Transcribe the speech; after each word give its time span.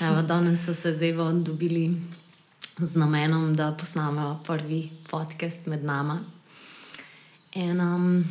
Evo, 0.00 0.22
danes 0.22 0.64
so 0.64 0.74
se 0.74 0.92
zdaj 0.92 1.12
dobili 1.34 2.00
z 2.78 2.96
namenom, 2.96 3.54
da 3.56 3.72
posnamemo 3.72 4.40
prvi 4.46 4.90
podcast 5.10 5.66
med 5.66 5.84
nami. 5.84 6.18
In 7.52 7.80
um, 7.80 8.24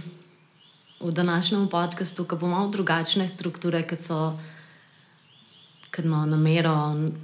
v 1.00 1.12
današnjem 1.12 1.68
podkastu, 1.68 2.26
ki 2.26 2.36
bo 2.36 2.48
malo 2.48 2.68
drugačne 2.68 3.28
strukture, 3.28 3.84
kot 3.88 4.02
so. 4.02 4.40
Ker 5.92 6.06
imamo 6.06 6.26
namero 6.26 6.76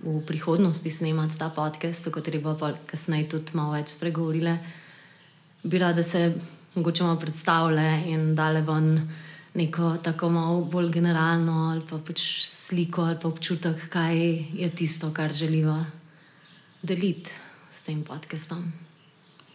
v 0.04 0.22
prihodnosti 0.28 0.92
snemati 0.92 1.38
ta 1.38 1.50
podcast, 1.50 2.08
o 2.08 2.12
katerem 2.12 2.44
bo 2.44 2.56
kasneje 2.86 3.30
tudi 3.30 3.60
malo 3.60 3.76
več 3.76 3.90
spregovorila, 3.96 4.58
bi 5.64 5.80
rada 5.80 6.04
se 6.04 6.34
mogoče 6.76 7.04
malo 7.04 7.20
predstavljala 7.20 8.08
in 8.08 8.36
dale 8.36 8.62
ven 8.62 9.10
neko 9.58 9.98
tako 10.04 10.30
malo 10.30 10.62
bolj 10.62 10.92
generalno 10.94 11.70
ali 11.72 11.82
pa 11.90 11.98
pač 11.98 12.22
sliko 12.46 13.02
ali 13.02 13.18
pa 13.22 13.28
občutek, 13.28 13.90
kaj 13.90 14.18
je 14.54 14.70
tisto, 14.76 15.10
kar 15.14 15.34
želiva 15.34 15.80
deliti 16.82 17.32
s 17.72 17.82
tem 17.82 18.04
podcastom. 18.04 18.72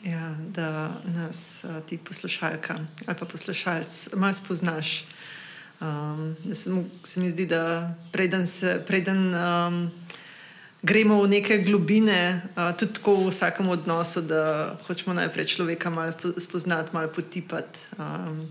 Ja, 0.04 0.34
da 0.54 0.90
nas 1.06 1.62
ti 1.86 1.98
poslušalka 1.98 2.78
ali 3.06 3.16
pa 3.18 3.26
poslušalec 3.26 4.08
malo 4.16 4.34
spoznaš. 4.34 5.04
Um, 5.82 6.36
se, 6.54 6.70
se 7.04 7.20
mi 7.20 7.30
zdi, 7.30 7.46
da 7.46 7.94
preden, 8.12 8.46
se, 8.46 8.84
preden 8.86 9.34
um, 9.34 9.90
gremo 10.82 11.22
v 11.22 11.28
neke 11.28 11.58
globine, 11.58 12.42
uh, 12.54 12.70
tudi 12.78 12.92
tako 12.92 13.16
v 13.16 13.30
vsakem 13.30 13.68
odnosu, 13.68 14.22
da 14.22 14.76
hočemo 14.86 15.14
najprej 15.14 15.46
človeka 15.46 15.90
malo 15.90 16.12
spoznati, 16.38 16.94
malo 16.94 17.10
potipati. 17.14 17.78
Um, 17.98 18.46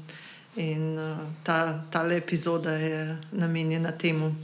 In 0.55 0.97
uh, 0.97 1.17
ta, 1.43 1.83
ta 1.91 2.03
epizoda 2.13 2.71
je 2.71 3.17
namenjena 3.31 3.91
temu, 3.91 4.35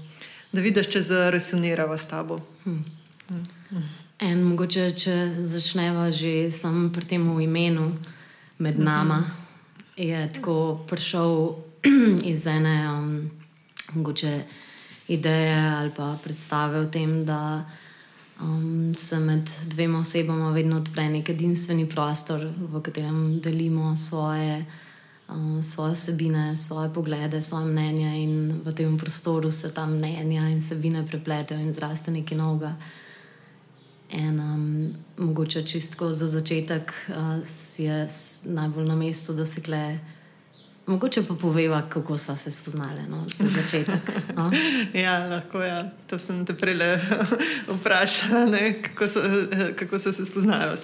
da 0.52 0.62
vidiš, 0.62 0.88
če 0.88 1.02
zaresonirava 1.02 1.98
s 1.98 2.08
tabo. 2.08 2.40
Hmm. 2.64 2.86
Hmm. 3.30 3.84
En, 4.20 4.44
mogoče, 4.44 4.92
če 4.96 5.16
začneva 5.44 6.08
že 6.12 6.48
samo 6.52 6.88
pri 6.90 7.06
tem 7.06 7.26
imenu 7.42 7.92
med 8.58 8.80
nama, 8.80 9.18
hmm. 9.18 10.08
je 10.08 10.30
tako 10.34 10.86
prišel 10.88 11.60
iz 12.32 12.48
ene 12.48 12.78
um, 12.94 13.12
mogoče, 13.94 14.32
ideje 15.08 15.60
ali 15.60 15.92
pa 15.96 16.16
predstave 16.24 16.80
o 16.80 16.88
tem, 16.88 17.26
da 17.26 17.68
um, 18.42 18.96
se 18.96 19.20
med 19.20 19.52
dvema 19.68 20.00
osebama 20.00 20.52
vedno 20.52 20.80
odpre 20.80 21.10
nek 21.10 21.30
edinstveni 21.30 21.90
prostor, 21.90 22.48
v 22.48 22.82
katerem 22.82 23.40
delimo 23.44 23.96
svoje 23.96 24.66
svoje 25.62 25.96
sebine, 25.96 26.58
svoje 26.58 26.94
poglede, 26.94 27.42
svoje 27.42 27.66
mnenja 27.66 28.16
in 28.16 28.62
v 28.64 28.74
tem 28.74 28.98
prostoru 28.98 29.52
se 29.52 29.74
ta 29.74 29.86
mnenja 29.86 30.50
in 30.50 30.62
sebine 30.62 31.06
prepletajo 31.08 31.60
in 31.60 31.74
zraste 31.74 32.12
nekaj 32.12 32.38
novega. 32.38 32.76
In 34.10 34.40
um, 34.40 34.94
mogoče 35.18 35.66
čisto 35.68 36.14
za 36.14 36.28
začetek 36.28 36.94
uh, 37.10 37.44
je 37.78 38.08
najbolj 38.44 38.88
na 38.88 38.96
mestu, 38.96 39.34
da 39.34 39.46
se 39.46 39.62
kleje. 39.62 40.00
Mogoče 40.88 41.24
pa 41.28 41.34
poveva, 41.36 41.82
kako 41.90 42.18
so 42.18 42.36
se 42.36 42.52
spoznali 42.52 43.02
no, 43.10 43.26
za 43.38 43.44
začetek. 43.48 44.12
No? 44.36 44.52
ja, 45.04 45.28
lahko 45.28 45.62
je. 45.62 45.68
Ja. 45.68 45.92
To 46.08 46.20
sem 46.20 46.46
te 46.46 46.54
prej 46.54 46.76
vprašala, 47.80 48.58
kako, 48.82 49.06
kako 49.76 50.00
so 50.00 50.14
se 50.14 50.26
spoznali. 50.26 50.78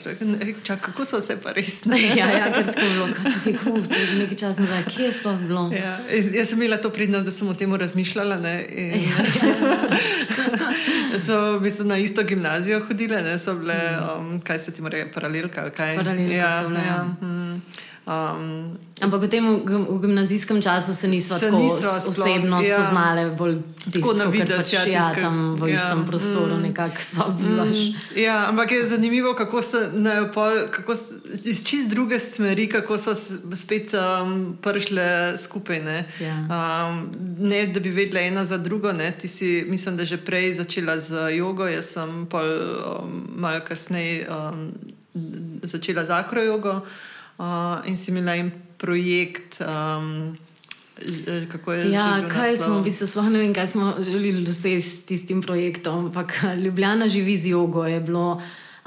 Čak, 0.63 0.81
kako 0.81 1.05
so 1.05 1.21
se 1.21 1.37
pa 1.43 1.51
res 1.51 1.85
ne? 1.85 2.01
ja, 2.19 2.27
ja, 2.31 2.51
ker 2.53 2.65
tako 2.65 2.79
je 2.79 2.89
bilo, 2.89 3.07
čakaj, 3.07 3.53
to 3.63 3.99
je 3.99 4.05
že 4.05 4.17
nekaj 4.17 4.37
časa 4.37 4.61
nazaj, 4.61 4.83
kje 4.91 5.05
je 5.05 5.13
sploh 5.13 5.39
bilo. 5.39 5.71
Ja, 5.71 5.99
jaz 6.11 6.49
sem 6.49 6.61
imela 6.61 6.77
to 6.77 6.89
pridnost, 6.89 7.25
da 7.25 7.31
sem 7.31 7.47
o 7.47 7.53
tem 7.53 7.75
razmišljala. 7.75 8.37
Ne, 8.43 8.65
in... 8.69 8.91
ja, 9.07 9.23
ja. 9.39 11.19
so 11.25 11.57
v 11.57 11.63
bistvu 11.63 11.87
na 11.87 11.97
isto 11.97 12.23
gimnazijo 12.23 12.81
hodile, 12.87 13.21
ne, 13.23 13.39
so 13.39 13.55
bile, 13.55 13.79
um, 14.17 14.41
kaj 14.41 14.59
se 14.59 14.71
ti 14.71 14.81
more, 14.81 15.05
paralelka 15.13 15.61
ali 15.61 15.71
kaj. 15.71 15.95
Paralelka 15.95 16.35
ja, 16.35 16.61
so 16.61 16.69
bile. 16.69 16.79
Ja. 16.79 16.99
Ja. 17.21 17.32
Um, 18.03 18.75
Ampak 18.99 19.21
v 19.21 19.27
tem 19.31 19.43
v 19.63 19.99
gimnazijskem 20.03 20.61
času 20.61 20.91
se 20.93 21.07
nismo 21.07 21.39
se 21.39 21.45
tako 21.45 21.59
nisva 21.59 22.03
osebno 22.07 22.59
ja. 22.61 22.75
spoznali, 22.75 23.31
bolj 23.35 23.55
tisto, 23.79 24.13
na 24.13 24.25
vidiš, 24.27 24.55
pač, 24.55 24.73
ja, 24.73 24.83
ja, 24.83 25.05
tam 25.15 25.55
v 25.55 25.71
ja. 25.71 25.79
istem 25.79 26.03
prostoru 26.07 26.55
mm, 26.55 26.61
nekako 26.67 26.99
sobivaš. 26.99 27.79
Mm, 27.79 28.19
ja, 28.19 28.47
ampak 28.51 28.71
je 28.71 28.87
zanimivo, 28.87 29.31
kako 29.39 29.63
so 29.63 29.79
iz 31.43 31.63
čist 31.63 31.87
druge 31.89 32.19
smeri, 32.19 32.67
kako 32.67 32.97
so 32.99 33.15
spet 33.55 33.95
um, 33.95 34.59
prišle 34.59 35.39
skupaj. 35.39 35.79
Ne? 35.79 36.03
Ja. 36.19 36.35
Um, 36.43 37.07
ne, 37.39 37.67
da 37.71 37.79
bi 37.79 37.91
vedela 37.91 38.19
ena 38.19 38.43
za 38.45 38.59
drugo. 38.59 38.91
Ne? 38.91 39.11
Ti 39.15 39.27
si, 39.27 39.63
mislim, 39.67 39.95
da 39.97 40.03
že 40.05 40.19
prej 40.19 40.59
začela 40.59 40.99
z 40.99 41.31
jogo, 41.39 41.71
jaz 41.71 41.95
sem 41.95 42.27
pa 42.27 42.43
um, 42.43 43.31
malo 43.35 43.63
kasneje 43.63 44.27
um, 44.27 44.75
začela 45.63 46.03
z 46.05 46.11
akrojogo 46.11 46.83
uh, 46.83 47.12
in 47.85 47.97
si 47.97 48.11
imela 48.11 48.35
en 48.35 48.51
projekt. 48.77 49.61
Um, 49.61 50.37
Ja, 51.91 52.21
kaj 52.29 52.57
smo, 52.61 52.79
v 52.79 52.85
bistvu, 52.85 53.23
ne 53.33 53.41
vem, 53.41 53.53
kaj 53.53 53.67
smo 53.73 53.93
želeli 53.99 54.43
doseči 54.45 54.81
s 54.81 55.05
tistim 55.09 55.41
projektom. 55.41 56.05
Ampak 56.05 56.35
Ljubljana 56.63 57.07
živi 57.07 57.37
z 57.37 57.47
jogo. 57.47 57.83
Bilo, 58.05 58.41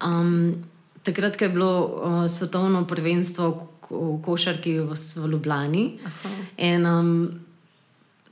um, 0.06 0.54
takrat, 1.02 1.36
ko 1.36 1.44
je 1.44 1.50
bilo 1.50 1.72
uh, 1.82 2.30
svetovno 2.30 2.86
prvenstvo 2.86 3.50
v 3.90 4.22
košarki 4.22 4.78
v, 4.78 4.94
v 5.16 5.32
Ljubljani. 5.32 5.98
In, 6.56 6.86
um, 6.86 7.10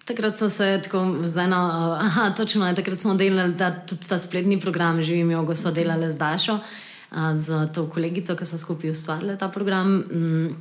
takrat 0.05 0.37
smo 0.37 0.49
se 0.49 0.81
tako 0.85 1.27
zdaj, 1.27 1.49
no, 1.49 1.61
aha, 2.01 2.31
točno, 2.31 2.73
takrat 2.75 2.99
smo 2.99 3.15
delali 3.15 3.59
ta, 3.59 3.71
tudi 3.71 4.09
ta 4.09 4.19
spletni 4.19 4.61
program, 4.61 5.03
živim 5.03 5.31
jogo, 5.31 5.55
so 5.55 5.71
delali 5.71 6.13
z 6.13 6.17
Dašo 6.17 6.59
z 7.35 7.67
to 7.75 7.87
kolegico, 7.87 8.37
ki 8.37 8.47
so 8.47 8.59
skupaj 8.59 8.91
ustvarjali 8.91 9.39
ta 9.39 9.49
program. 9.49 9.97
Mm, 10.11 10.57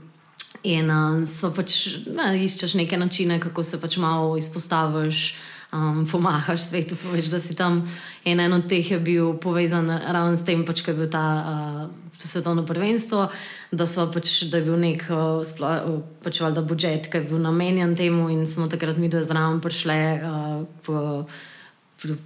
in 0.63 0.91
so 1.27 1.51
pač, 1.51 1.97
ne, 2.07 2.33
iščeš 2.45 2.77
neke 2.79 2.97
načine, 2.97 3.39
kako 3.41 3.63
se 3.63 3.79
pač 3.81 3.97
malo 3.97 4.37
izpostaviš, 4.37 5.33
um, 5.73 6.03
pomahaš 6.05 6.69
svetu, 6.69 6.95
poveš, 7.01 7.31
da 7.33 7.41
si 7.43 7.55
tam. 7.57 7.83
In 8.23 8.39
en 8.39 8.53
od 8.53 8.69
teh 8.69 8.91
je 8.91 8.99
bil 8.99 9.33
povezan 9.41 9.89
ravno 9.89 10.37
s 10.37 10.45
tem, 10.45 10.63
pač, 10.65 10.83
ko 10.85 10.93
je 10.93 10.97
bil 11.03 11.11
ta. 11.11 11.25
Uh, 11.33 11.99
Svetovno 12.23 12.61
prvenstvo, 12.63 13.25
da, 13.73 13.85
pač, 14.13 14.45
da 14.47 14.61
je 14.61 14.63
bil 14.63 14.77
nek 14.79 15.01
uh, 15.11 15.41
pač, 16.23 16.39
budžet, 16.63 17.09
ki 17.11 17.19
je 17.19 17.23
bil 17.27 17.41
namenjen 17.41 17.97
temu, 17.99 18.29
in 18.31 18.45
smo 18.47 18.69
takrat 18.71 18.95
mi 19.01 19.09
do 19.11 19.19
zraven 19.25 19.59
prišli 19.59 19.97
uh, 20.23 21.25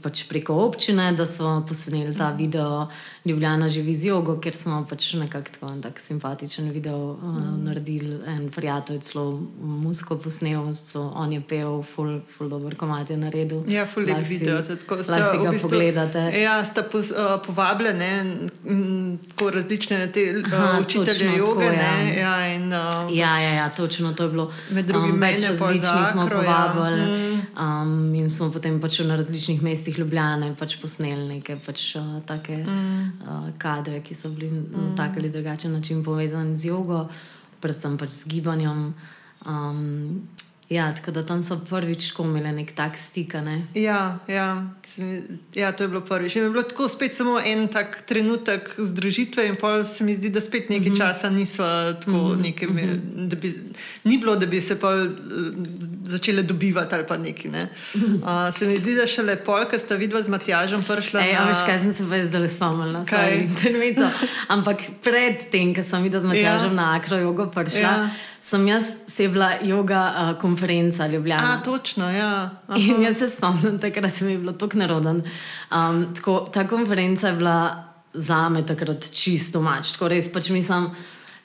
pač 0.02 0.26
preko 0.30 0.58
občine, 0.66 1.12
da 1.14 1.26
smo 1.26 1.62
posneli 1.68 2.16
ta 2.18 2.32
video 2.32 2.90
Ljubljana 3.28 3.70
živi 3.70 3.94
z 3.94 4.06
jogo, 4.06 4.38
ker 4.40 4.56
smo 4.56 4.86
pač 4.90 5.14
nekako 5.14 5.52
tako 5.52 5.72
en 5.74 5.82
tak 5.82 6.00
simpatičen 6.00 6.70
video 6.72 7.12
uh, 7.12 7.24
mm. 7.24 7.64
naredili. 7.66 8.20
En 8.28 8.50
prijatelj 8.56 9.00
celo 9.00 9.42
musko 9.62 10.18
posnel, 10.18 10.74
so, 10.74 11.12
on 11.16 11.34
je 11.34 11.42
pel, 11.42 11.82
full, 11.84 12.20
full 12.38 12.50
dobro 12.50 12.76
komat 12.78 13.10
je 13.10 13.18
naredil. 13.18 13.64
Ja, 13.68 13.86
full 13.86 14.08
lep 14.08 14.24
video, 14.28 14.62
tako 14.62 14.96
da 14.96 15.18
lahko 15.18 15.44
ga 15.44 15.52
bistvu, 15.52 15.70
pogledate. 15.70 16.24
Ja, 16.42 16.66
sta 16.66 16.84
pos, 16.84 17.12
uh, 17.12 17.36
povabljene 17.46 18.12
tako 19.30 19.50
različne 19.50 20.00
te 20.14 20.26
uh, 20.38 20.80
učitelje 20.82 21.38
joge. 21.38 21.66
Ja. 21.66 21.92
Ja, 22.20 22.56
in, 22.56 22.68
uh, 22.74 23.18
ja, 23.18 23.40
ja, 23.40 23.52
ja, 23.54 23.70
točno 23.70 24.14
to 24.14 24.24
je 24.24 24.30
bilo. 24.30 24.52
Med 24.72 24.86
drugim 24.86 25.16
um, 25.16 25.22
več 25.22 25.44
različnih 25.44 26.08
smo 26.12 26.22
ja. 26.22 26.30
povabili 26.30 27.02
ja. 27.02 27.82
um, 27.82 28.16
in 28.16 28.30
smo 28.30 28.52
potem 28.52 28.80
pač 28.82 29.00
na 29.00 29.20
različnih 29.20 29.64
mestih 29.64 30.00
Ljubljane 30.00 30.54
pač 30.59 30.78
posneli 30.82 31.28
neke 31.28 31.59
pač, 31.66 31.90
uh, 32.00 32.22
take. 32.26 32.64
Mm 32.64 33.16
uh, 33.22 33.50
kadre, 33.57 34.01
ki 34.01 34.16
so 34.16 34.29
bili 34.29 34.51
mm. 34.51 34.72
na 34.72 34.95
tak 34.95 35.17
ali 35.17 35.29
drugačen 35.29 35.72
način 35.72 36.03
povezani 36.03 36.55
z 36.55 36.66
jogo, 36.66 37.07
predvsem 37.59 37.97
pač 37.97 38.09
z 38.09 38.28
gibanjem. 38.28 38.94
Um, 39.45 40.28
Ja, 40.69 40.95
tako 40.95 41.11
da 41.11 41.23
tam 41.23 41.44
so 41.44 41.55
prvič 41.69 42.11
imeli 42.19 42.51
nek 42.51 42.75
tak 42.75 42.97
stik. 42.97 43.33
Ne? 43.33 43.61
Ja, 43.73 44.19
ja, 44.28 44.67
ja, 45.55 45.72
to 45.72 45.83
je 45.83 45.88
bilo 45.88 46.01
prvič. 46.01 46.35
Je 46.35 46.49
bilo 46.49 46.64
tako 46.64 46.90
spet 46.90 47.16
samo 47.16 47.40
en 47.40 47.67
tak 47.67 48.02
trenutek 48.05 48.73
združitve, 48.78 49.47
in 49.47 49.55
pa 49.55 49.85
se 49.85 50.03
mi 50.03 50.16
zdi, 50.16 50.29
da 50.29 50.41
spet 50.41 50.69
nekaj 50.69 50.90
mm 50.90 50.96
-hmm. 50.96 50.97
časa 50.97 51.29
nismo 51.29 51.66
tako 51.99 52.11
mm 52.11 52.35
-hmm. 52.35 52.41
nekaj. 52.41 52.67
Da 53.16 53.35
bi, 53.35 53.53
ni 54.03 54.17
bilo, 54.17 54.35
da 54.35 54.46
bi 54.46 54.61
se 54.61 54.79
pa 54.79 54.90
uh, 54.90 55.08
začele 56.05 56.43
dobivati 56.43 56.96
ali 56.96 57.03
pa 57.08 57.17
nekaj. 57.17 57.52
Ne? 57.52 57.67
Uh, 57.96 58.58
se 58.58 58.67
mi 58.67 58.78
zdi, 58.79 58.96
da 58.96 59.08
še 59.08 59.22
lepo, 59.22 59.66
ker 59.72 59.79
sta 59.79 59.96
vidva 59.96 60.23
z 60.23 60.29
Matjažem 60.29 60.84
prišla. 60.84 61.20
Ej, 61.20 61.34
na... 61.34 61.40
Ja, 61.40 61.46
veš, 61.46 61.66
kaj 61.66 61.79
sem 61.79 61.93
se 61.93 62.03
pa 62.09 62.25
zdaj 62.25 62.47
spomnila, 62.47 63.05
kaj 63.05 63.43
intermezzo. 63.43 64.09
Ampak 64.53 64.78
pred 65.03 65.49
tem, 65.52 65.75
ko 65.75 65.84
sem 65.84 66.03
videla 66.03 66.23
z 66.23 66.28
Matjažem 66.28 66.70
ja. 66.70 66.75
na 66.75 66.96
akrojogo 66.96 67.46
prišla. 67.46 67.79
Ja 67.81 68.09
sem 68.47 68.67
jaz 68.67 68.85
sebila 69.11 69.49
yoga 69.61 70.02
uh, 70.08 70.40
konferenca 70.40 71.08
Ljubljana. 71.08 71.58
A, 71.59 71.64
točno, 71.64 72.09
ja. 72.11 72.49
Aha. 72.67 72.79
In 72.79 73.03
jaz 73.03 73.20
se 73.20 73.29
spomnim, 73.29 73.79
takrat 73.79 74.22
mi 74.22 74.32
je 74.32 74.38
bilo 74.38 74.53
tako 74.53 74.78
neroden. 74.78 75.22
Um, 75.72 76.05
tako, 76.16 76.40
ta 76.53 76.67
konferenca 76.67 77.28
je 77.28 77.35
bila 77.35 77.84
za 78.14 78.49
me 78.49 78.66
takrat 78.66 79.11
čisto 79.11 79.61
mač. 79.61 79.91
Tako 79.97 80.08
res 80.16 80.32
pač 80.34 80.49
mislim. 80.49 80.90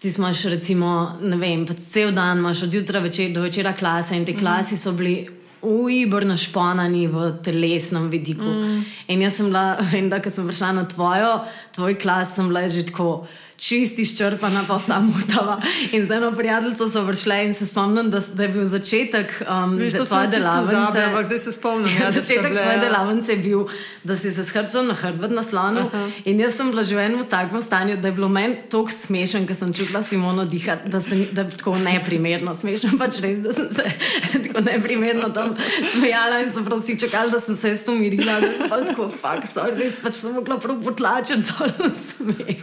Ti 0.02 0.10
imaš, 0.18 0.44
recimo, 0.50 0.88
ne 1.22 1.36
vem, 1.38 1.62
cel 1.78 2.10
dan, 2.10 2.38
imaš 2.38 2.64
od 2.66 2.74
jutra 2.74 2.98
večer, 3.00 3.30
do 3.30 3.42
večera 3.42 3.70
klase 3.72 4.16
in 4.18 4.24
te 4.26 4.34
klasi 4.34 4.76
so 4.76 4.90
bili 4.92 5.28
ujbor 5.62 6.26
našponani 6.26 7.06
v 7.06 7.28
telesnem 7.42 8.08
vidiku. 8.10 8.42
Mm. 8.42 8.80
In 9.14 9.22
jaz 9.22 9.38
sem 9.38 9.46
bila, 9.46 9.76
vem, 9.92 10.10
da 10.10 10.18
sem 10.26 10.46
prišla 10.46 10.72
na 10.74 10.88
tvojo, 10.90 11.36
tvoj 11.74 11.98
klas, 12.02 12.34
sem 12.34 12.50
bila 12.50 12.66
že 12.68 12.86
tako 12.90 13.22
čisti 13.62 14.02
izčrpana, 14.02 14.64
pa 14.68 14.78
samo 14.78 15.12
tava. 15.34 15.60
In 15.92 16.06
z 16.06 16.10
eno 16.10 16.32
prijateljico 16.32 16.88
so 16.90 17.04
vršle 17.04 17.44
in 17.44 17.54
se 17.54 17.66
spomnim, 17.66 18.10
da, 18.10 18.20
da 18.34 18.42
je 18.42 18.48
bil 18.48 18.64
začetek 18.64 19.42
um, 19.46 19.76
tvoje 20.06 20.28
delavnice. 20.28 21.04
Ampak 21.04 21.26
zdaj 21.26 21.38
se 21.38 21.52
spomnim, 21.52 21.96
ja, 22.00 22.10
začetek 22.12 22.52
tvoje 22.52 22.78
delavnice 22.80 23.32
je 23.32 23.38
bil, 23.38 23.66
da 24.04 24.16
si 24.16 24.32
se 24.34 24.42
na 24.82 24.94
hrbet 24.94 25.30
na 25.30 25.42
slonu. 25.42 25.80
Uh 25.80 25.92
-huh. 25.92 26.10
In 26.24 26.40
jaz 26.40 26.56
sem 26.56 26.70
bila 26.70 26.82
že 26.82 26.96
v 26.96 26.98
enem 26.98 27.26
takem 27.26 27.62
stanju, 27.62 27.96
da 27.96 28.08
je 28.08 28.12
bilo 28.12 28.28
meni 28.28 28.56
tako 28.68 28.90
smešen, 28.90 29.46
ker 29.46 29.56
sem 29.56 29.72
čutila 29.72 30.02
Simono 30.02 30.44
dihati, 30.44 30.88
da, 30.88 31.00
da 31.32 31.40
je 31.40 31.50
tako 31.50 31.78
neprimerno 31.78 32.54
smešen. 32.54 32.98
Pač 32.98 33.20
res, 33.20 33.38
da 33.38 33.52
sem 33.52 33.68
se 33.74 33.84
tako 34.46 34.60
neprimerno 34.60 35.28
tam 35.28 35.56
smejala 35.94 36.40
in 36.40 36.50
sem 36.50 36.64
prosti 36.64 36.98
čakala, 36.98 37.30
da 37.30 37.40
sem 37.40 37.56
se 37.56 37.76
s 37.76 37.84
to 37.84 37.92
umirila. 37.92 38.40
Tako, 38.68 39.08
fuck, 39.08 39.46
sorry, 39.54 39.78
res 39.78 40.00
pač 40.02 40.12
sem 40.12 40.32
mogla 40.32 40.58
prav 40.58 40.82
potlačiti 40.82 41.40
zelo 41.40 41.90
smeh. 41.94 42.56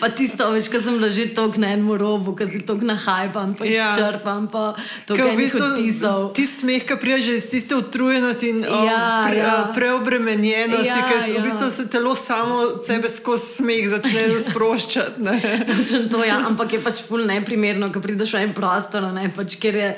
Pa 0.00 0.08
tisti 0.08 0.35
tisto, 0.36 0.52
veš, 0.52 0.68
ko 0.68 0.78
sem 0.84 0.96
že 1.10 1.34
tako 1.34 1.60
na 1.60 1.72
enem 1.72 1.96
robu, 1.96 2.36
ko 2.36 2.44
si 2.46 2.60
tako 2.60 2.84
nahajpan, 2.84 3.56
pa 3.56 3.64
ja. 3.64 3.92
izčrpan, 3.92 4.48
pa 4.52 4.76
tako 5.08 5.32
v 5.32 5.36
bistvu, 5.36 5.66
tisov. 5.80 6.20
Ti 6.36 6.44
smeh, 6.46 6.84
ki 6.84 6.96
prija 7.00 7.18
že 7.24 7.36
iz 7.40 7.48
tiste 7.48 7.76
utrujenosti 7.76 8.48
in 8.52 8.60
ja, 8.60 9.24
um, 9.24 9.30
pre, 9.30 9.40
ja. 9.40 9.54
preobremenjenosti, 9.74 10.92
ja, 10.92 11.08
ker 11.08 11.20
ja. 11.24 11.40
v 11.40 11.44
bistvu 11.48 11.70
se 11.72 11.88
telo 11.88 12.14
samo 12.14 12.82
sebe 12.84 13.08
skozi 13.08 13.62
smeh 13.62 13.88
začne 13.88 14.36
sproščati. 14.50 15.24
Točno 15.64 16.04
to, 16.12 16.20
ja, 16.24 16.42
ampak 16.44 16.76
je 16.76 16.80
pač 16.84 17.00
ful 17.06 17.24
neprimerno, 17.24 17.88
ko 17.92 18.04
prideš 18.04 18.36
v 18.36 18.44
en 18.44 18.54
prostor, 18.56 19.08
ne, 19.16 19.30
pač, 19.32 19.56
ker 19.60 19.74
je 19.80 19.90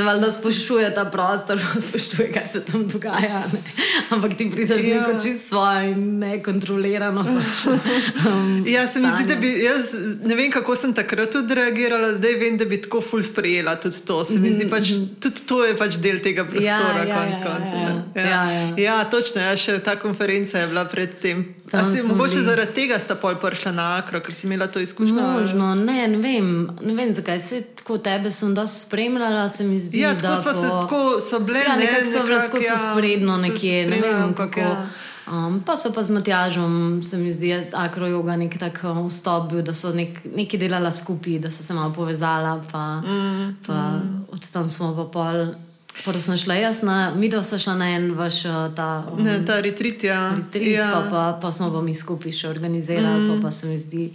se 0.00 0.04
valjda 0.04 0.32
spoštuje 0.32 0.94
ta 0.94 1.04
prostor, 1.04 1.60
spoštuje, 1.88 2.32
kaj 2.32 2.46
se 2.52 2.64
tam 2.64 2.88
dogaja. 2.88 3.42
Ne? 3.52 3.60
Ampak 4.10 4.36
ti 4.36 4.50
prideš 4.50 4.82
ja. 4.84 5.00
neko 5.00 5.20
čisto 5.22 5.48
svoje 5.48 5.90
in 5.92 6.18
nekontrolirano. 6.18 7.24
Pač, 7.24 7.58
um, 8.28 8.64
ja, 8.66 8.86
se 8.88 9.00
mi 9.00 9.08
zdi, 9.12 9.26
da 9.28 9.36
bi 9.36 9.50
jaz 9.64 9.92
ne 10.24 10.34
vem, 10.34 10.48
kako 10.50 10.76
sem 10.76 10.94
takrat 10.96 11.36
odreagirala, 11.36 12.14
zdaj 12.16 12.38
vem, 12.40 12.56
da 12.56 12.64
bi 12.64 12.80
tako 12.80 13.02
ful 13.04 13.22
sprejela 13.22 13.76
tudi 13.76 14.00
to. 14.08 14.24
Se 14.24 14.38
mi 14.40 14.54
zdi, 14.54 14.70
pač, 14.70 14.94
mhm. 14.94 15.20
tudi 15.20 15.44
to 15.46 15.60
je 15.68 15.76
pač 15.76 16.00
del 16.00 16.22
tega 16.24 16.46
prostora, 16.48 17.04
ja, 17.04 17.08
ja, 17.10 17.20
konc 17.20 17.36
ja, 17.36 17.44
koncev. 17.44 17.76
Ja, 17.76 17.90
ja. 17.90 18.24
Ja. 18.24 18.30
Ja, 18.30 18.60
ja. 18.60 18.74
ja, 18.78 18.98
točno, 19.04 19.44
ja, 19.44 19.56
še 19.56 19.82
ta 19.84 19.98
konferenca 20.00 20.64
je 20.64 20.70
bila 20.72 20.86
predtem. 20.88 21.44
Si, 21.70 22.02
mogoče 22.02 22.40
bili. 22.40 22.44
zaradi 22.48 22.72
tega 22.74 22.96
sta 22.98 23.14
pol 23.20 23.36
prišla 23.38 23.70
na 23.76 23.84
akro, 24.00 24.18
ker 24.24 24.34
si 24.34 24.48
imela 24.48 24.66
to 24.66 24.80
izkušnjo? 24.82 25.28
Možno, 25.36 25.74
ne, 25.78 26.08
ne 26.08 26.18
vem, 26.18 26.48
ne 26.80 26.96
vem 26.96 27.12
zakaj. 27.14 27.38
Se 27.44 27.60
tako 27.90 27.98
tebe 27.98 28.30
sem 28.30 28.54
dosti 28.54 28.80
spremljala, 28.80 29.48
se 29.48 29.64
mi 29.64 29.78
zdi, 29.78 30.00
ja, 30.00 30.14
da 30.14 30.36
smo 30.36 30.54
se 30.54 30.68
tako 30.68 31.20
sobili. 31.30 31.58
Ja, 31.58 31.76
nekako 31.76 32.12
so 32.12 32.22
bili 32.22 32.38
tako 32.38 32.56
ja, 32.56 32.76
sporedno 32.76 33.36
nekje. 33.36 33.86
Ne 33.86 34.00
vem, 34.00 34.34
kako. 34.34 34.60
Ja. 34.60 34.86
Um, 35.32 35.62
pa 35.66 35.76
so 35.76 35.92
pa 35.92 36.02
z 36.02 36.10
Matjažom, 36.10 37.02
se 37.02 37.18
mi 37.18 37.32
zdi, 37.32 37.52
akrojoga 37.72 38.36
nek 38.36 38.58
tak 38.58 38.80
um, 38.84 39.06
vstop 39.08 39.50
bil, 39.50 39.62
da 39.62 39.74
so 39.74 39.90
nek, 39.94 40.22
nekaj 40.36 40.58
delala 40.58 40.92
skupaj, 40.92 41.38
da 41.38 41.50
so 41.50 41.62
se 41.62 41.74
malo 41.74 41.92
povezala, 41.92 42.62
pa, 42.72 42.84
mm, 43.02 43.56
pa 43.66 43.74
mm. 43.74 44.24
od 44.30 44.50
tam 44.50 44.70
smo 44.70 44.94
pa 44.96 45.10
pol. 45.10 45.54
Prvo 46.04 46.18
sem 46.18 46.36
šla 46.36 46.54
jaz, 46.54 46.82
na, 46.82 47.12
mi 47.14 47.28
dva 47.28 47.42
smo 47.42 47.58
šla 47.58 47.74
na 47.74 47.90
en 47.90 48.12
vaš 48.14 48.44
uh, 48.44 48.74
ta, 48.74 49.04
um, 49.12 49.22
ne, 49.22 49.40
ta 49.46 49.60
retrit. 49.60 50.04
Ja. 50.04 50.34
retrit 50.36 50.74
ja. 50.74 50.90
pa, 50.94 51.10
pa, 51.10 51.38
pa 51.42 51.52
smo 51.52 51.72
pa 51.74 51.82
mi 51.82 51.94
skupaj 51.94 52.32
še 52.32 52.48
organizirali, 52.48 53.26
mm. 53.26 53.34
pa, 53.34 53.48
pa 53.48 53.50
se 53.50 53.66
mi 53.66 53.78
zdi. 53.78 54.10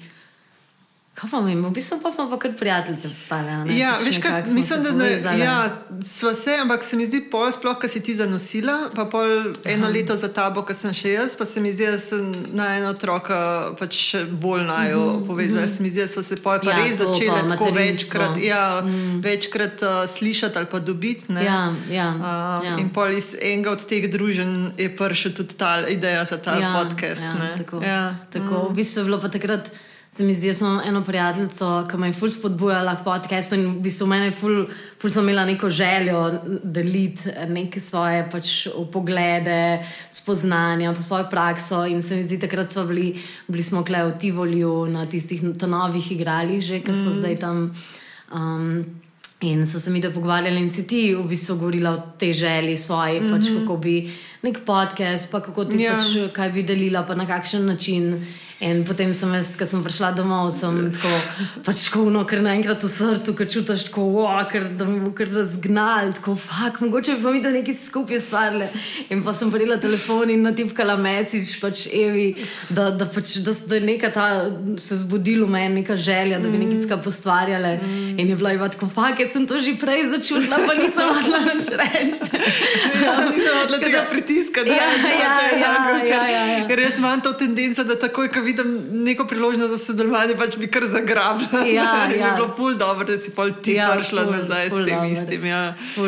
Kaj 1.16 1.30
pa 1.32 1.40
mi, 1.42 1.56
v 1.56 1.70
bistvu 1.72 2.02
pa 2.04 2.12
smo 2.12 2.30
pa 2.30 2.36
kar 2.40 2.52
prijatelji 2.60 2.98
postali. 3.02 3.78
Ja, 3.80 3.98
veš, 4.06 4.18
kaj, 4.20 4.44
mislim, 4.48 4.84
da 4.84 4.92
ne, 4.92 5.40
ja, 5.40 5.84
sva 6.04 6.36
se, 6.36 6.58
ampak 6.62 6.84
se 6.84 6.98
mi 7.00 7.06
zdi, 7.06 7.22
pol 7.32 7.48
sploh, 7.56 7.78
kar 7.80 7.90
si 7.90 8.02
ti 8.04 8.16
zanosila, 8.16 8.90
pa 8.96 9.06
pol 9.08 9.54
eno 9.64 9.88
Aha. 9.88 9.94
leto 9.94 10.18
za 10.20 10.28
tabo, 10.34 10.66
kar 10.68 10.76
sem 10.76 10.92
še 10.94 11.14
jaz, 11.14 11.38
pa 11.40 11.48
se 11.48 11.64
mi 11.64 11.72
zdi, 11.72 11.88
da 11.88 12.02
sem 12.04 12.34
na 12.52 12.68
eno 12.76 12.92
otroka 12.92 13.38
pač 13.80 14.02
bolj 14.44 14.66
najo 14.68 15.00
mm 15.00 15.22
-hmm. 15.22 15.28
povezala. 15.28 15.62
Mm 15.62 15.70
-hmm. 15.70 15.78
Se 15.78 15.84
mi 15.84 15.90
zdi, 15.90 16.02
da 16.02 16.08
smo 16.08 16.24
se 16.24 16.36
pol 16.36 16.60
pa 16.60 16.72
ja, 16.72 16.78
res 16.84 16.98
začeli 16.98 17.50
tako 17.50 17.72
večkrat, 17.72 18.38
ja, 18.44 18.82
mm. 18.82 19.22
večkrat 19.22 19.82
uh, 19.82 20.10
slišati 20.10 20.58
ali 20.58 20.68
pa 20.72 20.80
dobiti. 20.80 21.34
Ja, 21.34 21.74
ja, 21.90 22.10
uh, 22.16 22.66
ja. 22.66 22.78
In 22.80 22.90
pol 22.90 23.12
iz 23.12 23.36
enega 23.42 23.72
od 23.72 23.88
teh 23.88 24.12
družen 24.12 24.72
je 24.78 24.96
prišel 24.98 25.34
tudi 25.34 25.56
ta 25.56 25.88
ideja 25.88 26.26
za 26.26 26.38
ta 26.38 26.60
ja, 26.60 26.84
podcast. 26.84 27.22
Ja, 27.22 27.56
tako, 27.58 27.84
ja. 27.84 28.16
tako 28.30 28.54
mm. 28.54 28.72
v 28.72 28.76
bistvu 28.76 29.00
je 29.00 29.06
bilo 29.06 29.22
pa 29.22 29.30
takrat 29.30 29.72
se 30.16 30.24
mi 30.24 30.34
zdi, 30.34 30.48
da 30.48 30.54
sem 30.54 30.80
eno 30.88 31.02
prijateljico, 31.04 31.70
ki 31.92 31.98
me 32.00 32.08
je 32.08 32.14
ful 32.16 32.30
spodbujala 32.32 32.94
k 32.96 33.04
podkastu 33.04 33.58
in 33.58 33.66
v 33.68 33.82
bistvu 33.84 34.06
meni 34.08 34.32
ful, 34.32 34.62
ful 35.02 35.12
sem 35.12 35.28
imela 35.28 35.44
neko 35.46 35.68
željo 35.70 36.22
deliti 36.64 37.34
neke 37.52 37.82
svoje 37.84 38.22
pač, 38.32 38.54
poglede, 38.94 39.84
spoznanja, 40.10 40.94
pa 40.96 41.04
svojo 41.04 41.28
prakso. 41.32 41.84
In 41.86 42.00
se 42.04 42.16
mi 42.16 42.24
zdi, 42.24 42.40
takrat 42.40 42.72
smo 42.72 42.86
bili, 42.88 43.10
bili 43.48 43.64
smo 43.64 43.84
kle 43.84 44.06
v 44.08 44.18
Tivolju 44.20 44.86
na 44.94 45.04
tistih 45.06 45.44
novih 45.44 46.12
igralih, 46.12 46.64
že 46.64 46.80
ki 46.80 46.96
so 46.96 47.12
mm. 47.12 47.18
zdaj 47.20 47.42
tam. 47.44 47.66
Um, 48.32 48.86
In 49.42 49.66
so 49.68 49.80
se 49.80 49.92
mi 49.92 50.00
da 50.02 50.10
pogovarjali, 50.12 50.62
in 50.62 50.70
si 50.72 50.88
ti 50.88 51.16
v 51.16 51.24
bistvu 51.28 51.58
govorila 51.60 51.92
o 51.92 52.04
tej 52.18 52.34
želji 52.34 52.78
svoji, 52.78 53.20
mm 53.20 53.28
-hmm. 53.28 53.32
pač, 53.32 53.50
mhm. 53.50 53.60
kako 53.60 53.78
bi 53.78 54.12
nek 54.46 54.64
podcast, 54.66 55.32
pa 55.32 55.42
kako 55.44 55.68
ti 55.70 55.84
ja. 55.84 55.98
pač, 55.98 56.18
kaj 56.36 56.52
bi 56.56 56.66
delila, 56.68 57.06
pa 57.08 57.18
na 57.18 57.28
kakšen 57.30 57.66
način. 57.66 58.14
In 58.64 58.86
potem 58.88 59.12
sem 59.12 59.34
jaz, 59.36 59.50
ko 59.60 59.66
sem 59.68 59.82
prišla 59.84 60.14
domov, 60.16 60.48
sem 60.56 60.88
tako 60.96 61.10
pač 61.66 61.82
škovno, 61.90 62.22
ker 62.24 62.40
naenkrat 62.40 62.86
v 62.86 62.88
srcu, 62.88 63.34
ker 63.36 63.50
čutiš 63.52 63.90
tako, 63.90 64.06
wow, 64.14 64.40
ker, 64.48 64.70
da 64.80 64.88
me 64.88 65.02
bo 65.04 65.10
kar 65.12 65.28
razgnal, 65.28 66.14
tako 66.16 66.38
fuk, 66.40 66.80
mogoče 66.86 67.18
bi 67.18 67.26
pa 67.26 67.34
mi 67.36 67.42
to 67.44 67.52
nekaj 67.52 67.76
skupaj 67.76 68.22
ustvarili. 68.22 68.70
In 69.12 69.26
pa 69.28 69.34
sem 69.36 69.52
prijela 69.52 69.76
telefon 69.84 70.32
in 70.32 70.48
natipkala 70.48 70.96
mesič, 70.96 71.58
pač 71.60 71.84
Evi, 71.92 72.30
da, 72.70 72.88
da, 72.96 73.10
pač, 73.12 73.36
da, 73.44 73.52
da 73.68 73.76
je 73.76 73.84
neka 73.90 74.14
ta 74.16 74.30
se 74.80 75.02
zbudila 75.04 75.50
v 75.50 75.52
meni, 75.58 75.82
neka 75.82 76.00
želja, 76.00 76.40
da 76.40 76.48
bi 76.48 76.64
nekaj 76.64 76.86
skupaj 76.86 77.04
postvarjali. 77.10 77.76
Mm. 77.84 78.24
In 78.24 78.32
je 78.32 78.40
bila 78.40 78.56
Iva 78.56 78.72
tako, 78.72 78.88
fuk, 78.88 79.20
jaz 79.20 79.36
sem 79.36 79.50
to 79.52 79.60
že 79.60 79.76
prej 79.84 80.08
začutila, 80.16 80.64
pa 80.64 80.80
nisem 80.80 81.12
mogla 81.12 81.44
nič 81.52 81.70
reči. 81.76 82.32
Ja, 83.04 83.20
nisem 83.28 83.52
mogla 83.60 83.84
tega 83.84 84.08
pritiska, 84.36 84.64
da 84.64 84.70
ja, 84.70 84.76
ja, 84.76 85.58
ja, 85.58 85.60
ja, 85.60 86.06
ja, 86.06 86.28
ja, 86.28 86.58
ja. 86.58 86.68
Ker 86.68 86.80
jaz 86.80 86.98
imam 86.98 87.22
to 87.22 87.34
tendenco, 87.34 87.84
da 87.84 88.00
takoj, 88.00 88.32
ko 88.32 88.42
vidim 88.42 88.88
neko 88.92 89.26
priložnost 89.28 89.72
za 89.72 89.78
sodelovanje, 89.78 90.36
pač 90.38 90.58
bi 90.58 90.68
kar 90.68 90.88
zagrabila. 90.90 91.66
Ja, 91.66 91.92
ja. 92.06 92.12
Je 92.12 92.32
bilo 92.36 92.50
ful 92.58 92.76
dobro, 92.78 93.06
da 93.06 93.18
si 93.18 93.32
pol 93.32 93.54
ti 93.64 93.78
ja, 93.78 93.92
prišla 93.96 94.26
ful, 94.26 94.34
nazaj 94.36 94.70
ful 94.70 94.84
s 94.84 94.90
tem 94.90 94.96
dober. 94.96 95.12
istim. 95.12 95.46
Ja. 95.46 95.62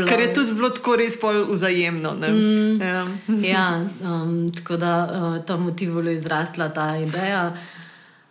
Ker 0.10 0.20
je 0.20 0.34
tudi 0.34 0.56
bilo 0.58 0.70
tako 0.70 0.96
res 0.96 1.20
pol 1.20 1.46
vzajemno. 1.52 2.16
Mm, 2.20 2.82
ja. 2.82 3.06
ja, 3.54 3.68
um, 4.04 4.52
tako 4.56 4.78
da 4.82 4.96
uh, 5.06 5.46
ta 5.46 5.58
motiv 5.58 5.98
je 6.06 6.14
izrasla 6.14 6.70
ta 6.70 6.96
ideja. 6.98 7.54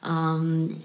Um, 0.08 0.76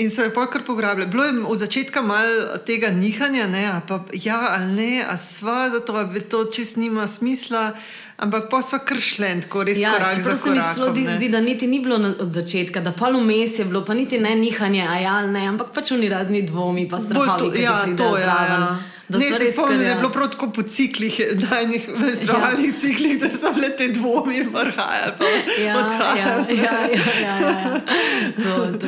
In 0.00 0.10
se 0.10 0.22
je 0.22 0.34
pa 0.34 0.46
kar 0.46 0.62
pograbljalo. 0.64 1.10
Bilo 1.10 1.24
je 1.24 1.42
od 1.44 1.58
začetka 1.58 2.02
malo 2.02 2.56
tega 2.66 2.88
nihanja, 2.88 3.46
ne, 3.46 3.80
pa, 3.88 4.00
ja 4.12 4.38
ali 4.50 4.72
ne, 4.72 5.04
a 5.04 5.18
sva, 5.18 5.68
zato 5.70 5.92
da 5.92 6.20
to 6.20 6.44
čist 6.44 6.76
nima 6.76 7.06
smisla. 7.06 7.74
Ampak 8.20 8.50
pa 8.50 8.60
smo 8.62 8.78
kršlen, 8.84 9.42
tako 9.46 9.62
res 9.64 9.78
ja, 9.80 9.94
korak 9.96 10.18
za 10.20 10.34
korak. 10.36 10.74
Zelo 10.74 10.94
se 10.94 11.00
mi 11.00 11.16
zdi, 11.16 11.28
da 11.32 11.40
niti 11.40 11.66
ni 11.66 11.80
bilo 11.80 11.96
od 11.96 12.30
začetka, 12.30 12.80
da 12.84 12.92
pa 12.92 13.08
vmes 13.08 13.58
je 13.58 13.64
bilo, 13.64 13.80
pa 13.84 13.94
niti 13.94 14.18
ne 14.20 14.34
nihanje, 14.36 14.84
a 14.84 14.98
ja, 15.00 15.14
ne, 15.26 15.46
ampak 15.48 15.72
pač 15.74 15.92
oni 15.96 16.08
razni 16.08 16.42
dvomi, 16.42 16.88
pa 16.88 17.00
strahovi. 17.00 17.62
Ja, 17.62 17.86
to 17.96 18.16
je. 18.16 18.22
Ja, 18.22 18.36
ja 18.44 18.58
da 18.58 18.78
ne, 19.18 19.38
se 19.38 19.52
spomnim, 19.52 19.78
da 19.78 19.84
je 19.84 19.94
bilo 19.94 20.10
prav 20.10 20.30
tako 20.30 20.50
po 20.52 20.62
ciklih, 20.62 21.20
najnih 21.50 21.88
menstrualnih 21.98 22.68
ja. 22.68 22.80
ciklih, 22.80 23.20
da 23.20 23.28
so 23.28 23.52
bile 23.54 23.76
te 23.76 23.88
dvomi 23.88 24.42
vrhajali. 24.42 25.30
Ja, 25.64 25.64
ja, 25.64 26.16
ja, 26.16 26.46
ja, 26.48 26.76
ja, 27.20 27.50
ja. 27.50 27.80
To, 28.36 28.78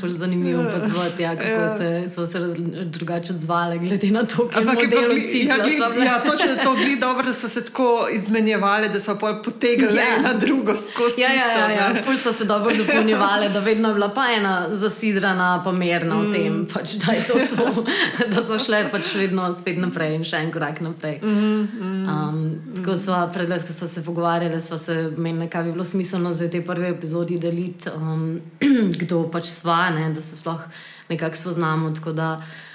to 0.00 0.06
je 0.06 0.12
zanimivo 0.12 0.64
pozvati, 0.74 1.22
ja, 1.22 1.36
kako 1.36 1.48
ja. 1.48 1.78
se, 1.78 2.14
so 2.14 2.26
se 2.26 2.38
raz, 2.38 2.52
drugače 2.84 3.32
odzvali, 3.32 3.78
glede 3.78 4.10
na 4.10 4.24
to, 4.24 4.48
kako 4.48 4.80
je 4.80 4.88
bilo 4.88 5.14
ciklo. 5.32 6.04
Ja, 6.04 6.20
točno 6.20 6.46
to 6.64 6.74
je 6.74 6.84
bilo 6.84 7.00
dobro, 7.00 7.26
da 7.26 7.34
so 7.34 7.48
se 7.48 7.64
tako 7.64 8.08
izmenjevali, 8.12 8.88
da 8.88 9.00
so 9.00 9.18
potegnili 9.44 9.96
ja. 9.96 10.16
ena 10.18 10.34
drugo 10.34 10.74
skozi. 10.76 11.20
Ja, 11.20 11.32
ja, 11.32 11.46
ja, 11.58 11.70
ja. 11.70 11.94
Pul 12.04 12.16
so 12.16 12.32
se 12.32 12.44
dobro 12.44 12.74
dopolnjevali, 12.76 13.48
da 13.48 13.60
vedno 13.60 13.88
je 13.88 13.94
bila 13.94 14.08
pa 14.08 14.24
ena 14.36 14.68
zasidrana, 14.70 15.62
pa 15.64 15.72
merna 15.72 16.14
mm. 16.14 16.28
v 16.28 16.32
tem, 16.32 16.66
pač, 16.74 16.90
da 16.92 17.12
je 17.12 17.24
to 17.26 17.34
to, 17.56 17.84
da 18.34 18.44
so 18.46 18.58
šle 18.58 18.84
pač 18.90 19.14
vedno 19.14 19.54
spet 19.54 19.71
spet 19.72 19.80
naprej 19.80 20.16
in 20.16 20.24
še 20.24 20.36
en 20.36 20.50
korak 20.52 20.80
naprej. 20.80 21.20
Mm 21.22 21.68
-hmm. 21.68 22.08
um, 22.08 22.74
tako 22.76 22.96
smo 22.96 23.30
predles, 23.32 23.64
ko 23.64 23.72
smo 23.72 23.88
se 23.88 24.02
pogovarjali, 24.02 24.60
smo 24.60 24.78
se 24.78 25.12
menili, 25.16 25.48
kaj 25.48 25.64
bi 25.64 25.72
bilo 25.72 25.84
smiselno 25.84 26.32
za 26.32 26.48
te 26.48 26.60
prve 26.64 26.88
epizodi 26.88 27.38
deliti, 27.38 27.88
um, 27.96 28.40
kdo 29.00 29.30
pač 29.30 29.46
sva, 29.46 29.90
ne, 29.90 30.12
da 30.14 30.22
se 30.22 30.36
sploh 30.36 30.60
nekako 31.08 31.36
spoznamo. 31.36 31.92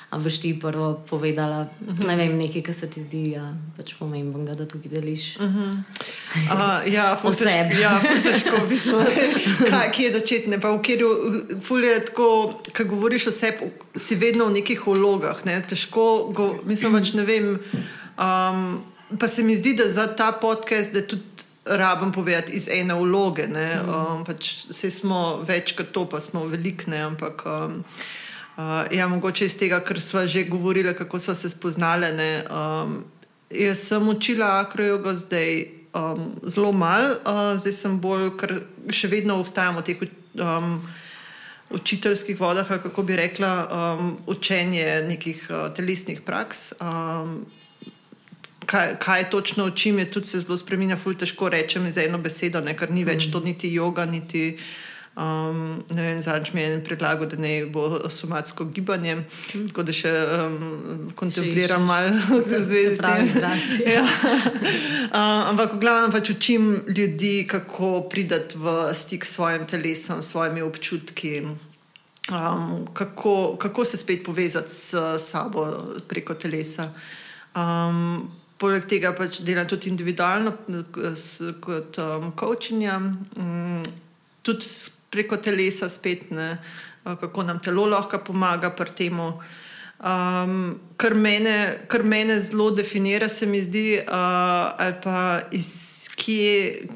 A 0.09 0.17
boš 0.17 0.39
ti 0.39 0.53
prvo 0.59 1.03
povedala, 1.09 1.67
uh 1.81 1.87
-huh. 1.87 2.07
ne 2.07 2.15
vem, 2.15 2.37
nekaj, 2.37 2.61
kar 2.61 2.73
se 2.73 2.89
ti 2.89 3.03
zdi 3.03 3.31
ja, 3.31 3.53
pač 3.77 3.93
pomembno, 3.99 4.55
da 4.55 4.65
tukaj 4.65 4.91
deliš? 4.91 5.35
Uh 5.35 5.43
-huh. 5.43 5.83
uh, 6.33 6.93
ja, 6.93 7.19
vse. 7.23 7.69
Ja, 7.81 8.01
težko 8.23 8.65
bi 8.69 8.79
se 8.79 8.91
lahko. 8.91 9.91
Kje 9.93 10.05
je 10.05 10.11
začeti? 10.13 10.59
Pa 10.61 10.71
v 10.71 10.81
kjeru, 10.81 11.09
fulje 11.61 12.05
tako, 12.05 12.53
ko 12.77 12.83
govoriš 12.83 13.27
o 13.27 13.31
sebi, 13.31 13.57
si 13.95 14.15
vedno 14.15 14.45
v 14.45 14.51
nekih 14.51 14.87
vlogah. 14.87 15.45
Ne? 15.45 15.61
Težko, 15.69 16.31
go, 16.33 16.59
mislim, 16.65 16.93
pač 16.93 17.13
ne 17.13 17.23
vem. 17.23 17.59
Um, 18.17 18.83
pa 19.19 19.27
se 19.27 19.43
mi 19.43 19.57
zdi, 19.57 19.73
da 19.73 19.91
za 19.91 20.15
ta 20.15 20.31
podcast, 20.31 20.93
da 20.93 21.01
tudi 21.01 21.23
rabim 21.65 22.11
povedati 22.11 22.51
iz 22.51 22.67
ene 22.71 22.93
vloge. 22.93 23.47
Mm. 23.47 23.89
Um, 23.89 24.25
pač 24.25 24.65
vse 24.69 24.91
smo 24.91 25.43
več 25.47 25.75
kot 25.75 25.91
to, 25.91 26.05
pa 26.05 26.19
smo 26.19 26.45
velikne, 26.45 27.01
ampak. 27.01 27.43
Um, 27.45 27.83
Uh, 28.57 28.63
ja, 28.91 29.07
mogoče 29.07 29.45
iz 29.45 29.57
tega, 29.57 29.77
kar 29.85 30.01
smo 30.01 30.25
že 30.27 30.43
govorili, 30.43 30.93
kako 30.95 31.19
smo 31.19 31.35
se 31.35 31.49
spoznali. 31.49 32.07
Um, 32.49 33.03
jaz 33.49 33.77
sem 33.77 34.09
učila 34.09 34.47
akrojogo 34.65 35.13
zdaj 35.13 35.65
um, 35.93 36.31
zelo 36.43 36.71
malo, 36.71 37.09
uh, 37.09 37.59
zdaj 37.59 37.73
sem 37.73 37.99
bolj, 38.01 38.31
ker 38.37 38.55
še 38.89 39.11
vedno 39.13 39.37
ostajamo 39.41 39.83
v 39.83 39.85
teh 39.85 40.01
um, 40.41 40.81
učiteljskih 41.69 42.39
vodah, 42.39 42.65
kako 42.67 43.03
bi 43.03 43.15
rekla, 43.15 43.51
um, 43.69 44.17
učenje 44.25 45.03
nekih 45.05 45.45
uh, 45.49 45.69
telesnih 45.77 46.25
praks. 46.25 46.73
Um, 46.81 47.45
kaj, 48.65 48.95
kaj 48.99 49.29
točno 49.29 49.65
učim, 49.65 49.99
je 49.99 50.11
tudi 50.11 50.27
se 50.27 50.41
zelo 50.41 50.57
spremenja, 50.57 50.97
ful 50.97 51.13
težko 51.13 51.49
rečem 51.49 51.85
za 51.91 52.03
eno 52.03 52.17
besedo, 52.17 52.61
ne, 52.61 52.73
ker 52.73 52.89
ni 52.91 53.05
več 53.05 53.27
mm. 53.27 53.31
to 53.31 53.45
niti 53.45 53.69
yoga, 53.77 54.09
niti. 54.09 54.57
Um, 55.17 55.83
Zadnjič 56.21 56.53
mi 56.53 56.61
je 56.61 56.73
en 56.73 56.83
predlagal, 56.85 57.25
da 57.25 57.37
ne 57.41 57.65
bo 57.65 58.09
somatsko 58.09 58.65
gibanje, 58.65 59.15
mm. 59.15 59.67
tako 59.67 59.83
da 59.83 59.93
še 59.95 60.11
um, 60.13 60.57
kontempliram 61.17 61.87
malo 61.89 62.11
v 62.45 62.59
zvezi 62.61 62.95
s 62.95 63.01
tem. 63.01 63.31
ja. 63.97 64.03
uh, 64.05 65.47
ampak, 65.49 65.73
v 65.73 65.79
glavnem, 65.81 66.13
pač 66.13 66.29
učim 66.35 66.67
ljudi, 66.85 67.47
kako 67.49 68.03
prideti 68.11 68.61
v 68.61 68.75
stik 68.93 69.25
s 69.25 69.39
svojim 69.39 69.65
telesom, 69.65 70.21
s 70.21 70.35
svojimi 70.35 70.61
občutki, 70.61 71.31
um, 71.41 72.85
kako, 72.93 73.55
kako 73.57 73.85
se 73.89 73.97
spet 73.97 74.21
povezati 74.21 74.75
s 74.75 75.01
sabo 75.17 75.65
preko 76.07 76.37
telesa. 76.37 76.91
Um, 77.55 78.29
Poleg 78.57 78.87
tega 78.89 79.11
pač 79.13 79.43
delam 79.45 79.67
tudi 79.69 79.85
individualno, 79.89 80.55
kot 81.61 81.99
um, 82.01 82.31
coaching, 82.33 82.81
um, 83.37 83.83
tudi 84.41 84.65
preko 85.09 85.37
telesa, 85.37 85.89
spet 85.89 86.31
ne, 86.31 86.57
kako 87.03 87.43
nam 87.43 87.59
telo 87.63 87.85
lahko 87.85 88.19
pomaga 88.25 88.71
pri 88.75 88.91
tem. 88.95 89.19
Um, 89.19 90.79
kar, 90.97 91.15
kar 91.87 92.03
mene 92.03 92.39
zelo 92.41 92.69
definira, 92.71 93.29
se 93.29 93.45
mi 93.45 93.61
zdi, 93.63 93.99
uh, 94.03 94.13
ali 94.77 94.93
pa 95.03 95.41
iz 95.51 96.09
kje, 96.15 96.87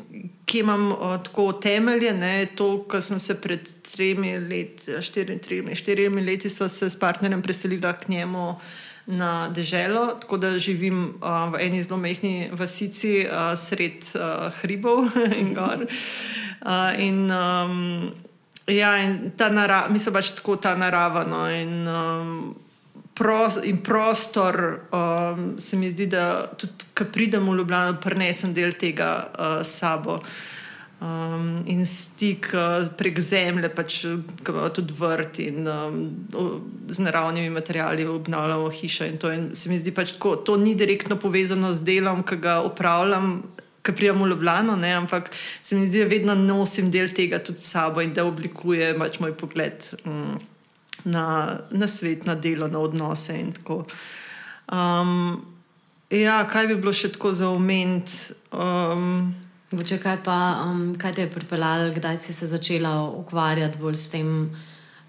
kje 0.46 0.60
imam 0.60 0.92
uh, 0.92 1.18
tako 1.24 1.52
temelje. 1.54 2.14
Ne, 2.14 2.46
to, 2.56 2.84
kar 2.84 3.02
sem 3.02 3.20
se 3.20 3.40
pred 3.42 3.70
tremi 3.92 4.38
leti, 4.40 5.02
štirimi, 5.02 5.76
štirimi 5.76 6.22
leti, 6.22 6.50
so 6.50 6.70
se 6.70 6.90
s 6.90 7.00
partnerjem 7.00 7.42
preselila 7.42 7.94
k 7.94 8.10
njemu 8.10 8.56
na 9.08 9.50
deželo, 9.50 10.06
tako 10.22 10.38
da 10.38 10.60
živim 10.60 11.16
uh, 11.18 11.50
v 11.54 11.64
eni 11.66 11.82
zelo 11.84 11.98
mehki 11.98 12.52
vasici 12.54 13.26
uh, 13.26 13.58
sred 13.58 14.06
uh, 14.14 14.54
hribov 14.62 15.10
in 15.40 15.56
gor. 15.58 15.88
Uh, 15.90 16.51
in, 16.98 17.32
um, 17.32 18.12
ja, 18.68 18.98
in 19.02 19.32
ta 19.38 19.50
narava, 19.50 19.90
mislim 19.90 20.14
pač 20.14 20.34
tako 20.38 20.56
ta 20.62 20.76
narava. 20.76 21.26
No, 21.26 21.46
in, 21.50 21.88
um, 21.88 22.56
pros, 23.14 23.60
in 23.64 23.82
prostor, 23.84 24.80
um, 24.92 25.60
se 25.60 25.78
mi 25.78 25.90
zdi, 25.90 26.08
da 26.08 26.48
tudi, 26.58 26.90
ko 26.98 27.06
pridem 27.14 27.50
v 27.50 27.60
Ljubljano, 27.60 28.00
prenesem 28.02 28.54
del 28.54 28.74
tega 28.80 29.12
uh, 29.30 29.62
sabo. 29.66 30.22
Um, 31.02 31.64
in 31.66 31.82
stik 31.90 32.52
uh, 32.54 32.86
prek 32.94 33.18
zemlje, 33.26 33.72
pač 33.74 33.96
tudi 34.76 34.94
vrt 34.94 35.40
in 35.42 35.66
um, 35.66 35.96
z 36.86 37.02
naravnimi 37.02 37.50
materiali 37.50 38.06
obnavljamo 38.06 38.70
hišo. 38.70 39.08
In 39.10 39.18
to, 39.18 39.32
in 39.34 39.48
se 39.58 39.70
mi 39.70 39.80
zdi 39.82 39.94
pač 39.98 40.14
tako, 40.14 40.36
to 40.46 40.60
ni 40.62 40.76
direktno 40.78 41.18
povezano 41.18 41.74
z 41.74 41.82
delom, 41.82 42.22
ki 42.22 42.38
ga 42.38 42.60
upravljam, 42.62 43.42
ki 43.82 43.96
prijemo 43.98 44.26
v 44.26 44.30
Ljubljano, 44.30 44.76
ne, 44.76 44.94
ampak 44.94 45.32
se 45.62 45.76
mi 45.76 45.88
zdi, 45.88 46.00
da 46.04 46.10
vedno 46.10 46.36
nosim 46.36 46.92
del 46.92 47.10
tega 47.10 47.40
tudi 47.40 47.60
s 47.60 47.72
sabo 47.74 48.02
in 48.02 48.14
da 48.14 48.26
oblikuje 48.26 48.94
pač 48.98 49.20
moj 49.20 49.34
pogled 49.38 49.86
um, 50.06 50.38
na, 51.04 51.58
na 51.72 51.88
svet, 51.88 52.26
na 52.26 52.36
delo, 52.36 52.68
na 52.68 52.80
odnose. 52.80 53.40
Um, 54.72 55.46
ja, 56.10 56.42
kaj 56.46 56.68
bi 56.68 56.76
bilo 56.76 56.94
še 56.94 57.12
tako 57.16 57.34
za 57.34 57.50
omeniti? 57.50 58.36
Um, 58.52 59.34
Če 59.72 60.02
kaj, 60.04 60.18
pa, 60.26 60.38
um, 60.68 60.98
kaj 61.00 61.14
te 61.16 61.24
je 61.24 61.30
pripeljalo, 61.32 61.94
kdaj 61.96 62.18
si 62.20 62.34
se 62.36 62.50
začela 62.52 63.06
ukvarjati 63.08 63.80
bolj 63.80 63.96
s 63.96 64.10
tem? 64.12 64.52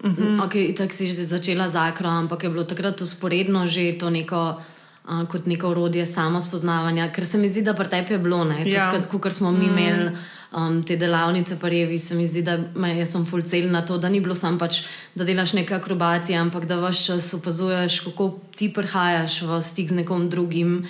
Uh 0.03 0.09
mhm. 0.09 0.23
-huh. 0.23 0.47
okay, 0.47 0.75
tako 0.75 0.93
si 0.93 1.07
že 1.07 1.25
začela 1.25 1.69
z 1.69 1.75
akro, 1.75 2.07
ampak 2.07 2.43
je 2.43 2.49
bilo 2.49 2.63
takrat 2.63 3.01
usporedno 3.01 3.67
že 3.67 3.97
to 3.99 4.09
neko, 4.09 4.61
uh, 5.05 5.27
kot 5.27 5.45
neko 5.45 5.69
urodje 5.69 6.05
samo 6.05 6.41
spoznavanja, 6.41 7.11
ker 7.11 7.25
se 7.25 7.37
mi 7.37 7.49
zdi, 7.49 7.61
da 7.61 7.73
pri 7.73 7.89
tebi 7.89 8.13
je 8.13 8.19
bilo, 8.19 8.45
ja. 8.65 8.91
kot 9.11 9.33
smo 9.33 9.51
mi 9.51 9.65
mm. 9.65 9.69
imeli. 9.69 10.15
Um, 10.53 10.83
te 10.85 10.93
delavnice, 10.95 11.55
pa 11.57 11.69
revi, 11.69 11.97
se 11.97 12.13
mi 12.15 12.27
zdi, 12.27 12.43
da 12.45 12.59
me, 12.75 12.91
sem 13.09 13.23
fulcel 13.25 13.71
na 13.73 13.79
to, 13.81 13.97
da 13.97 14.09
ni 14.09 14.19
bilo 14.21 14.35
samo, 14.37 14.59
pač, 14.61 14.83
da 15.15 15.25
delaš 15.25 15.55
neke 15.57 15.73
akrobacije, 15.73 16.37
ampak 16.37 16.67
da 16.69 16.77
vaš 16.77 17.05
čas 17.07 17.31
opazuješ, 17.33 17.99
kako 18.05 18.27
ti 18.55 18.67
prihajaš 18.73 19.39
v 19.49 19.57
stik 19.65 19.89
z 19.89 19.97
nekom 20.03 20.29
drugim 20.29 20.83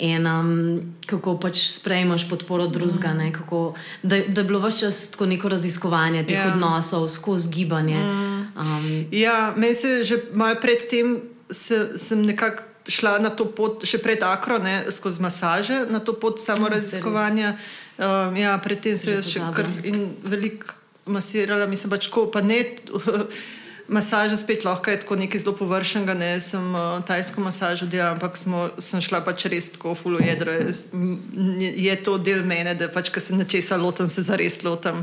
in 0.00 0.24
um, 0.26 0.80
kako 1.06 1.36
pač 1.36 1.60
sprejmeš 1.68 2.24
podporo 2.28 2.66
drugega. 2.66 3.12
Mm. 3.12 3.32
Da, 4.02 4.22
da 4.24 4.40
je 4.40 4.46
bilo 4.48 4.60
vse 4.64 4.86
čas 4.86 5.10
tako 5.10 5.26
neko 5.26 5.48
raziskovanje 5.48 6.24
teh 6.24 6.38
yeah. 6.38 6.48
Ja. 6.48 6.54
odnosov 6.54 7.08
skozi 7.08 7.50
gibanje. 7.52 8.00
Mm. 8.00 8.40
Um, 8.56 9.06
ja, 9.12 9.52
meni 9.56 9.74
se 9.74 10.04
že 10.04 10.22
malo 10.32 10.56
predtem, 10.60 11.20
se, 11.50 11.88
sem 11.96 12.24
nekako 12.24 12.69
šla 12.88 13.18
na 13.18 13.30
to 13.30 13.44
pot, 13.44 13.84
še 13.84 14.00
pred 14.02 14.22
akro, 14.24 14.58
ne, 14.62 14.82
skozi 14.92 15.22
masaže, 15.22 15.84
na 15.90 16.00
to 16.00 16.14
pot 16.16 16.40
samo 16.40 16.68
mm, 16.68 16.72
raziskovanja. 16.74 17.54
Um, 18.00 18.36
ja, 18.36 18.56
predtem 18.62 18.98
sem 18.98 19.22
še 19.24 19.44
kar 19.54 19.68
veliko 20.24 20.76
masirala, 21.10 21.66
mislim 21.68 21.92
pač, 21.92 22.10
ko 22.12 22.28
pa 22.32 22.44
ne. 22.44 22.62
Masaža 23.90 24.36
spet 24.38 24.62
lahko 24.62 24.92
je 24.92 25.00
tako 25.02 25.16
nekaj 25.18 25.40
zelo 25.42 25.52
površnega, 25.58 26.14
ne 26.14 26.28
sem 26.38 26.62
uh, 26.78 27.00
tajsko 27.02 27.42
masažo 27.42 27.88
delala, 27.90 28.14
ampak 28.14 28.38
smo, 28.38 28.68
sem 28.78 29.02
šla 29.02 29.18
pač 29.26 29.48
res 29.50 29.72
tako 29.74 29.96
fulo 29.98 30.20
jedro. 30.22 30.54
Je, 30.54 31.72
je 31.74 31.96
to 31.98 32.14
del 32.22 32.44
mene, 32.46 32.76
da 32.78 32.86
pač, 32.86 33.10
ko 33.10 33.18
se 33.18 33.34
nečesa 33.34 33.80
lotam, 33.82 34.06
se 34.06 34.22
zares 34.22 34.60
lotam. 34.62 35.02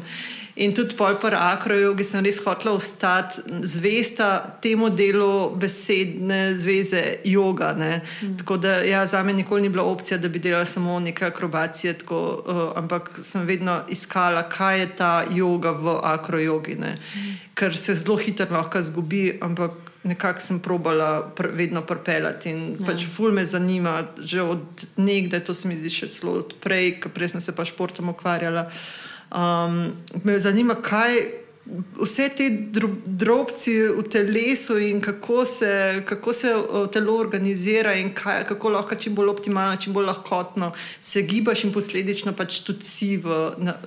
In 0.57 0.73
tudi 0.73 0.95
pol 0.97 1.19
par 1.21 1.35
akrojev, 1.37 1.91
ki 1.97 2.05
sem 2.07 2.25
res 2.25 2.39
hotela 2.41 2.73
ostati 2.73 3.43
zvesta 3.61 4.57
temu 4.61 4.89
delu 4.89 5.51
besedne 5.53 6.55
zveze 6.57 7.03
yoga. 7.29 7.75
Mm. 7.77 8.37
Tako 8.39 8.57
da 8.57 8.79
ja, 8.81 9.05
za 9.07 9.21
me 9.23 9.33
nikoli 9.37 9.61
ni 9.61 9.69
bila 9.69 9.83
opcija, 9.85 10.17
da 10.17 10.29
bi 10.29 10.39
delala 10.39 10.65
samo 10.65 10.99
neke 10.99 11.25
akrobacije, 11.25 11.93
tako, 12.01 12.21
uh, 12.41 12.63
ampak 12.75 13.11
sem 13.21 13.45
vedno 13.45 13.83
iskala, 13.89 14.47
kaj 14.49 14.79
je 14.79 14.87
ta 14.95 15.11
yoga 15.29 15.75
v 15.77 15.99
akrojogi. 16.03 16.75
Mm. 16.75 17.37
Ker 17.53 17.77
se 17.77 17.95
zelo 17.95 18.17
hitro 18.17 18.49
lahko 18.51 18.81
zgubi, 18.81 19.37
ampak 19.41 19.71
nekako 20.07 20.41
sem 20.41 20.59
probala 20.59 21.21
pr 21.35 21.51
vedno 21.53 21.81
propeljati. 21.81 22.49
In 22.49 22.77
ja. 22.79 22.85
pač 22.85 23.05
ful 23.15 23.31
me 23.31 23.45
zanima, 23.45 23.99
že 24.17 24.41
od 24.41 24.87
nekdaj, 24.97 25.43
to 25.45 25.53
se 25.53 25.67
mi 25.67 25.77
zdi 25.77 25.91
še 25.93 26.09
celo 26.13 26.39
odprej, 26.41 26.97
ker 27.03 27.13
prej 27.13 27.35
sem 27.35 27.43
se 27.43 27.55
pa 27.55 27.65
športom 27.65 28.09
ukvarjala. 28.15 28.71
Um, 29.31 29.93
me 30.23 30.39
zanima, 30.39 30.75
kaj 30.81 31.17
vse 31.99 32.29
te 32.37 32.47
drobci 33.05 33.73
v 33.81 34.03
telesu 34.11 34.77
in 34.79 35.01
kako 35.01 35.45
se, 35.45 36.03
kako 36.05 36.33
se 36.33 36.53
telo 36.93 37.17
organizira 37.19 37.93
in 37.93 38.13
kaj, 38.13 38.43
kako 38.47 38.69
lahko 38.69 38.95
čim 38.95 39.15
bolj 39.15 39.29
optimalno, 39.29 39.75
čim 39.81 39.93
bolj 39.93 40.05
lahkotno 40.05 40.71
se 40.99 41.21
gibaš 41.21 41.63
in 41.63 41.73
posledično 41.73 42.33
pač 42.33 42.61
tudi 42.63 42.85
si 42.85 43.17
v. 43.17 43.39
Na, 43.57 43.77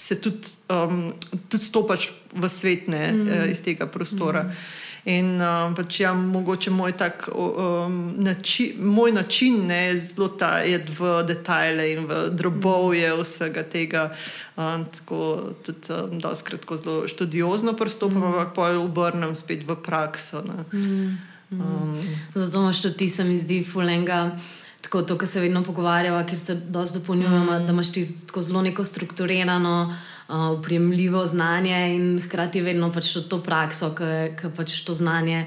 Se 0.00 0.16
tudi, 0.16 0.48
um, 0.72 1.10
tudi 1.52 1.64
stopaš 1.64 2.06
v 2.32 2.48
svet 2.48 2.86
ne, 2.88 3.10
mm. 3.12 3.26
uh, 3.26 3.50
iz 3.50 3.60
tega 3.60 3.84
prostora. 3.86 4.42
Mm. 4.42 4.54
In 5.04 5.40
uh, 5.40 5.70
pač 5.76 6.00
ja, 6.00 6.12
mogoče 6.14 6.70
moj, 6.70 6.92
tak, 7.00 7.28
um, 7.32 8.14
nači, 8.20 8.74
moj 8.78 9.12
način 9.12 9.66
ne, 9.66 9.98
zelo 9.98 10.28
ta 10.28 10.58
je 10.60 10.76
v 10.98 11.22
detajle 11.28 11.86
in 11.92 12.04
v 12.06 12.20
drobovje 12.36 13.14
vsega 13.22 13.62
tega. 13.62 14.10
Um, 14.56 14.84
tako 14.84 15.52
tudi 15.64 15.92
um, 15.96 16.18
da 16.20 16.34
skratko 16.36 16.76
zelo 16.76 17.08
študiozno 17.08 17.72
pristopam, 17.72 18.20
mm. 18.20 18.24
ampak 18.24 18.54
pa 18.54 18.70
obrnem 18.76 19.34
spet 19.34 19.64
v 19.68 19.76
prakso. 19.82 20.44
Mm. 20.72 21.18
Um, 21.50 21.96
Zato 22.34 22.58
imaš 22.58 22.82
tudi 22.82 22.96
ti, 22.96 23.08
se 23.08 23.24
mi 23.24 23.38
zdi, 23.38 23.64
fulenga. 23.64 24.36
Tako 24.80 25.02
to, 25.02 25.18
kar 25.18 25.28
se 25.28 25.40
vedno 25.40 25.62
pogovarjava, 25.64 26.22
ker 26.26 26.38
se 26.38 26.54
dosti 26.54 26.98
dopolnjujemo, 26.98 27.52
mm. 27.52 27.66
da 27.66 27.72
imaš 27.72 27.92
ti 27.92 28.04
zelo 28.04 28.62
neko 28.62 28.84
strukturirano 28.84 29.96
upremljivo 30.30 31.26
znanje 31.26 31.94
in 31.94 32.20
hkrati 32.22 32.60
vedno 32.60 32.92
pač 32.92 33.12
to, 33.28 33.42
prakso, 33.42 33.94
ki 33.94 34.52
pač 34.56 34.80
to 34.86 34.94
znanje 34.94 35.46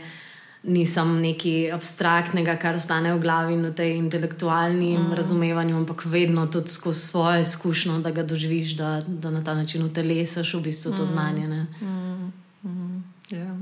ni 0.64 0.86
samo 0.88 1.20
nekaj 1.20 1.72
abstraktnega, 1.76 2.56
kar 2.56 2.76
ostane 2.80 3.12
v 3.14 3.20
glavi 3.20 3.54
in 3.54 3.66
v 3.68 3.74
tej 3.76 3.98
intelektualni 4.00 4.94
mm. 4.98 5.12
razumevanju, 5.20 5.76
ampak 5.76 6.06
vedno 6.06 6.48
tudi 6.48 6.72
skozi 6.72 7.00
svojo 7.00 7.42
izkušnjo, 7.42 8.00
da 8.00 8.12
ga 8.12 8.24
doživiš, 8.24 8.76
da, 8.80 9.02
da 9.08 9.32
na 9.32 9.44
ta 9.44 9.56
način 9.56 9.84
utelesiš 9.84 10.54
v 10.54 10.62
bistvu 10.64 10.96
to 10.96 11.04
mm. 11.04 11.06
znanje. 11.06 11.48
Mm. 11.82 12.32
Mm. 12.64 13.04
Yeah. 13.30 13.58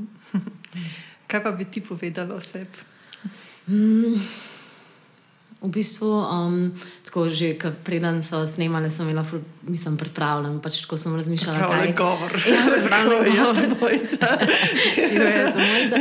Kaj 1.30 1.44
pa 1.44 1.52
bi 1.52 1.66
ti 1.66 1.82
povedala 1.82 2.36
o 2.36 2.42
sebi? 2.42 2.86
Mm. 3.68 4.22
V 5.62 5.70
bistvu, 5.70 6.10
um, 6.10 6.74
tako 7.06 7.30
že 7.30 7.54
preden 7.86 8.26
so 8.26 8.42
snemali, 8.50 8.90
sem 8.90 9.06
imela, 9.06 9.22
mislim, 9.62 9.94
pripravljen. 9.94 10.58
Pač 10.58 10.82
tako 10.82 10.98
sem 10.98 11.14
razmišljala, 11.14 11.70
kaj 11.70 11.86
je 11.86 11.94
govor. 11.94 12.34
Ja, 12.50 12.66
pripravljeno 12.66 13.16
je 13.16 13.24
bilo. 13.30 13.46
Jaz 13.46 13.56
sem 13.56 13.70
mojca. 13.78 14.28
Jaz 15.38 15.54
sem 15.54 15.66
mojca. 15.70 15.98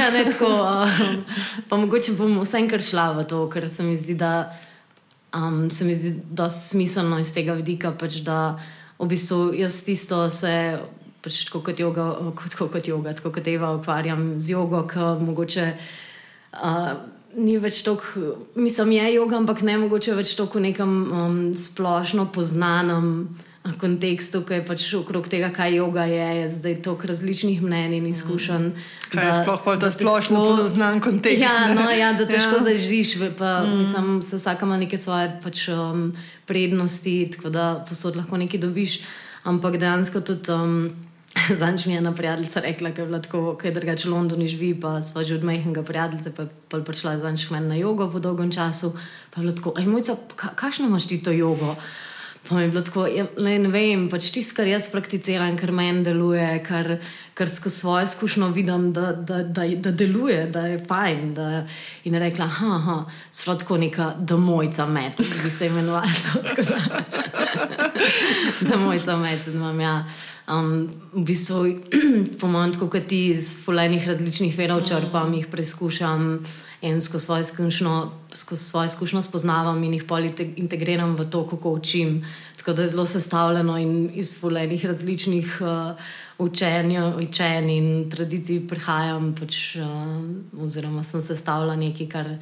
ja, 0.00 0.06
ne 0.10 0.24
tako. 0.32 0.48
Um, 0.48 1.20
pa 1.68 1.76
mogoče 1.76 2.14
bom 2.16 2.40
vsenkrat 2.40 2.88
šla 2.88 3.12
v 3.20 3.26
to, 3.28 3.42
ker 3.52 3.68
se 3.68 3.84
mi 3.84 4.00
zdi, 4.00 4.16
da 4.16 4.48
um, 5.36 5.68
se 5.68 5.84
mi 5.84 5.92
zdi, 5.92 6.16
je 6.16 6.48
smiselno 6.48 7.20
iz 7.20 7.34
tega 7.36 7.52
vidika, 7.52 7.92
pač, 7.92 8.24
da 8.24 8.56
v 8.96 9.10
bistvu 9.12 9.52
jaz 9.60 9.76
tisto 9.84 10.24
se. 10.32 10.80
Pač 11.20 11.44
tako 11.50 11.60
kot 11.68 11.76
joga, 11.76 12.32
kot, 12.32 12.56
kot 12.56 12.88
joga, 12.88 13.12
tako 13.12 13.34
kot 13.36 13.44
Eva, 13.44 13.74
ukvarjam 13.76 14.40
z 14.40 14.56
jogo, 14.56 14.86
ki 14.88 15.12
mogoče. 15.20 15.68
Uh, 16.56 17.17
ni 17.38 17.58
več 17.58 17.82
tako, 17.86 18.34
mislim, 18.58 18.92
je 18.98 19.10
yoga, 19.16 19.38
ampak 19.38 19.62
ne 19.66 19.78
mogoče 19.84 20.16
več 20.18 20.34
tako 20.38 20.58
v 20.58 20.68
nekem 20.70 20.96
um, 21.06 21.36
splošno 21.56 22.28
poznanem 22.34 23.28
kontekstu, 23.80 24.40
ki 24.46 24.58
je 24.58 24.64
pač 24.64 24.84
okrog 24.96 25.26
tega, 25.28 25.50
kaj 25.52 25.76
yoga 25.76 26.06
je, 26.08 26.28
je 26.38 26.46
zdaj 26.56 26.76
toliko 26.86 27.10
različnih 27.10 27.60
mnenj 27.62 27.96
in 27.98 28.06
izkušenj. 28.08 28.68
Mm. 28.70 28.86
Kaj 29.12 29.26
je 29.26 29.34
sploh 29.42 29.66
ta 29.82 29.90
splošno 29.92 30.44
poznan 30.62 31.02
kontekst? 31.04 31.42
Ja, 31.42 31.68
no, 31.74 31.88
ja, 31.92 32.14
da 32.16 32.24
težko 32.28 32.58
ja. 32.58 32.62
zdaj 32.64 32.78
živiš, 32.86 33.16
pa 33.38 33.58
mm. 33.66 33.76
mislim, 33.82 34.22
se 34.22 34.40
vsak 34.40 34.64
ima 34.64 34.78
neke 34.80 34.98
svoje 34.98 35.34
pač, 35.44 35.66
um, 35.74 36.12
prednosti, 36.48 37.18
tako 37.36 37.52
da 37.52 37.66
posod 37.88 38.16
lahko 38.16 38.40
nekaj 38.40 38.62
dobiš, 38.64 39.00
ampak 39.44 39.76
dejansko 39.76 40.24
tudi. 40.24 40.54
Um, 40.54 40.80
Zanj 41.60 41.86
mi 41.86 41.92
je 41.92 41.98
ena 41.98 42.12
prijateljica 42.12 42.60
rekla, 42.60 42.90
da 42.90 43.02
je 43.02 43.06
bilo 43.06 43.18
tako, 43.18 43.58
da 43.62 43.68
je 43.68 43.74
drugače 43.74 44.08
v 44.08 44.12
Londonu 44.12 44.46
živi, 44.46 44.80
pa 44.80 45.02
smo 45.02 45.24
že 45.24 45.34
od 45.34 45.44
majhnega 45.44 45.82
prijatelja, 45.82 46.32
pa 46.68 46.76
je 46.76 46.84
prišla 46.84 47.18
zanj 47.18 47.36
še 47.36 47.60
na 47.60 47.74
jogo 47.74 48.10
po 48.10 48.18
dolgem 48.18 48.52
času. 48.52 48.92
Pa 49.30 49.40
je 49.40 49.46
bilo 49.46 49.56
tako, 49.56 49.72
aj 49.76 49.86
mojca, 49.86 50.16
kakšno 50.36 50.86
imaš 50.86 51.08
ti 51.08 51.22
to 51.22 51.32
jogo? 51.32 51.76
Pa 52.48 52.54
mi 52.54 52.62
je 52.62 52.68
bilo 52.68 52.80
tako, 52.80 53.06
ja, 53.06 53.26
ne, 53.38 53.58
ne 53.58 53.68
vem, 53.68 54.06
pač 54.08 54.30
tisto, 54.32 54.56
kar 54.56 54.68
jaz 54.70 54.86
prakticiram, 54.88 55.56
kar 55.60 55.72
meni 55.76 56.00
deluje, 56.06 56.46
kar, 56.64 56.94
kar 57.36 57.50
skozi 57.52 57.82
svojo 57.82 58.06
izkušnjo 58.08 58.48
vidim, 58.56 58.86
da, 58.96 59.12
da, 59.12 59.42
da, 59.42 59.66
da 59.68 59.92
deluje, 59.92 60.46
da 60.52 60.66
je 60.66 60.78
fajn. 60.88 61.34
Da, 61.36 61.66
in 62.08 62.16
je 62.16 62.22
rekla, 62.22 62.48
ah, 62.48 63.04
sprotko 63.30 63.76
neka 63.76 64.14
domojca 64.18 64.86
med, 64.86 65.20
ki 65.20 65.42
bi 65.44 65.50
se 65.50 65.68
imenovala. 65.68 66.08
Domojca 68.70 69.16
med, 69.16 69.44
da 69.44 69.52
imam 69.52 69.80
ja. 69.80 70.04
Um, 70.48 70.88
v 71.12 71.24
bistvu, 71.28 71.64
po 72.40 72.48
mojem, 72.48 72.72
kot 72.80 72.96
ti 73.08 73.26
iz 73.34 73.58
fulajnih 73.64 74.08
različnih 74.08 74.56
verov 74.58 74.86
črpam, 74.88 75.34
jih 75.36 75.46
preizkušam 75.52 76.38
in 76.80 77.00
skozi 77.00 77.24
svojo 77.24 77.40
izkušnjo, 77.40 78.10
skozi 78.34 78.64
svojo 78.64 78.86
izkušnjo 78.86 79.22
spoznavam 79.22 79.84
in 79.84 79.94
jih 79.94 80.04
pol 80.04 80.24
integriram 80.56 81.16
v 81.16 81.24
to, 81.30 81.46
kako 81.48 81.70
učim. 81.70 82.24
Tako 82.56 82.72
da 82.72 82.82
je 82.82 82.88
zelo 82.88 83.06
sestavljeno 83.06 83.78
in 83.78 84.10
iz 84.14 84.40
fulajnih 84.40 84.84
različnih 84.86 85.58
uh, 85.60 85.98
učenj, 86.38 86.98
učenj 87.28 87.70
in 87.70 88.10
tradicij 88.10 88.68
prihajam, 88.68 89.34
pač, 89.34 89.76
uh, 89.76 90.62
oziroma 90.62 91.04
sem 91.04 91.22
sestavljala 91.22 91.76
nekaj, 91.76 92.08
kar. 92.08 92.38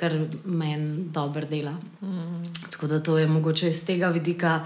Kar 0.00 0.14
meni 0.44 1.10
dobro 1.12 1.44
dela. 1.44 1.74
Mm. 2.00 2.44
Tako 2.70 2.86
da 2.86 3.02
to 3.02 3.18
je 3.18 3.26
mogoče 3.26 3.68
iz 3.68 3.82
tega 3.84 4.08
vidika, 4.08 4.64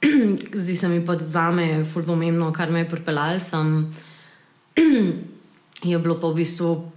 zdi 0.62 0.76
se 0.76 0.88
mi 0.88 1.06
pa 1.06 1.18
za 1.18 1.50
me 1.50 1.84
zelo 1.84 2.06
pomembno, 2.06 2.52
kar 2.52 2.70
me 2.70 2.78
je 2.78 2.88
pripeljalo. 2.88 3.40
Sem 3.40 3.92
je 5.90 5.98
bilo 5.98 6.16
pa 6.20 6.28
v 6.28 6.34
bistvu, 6.34 6.92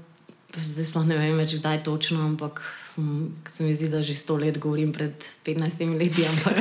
zdaj 0.62 0.86
sploh 0.92 1.06
ne 1.10 1.18
vem 1.18 1.38
več, 1.40 1.56
kdaj 1.58 1.82
točno, 1.86 2.22
ampak 2.28 2.62
hm, 2.96 3.26
se 3.50 3.66
mi 3.66 3.74
zdi, 3.74 3.90
da 3.90 4.04
že 4.06 4.14
sto 4.18 4.38
let 4.38 4.60
govorim 4.62 4.94
pred 4.94 5.14
15 5.46 5.98
leti. 5.98 6.28
Ampak, 6.32 6.58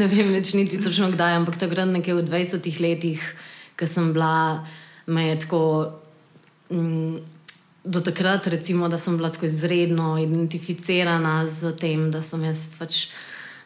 ne 0.00 0.08
vem 0.10 0.34
več 0.34 0.54
niti 0.58 0.80
točno 0.82 1.10
kdaj, 1.14 1.38
ampak 1.38 1.58
takrat 1.60 1.90
nekje 1.90 2.18
v 2.18 2.26
20 2.26 2.80
letih, 2.82 3.22
ko 3.78 3.86
sem 3.86 4.12
bila, 4.12 4.66
me 5.06 5.30
je 5.30 5.40
tako. 5.46 5.64
Hm, 6.70 7.18
Do 7.88 8.02
takrat, 8.04 8.44
recimo, 8.52 8.88
da 8.90 8.98
sem 9.00 9.14
bila 9.16 9.30
tako 9.32 9.46
izredno 9.46 10.18
identificirana 10.20 11.46
z 11.48 11.70
tem, 11.78 12.10
da 12.12 12.20
sem 12.20 12.42
jaz 12.44 12.74
pač 12.76 13.06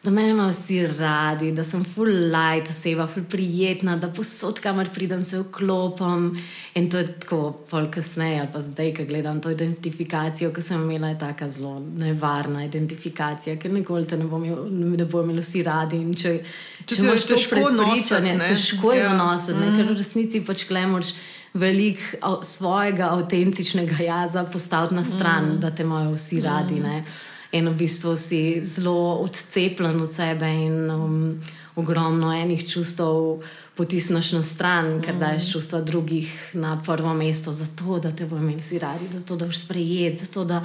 da 0.02 0.10
me 0.10 0.28
imajo 0.28 0.50
vsi 0.50 0.86
radi, 0.86 1.52
da 1.52 1.64
sem 1.64 1.84
full 1.84 2.10
light 2.10 2.70
oseba, 2.70 3.06
full 3.06 3.24
prijetna, 3.30 3.96
da 3.96 4.08
posod, 4.10 4.58
kamor 4.60 4.88
pridem, 4.94 5.22
se 5.24 5.38
vklopim. 5.38 6.40
In 6.74 6.90
to 6.90 6.98
je 6.98 7.06
tako, 7.20 7.52
pol 7.70 7.86
kasneje, 7.90 8.40
ali 8.40 8.48
pa 8.52 8.60
zdaj, 8.60 8.94
ko 8.96 9.06
gledam 9.06 9.40
to 9.40 9.50
identifikacijo, 9.50 10.50
ki 10.52 10.62
sem 10.62 10.82
imela, 10.82 11.12
je 11.12 11.18
tako 11.18 11.50
zelo 11.50 11.78
nevarna 11.78 12.64
identifikacija, 12.64 13.56
ker 13.62 13.70
nikoli 13.72 14.06
te 14.06 14.18
ne 14.18 14.26
bomo 14.26 14.66
imeli 14.66 15.06
bo 15.06 15.22
vsi 15.22 15.62
radi. 15.62 16.02
In 16.02 16.14
če 16.14 16.40
če 16.86 16.98
imaš 16.98 17.28
to 17.30 17.38
prepričanje, 17.50 18.38
težko 18.48 18.92
je 18.92 19.04
zanositi, 19.06 19.58
ja. 19.58 19.70
mm. 19.70 19.76
ker 19.76 19.92
v 19.92 20.00
resnici 20.02 20.42
pač 20.42 20.66
klemoš. 20.66 21.14
Velik 21.52 22.00
svojega 22.48 23.10
avtentičnega 23.12 23.98
jaza 24.00 24.46
postaviti 24.48 24.96
na 24.96 25.02
stran, 25.04 25.50
mm. 25.50 25.58
da 25.60 25.70
te 25.70 25.84
imajo 25.84 26.14
vsi 26.16 26.40
radi. 26.40 26.80
Mm 26.80 27.04
in 27.52 27.68
v 27.68 27.74
bistvu 27.74 28.16
si 28.16 28.60
zelo 28.64 29.20
odcepljen 29.20 30.00
od 30.00 30.12
sebe 30.12 30.48
in 30.48 30.90
um, 30.90 31.40
ogromno 31.76 32.32
enih 32.32 32.64
čustev 32.68 33.42
potisneš 33.76 34.32
na 34.32 34.42
stran, 34.42 35.00
ker 35.00 35.16
daš 35.16 35.46
mm. 35.46 35.52
čustva 35.52 35.80
drugih 35.80 36.50
na 36.54 36.76
prvo 36.86 37.14
mesto, 37.14 37.52
zato 37.52 37.98
da 37.98 38.10
te 38.10 38.26
bojo 38.26 38.42
imeli 38.42 38.60
vsi 38.60 38.78
radi, 38.78 39.08
zato 39.12 39.36
da 39.36 39.46
boš 39.46 39.58
sprejet, 39.64 40.18
zato 40.20 40.44
da 40.44 40.60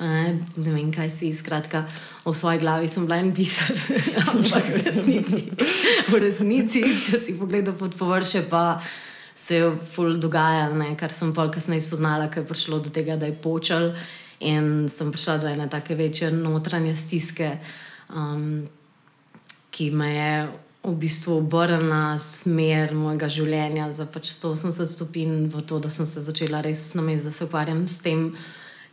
eh, 0.00 0.36
ne 0.56 0.72
vem, 0.72 0.92
kaj 0.92 1.10
si. 1.10 1.34
Skratka, 1.34 1.84
v 2.24 2.34
svoji 2.34 2.58
glavi 2.58 2.88
sem 2.88 3.04
bila 3.04 3.20
en 3.20 3.34
pisar, 3.34 3.76
ampak 4.32 4.70
v 4.72 4.82
resnici, 4.84 5.42
v 6.08 6.20
resnici, 6.20 6.84
če 7.10 7.20
si 7.20 7.36
pogledal 7.38 7.76
pod 7.76 7.96
površje, 7.96 8.46
pa. 8.50 8.80
Se 9.36 9.58
je 9.58 9.66
ful 9.92 10.14
dogajalo, 10.16 10.80
kar 10.96 11.12
sem 11.12 11.28
pa 11.36 11.44
kasneje 11.52 11.84
spoznala, 11.84 12.30
ker 12.32 12.40
je 12.40 12.48
prišlo 12.48 12.78
do 12.80 12.88
tega, 12.90 13.18
da 13.20 13.28
je 13.28 13.34
počel. 13.36 13.90
In 14.40 14.88
sem 14.92 15.12
prišla 15.12 15.38
do 15.38 15.48
ene 15.48 15.68
tako 15.68 15.94
večje 15.94 16.30
notranje 16.30 16.94
stiske, 16.94 17.58
um, 18.08 18.66
ki 19.70 19.90
me 19.90 20.14
je 20.14 20.48
v 20.86 20.94
bistvu 20.94 21.40
obrnila 21.40 22.18
smer 22.22 22.94
mojega 22.94 23.28
življenja 23.32 23.88
za 23.92 24.06
pač 24.06 24.30
180 24.30 24.86
stopinj 24.86 25.48
v 25.50 25.62
to, 25.66 25.80
da 25.82 25.90
sem 25.90 26.06
se 26.06 26.22
začela 26.22 26.60
res 26.62 26.92
namest, 26.94 27.26
da 27.26 27.32
se 27.34 27.48
ukvarjam 27.48 27.82
s 27.90 27.98
tem, 28.04 28.28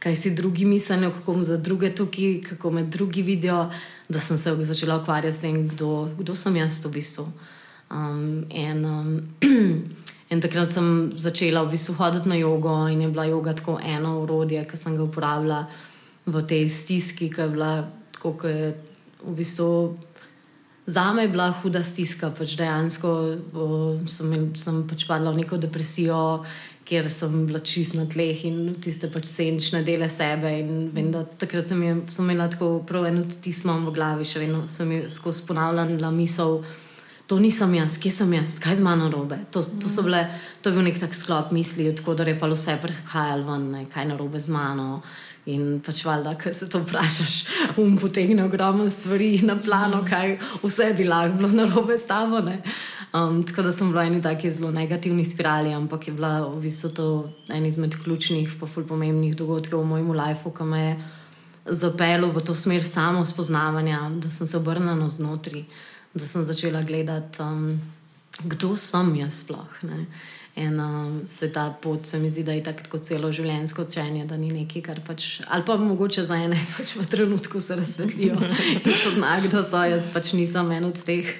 kaj 0.01 0.15
si 0.17 0.33
drugi 0.33 0.65
mislijo, 0.65 1.11
kako 1.13 1.43
za 1.45 1.57
druge 1.57 1.93
tukaj, 1.95 2.41
kako 2.49 2.71
me 2.71 2.83
drugi 2.83 3.21
vidijo, 3.21 3.69
da 4.09 4.19
sem 4.19 4.37
se 4.37 4.55
začela 4.63 4.97
ukvarjati 5.03 5.37
s 5.37 5.45
tem, 5.45 5.67
kdo, 5.69 6.09
kdo 6.17 6.35
sem 6.35 6.57
jaz 6.57 6.81
v 6.83 6.91
bistvu. 6.97 7.27
Um, 7.93 8.45
in, 8.49 8.85
um, 8.85 9.11
In 10.33 10.41
takrat 10.41 10.71
sem 10.73 11.13
začela 11.13 11.61
v 11.61 11.75
bistvu 11.75 11.93
hoditi 11.99 12.29
na 12.29 12.35
jogo 12.35 12.87
in 12.89 13.01
je 13.01 13.09
bila 13.09 13.25
joga 13.29 13.53
tako 13.53 13.77
eno 13.77 14.23
urodje, 14.23 14.63
ki 14.65 14.77
sem 14.77 14.95
ga 14.97 15.03
uporabljala 15.05 15.67
v 16.25 16.41
tej 16.41 16.65
stiski, 16.69 17.29
ki 17.29 17.41
je 17.41 17.49
bila 17.53 17.73
tako, 18.15 18.33
ki 18.41 18.47
je 18.47 18.73
v 19.21 19.33
bistvu. 19.37 19.69
Za 20.85 21.13
me 21.13 21.27
je 21.27 21.29
bila 21.29 21.51
huda 21.61 21.83
stiska, 21.85 22.31
pač 22.33 22.57
dejansko 22.57 23.09
o, 23.53 23.67
sem, 24.09 24.55
sem 24.57 24.81
pač 24.89 25.05
padla 25.07 25.31
v 25.31 25.43
neko 25.43 25.59
depresijo, 25.61 26.43
kjer 26.83 27.07
sem 27.13 27.45
bila 27.45 27.61
čist 27.61 27.93
na 27.95 28.07
tleh 28.09 28.41
in 28.49 28.73
tiste 28.81 29.07
pač 29.13 29.29
senčne 29.29 29.83
dele 29.85 30.09
sebe. 30.09 30.49
In 30.49 30.89
vem, 30.95 31.11
da 31.13 31.21
takrat 31.23 31.69
sem, 31.69 31.83
je, 31.83 31.99
sem 32.09 32.25
imela 32.25 32.49
tako 32.49 32.79
prav 32.87 33.05
eno 33.11 33.21
tismo 33.21 33.77
v 33.85 33.93
glavi, 33.93 34.25
še 34.25 34.41
vedno 34.41 34.65
sem 34.71 35.05
skozi 35.13 35.45
ponavljala 35.45 36.11
misel 36.11 36.63
to 37.33 37.39
nisem 37.41 37.71
jaz, 37.73 37.97
kje 37.97 38.11
sem 38.13 38.33
jaz, 38.35 38.59
kaj 38.61 38.75
z 38.77 38.85
mano 38.85 39.07
robe. 39.09 39.39
To, 39.49 39.61
to, 39.65 39.89
bile, 40.05 40.27
to 40.61 40.69
je 40.69 40.75
bil 40.75 40.83
nek 40.85 40.99
tak 41.01 41.15
sklop 41.17 41.49
misli, 41.49 41.87
da 41.89 42.23
je 42.29 42.35
pa 42.37 42.45
vse 42.45 42.75
prihajalo 42.77 43.47
ven, 43.47 43.63
ne, 43.71 43.85
kaj 43.89 44.05
na 44.05 44.17
robe 44.17 44.37
z 44.37 44.53
mano. 44.53 45.01
In 45.49 45.81
pač 45.83 46.03
valjda, 46.05 46.35
ko 46.37 46.53
se 46.53 46.69
to 46.69 46.83
vprašaš, 46.83 47.33
um 47.81 47.97
potegne 47.97 48.45
ogromno 48.45 48.85
stvari 48.89 49.41
na 49.41 49.55
plano, 49.57 50.03
kaj 50.05 50.37
vse 50.61 50.91
bi 50.93 51.07
lahko 51.09 51.39
bilo 51.39 51.49
na 51.57 51.65
robe 51.73 51.97
s 51.97 52.05
tabo. 52.05 52.43
Um, 53.13 53.41
tako 53.41 53.65
da 53.65 53.71
sem 53.73 53.89
bila 53.89 54.05
v 54.05 54.11
eni 54.11 54.21
taki 54.21 54.51
zelo 54.51 54.69
negativni 54.71 55.25
spirali, 55.25 55.73
ampak 55.73 56.07
je 56.07 56.13
bila 56.13 56.45
v 56.45 56.61
bistvu 56.61 56.91
to 56.93 57.07
en 57.49 57.65
izmed 57.65 57.97
ključnih, 58.03 58.53
pa 58.59 58.69
ful 58.69 58.85
pomembnih 58.85 59.33
dogodkov 59.35 59.81
v 59.81 59.89
mojem 59.89 60.13
življenju, 60.13 60.53
ki 60.53 60.69
me 60.69 60.83
je 60.85 60.93
zapeljal 61.81 62.29
v 62.29 62.45
to 62.45 62.53
smer 62.55 62.85
samo 62.85 63.25
spoznavanja, 63.25 64.05
da 64.21 64.29
sem 64.29 64.47
se 64.47 64.57
obrnila 64.61 65.09
znotraj 65.09 65.65
da 66.13 66.25
sem 66.25 66.45
začela 66.45 66.81
gledati, 66.81 67.41
um, 67.41 67.81
kdo 68.43 68.75
sem 68.77 69.15
jaz 69.15 69.43
sploh. 69.43 69.81
Ne? 69.81 70.05
In 70.55 70.79
um, 70.79 71.21
se 71.25 71.47
ta 71.49 71.69
pot, 71.81 72.05
se 72.05 72.19
mi 72.19 72.29
zdi, 72.29 72.43
da 72.43 72.53
je 72.53 72.61
tako 72.63 72.99
celo 73.01 73.31
življenjsko 73.33 73.87
učenje, 73.87 74.27
da 74.29 74.37
ni 74.37 74.51
nekaj, 74.53 74.83
kar 74.85 74.99
pač. 75.05 75.39
Ali 75.49 75.65
pa 75.65 75.79
mogoče 75.81 76.21
za 76.23 76.37
ene, 76.37 76.59
pač 76.77 76.93
v 76.99 77.07
trenutku 77.09 77.61
se 77.61 77.77
razsvetlijo 77.79 78.37
in 78.85 78.93
so 78.93 79.15
znak, 79.15 79.49
da 79.49 79.63
so 79.65 79.81
jaz 79.81 80.11
pač 80.13 80.35
nisem 80.37 80.69
en 80.77 80.85
od 80.91 81.01
teh. 81.01 81.33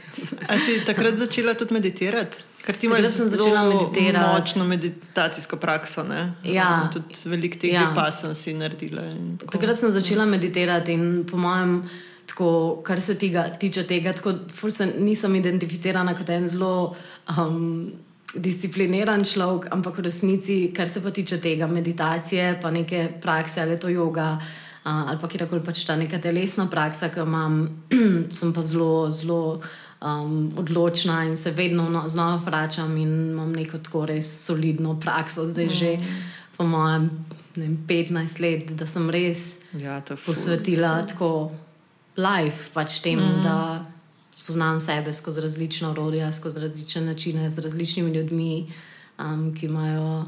Ali 0.47 0.65
si 0.65 0.79
takrat 0.87 1.21
začela 1.21 1.53
tudi 1.53 1.77
meditirati? 1.77 2.49
Ker 2.63 2.77
ti 2.79 2.87
imaš 2.87 3.05
zelo 3.27 3.63
meditirati. 3.69 4.39
močno 4.39 4.65
meditacijsko 4.65 5.57
prakso. 5.59 6.05
Ja. 6.47 6.89
Tudi 6.93 7.15
veliko 7.25 7.59
tega 7.59 7.73
ja. 7.73 7.91
pa 7.95 8.07
sem 8.11 8.31
si 8.35 8.53
naredila. 8.55 9.03
Takrat 9.51 9.79
sem 9.79 9.91
začela 9.91 10.25
meditirati 10.25 10.95
in 10.95 11.25
po 11.27 11.37
mojem, 11.37 11.81
tako, 12.27 12.81
kar 12.85 13.01
se 13.01 13.17
tega, 13.19 13.47
tiče 13.59 13.83
tega, 13.87 14.13
tako, 14.13 14.35
sem, 14.71 14.91
nisem 15.03 15.35
identificirana 15.35 16.15
kot 16.17 16.29
en 16.29 16.47
zelo 16.49 16.95
um, 17.37 17.91
discipliniran 18.33 19.23
človek, 19.25 19.69
ampak 19.73 19.97
v 19.97 20.07
resnici, 20.07 20.57
kar 20.75 20.89
se 20.89 21.01
pa 21.03 21.11
tiče 21.11 21.37
tega 21.41 21.67
meditacije, 21.67 22.57
pa 22.61 22.71
neke 22.71 23.07
prakse 23.21 23.61
ali 23.61 23.79
to 23.79 23.91
yoga. 23.93 24.37
Uh, 24.83 25.07
ali 25.07 25.19
pa 25.21 25.27
kjerkoli 25.31 25.63
pač 25.63 25.85
ta 25.87 25.95
neka 25.95 26.19
telesna 26.19 26.65
praksa, 26.67 27.07
ki 27.07 27.21
jo 27.21 27.25
imam, 27.25 27.61
sem 28.39 28.51
pa 28.53 28.61
zelo, 28.61 29.07
zelo 29.09 29.61
um, 30.03 30.51
odločna 30.59 31.23
in 31.23 31.37
se 31.37 31.51
vedno 31.51 31.89
no, 31.89 32.03
znova 32.07 32.41
vračam 32.45 32.97
in 32.97 33.31
imam 33.31 33.53
neko 33.55 33.77
tako 33.77 34.05
res 34.05 34.27
solidno 34.45 34.99
prakso, 34.99 35.45
zdaj 35.45 35.65
mm. 35.65 35.69
že 35.69 35.97
po 36.57 36.67
mojem 36.67 37.09
vem, 37.55 37.77
15 37.87 38.41
let, 38.41 38.73
da 38.77 38.87
sem 38.87 39.09
res 39.09 39.59
ja, 39.79 40.01
posvetila 40.25 40.97
ful. 40.99 41.07
tako 41.07 41.29
life 42.17 42.69
pač 42.73 42.99
tem, 42.99 43.19
mm. 43.19 43.41
da 43.43 43.85
spoznam 44.31 44.79
sebe 44.79 45.13
skozi 45.13 45.41
različna 45.41 45.91
orodja, 45.91 46.31
skozi 46.33 46.59
različne 46.59 47.01
načine, 47.01 47.49
z 47.49 47.59
različnimi 47.59 48.11
ljudmi, 48.11 48.71
um, 49.19 49.53
ki 49.55 49.65
imajo 49.65 50.23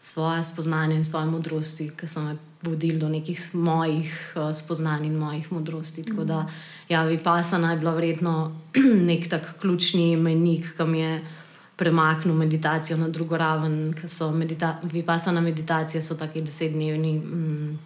svoje 0.00 0.44
spoznanje 0.44 0.96
in 0.96 1.04
svoje 1.04 1.26
modrosti, 1.26 1.90
ki 1.96 2.06
so 2.06 2.20
me 2.20 2.36
vodili 2.62 2.98
do 2.98 3.08
nekih 3.08 3.54
mojih 3.54 4.32
uh, 4.36 4.56
spoznanj 4.56 5.06
in 5.06 5.18
mojih 5.18 5.52
modrosti. 5.52 6.04
Tako 6.04 6.24
da, 6.24 6.46
ja, 6.88 7.04
vipasana 7.04 7.72
je 7.72 7.76
bila 7.76 7.94
vredno 7.94 8.56
nek 9.10 9.28
tak 9.28 9.54
ključni 9.60 10.16
menik, 10.16 10.76
ki 10.76 10.84
mi 10.84 11.00
je 11.00 11.20
premaknil 11.76 12.34
meditacijo 12.34 12.96
na 12.96 13.08
drugo 13.08 13.36
raven, 13.36 13.92
ker 13.96 14.08
so 14.08 14.30
medita 14.32 14.78
vipasana 14.82 15.40
meditacije, 15.40 16.02
so 16.02 16.14
taki 16.14 16.40
desetdnevni. 16.40 17.14
Mm, 17.18 17.78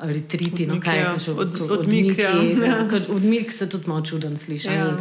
Retriti, 0.00 0.66
no, 0.66 0.80
kaj 0.80 0.98
je 0.98 1.04
že 1.24 1.30
od, 1.32 1.60
od, 1.60 1.70
odmik. 1.70 2.18
Ja. 2.18 2.42
Ja. 2.66 2.88
Odmik 3.08 3.52
se 3.52 3.68
tudi 3.68 3.88
malo 3.88 4.02
čuden 4.02 4.36
sliši. 4.36 4.68
Ja, 4.68 4.96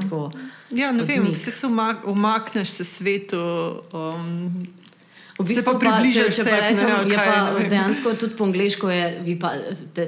ja 0.71 0.91
ne 0.91 1.03
vem, 1.03 1.36
se 1.36 1.51
umakneš 2.06 2.69
se 2.69 2.84
svetu. 2.84 3.38
Um, 3.93 4.67
V 5.34 5.47
bistvu 5.49 5.79
pa, 5.82 5.95
če, 6.06 6.27
če 6.29 6.43
pa 6.45 6.58
rečemo, 6.62 6.97
je 7.10 7.17
pa 7.17 7.38
dejansko 7.65 8.12
tudi 8.21 8.36
po 8.38 8.45
angliško 8.45 8.89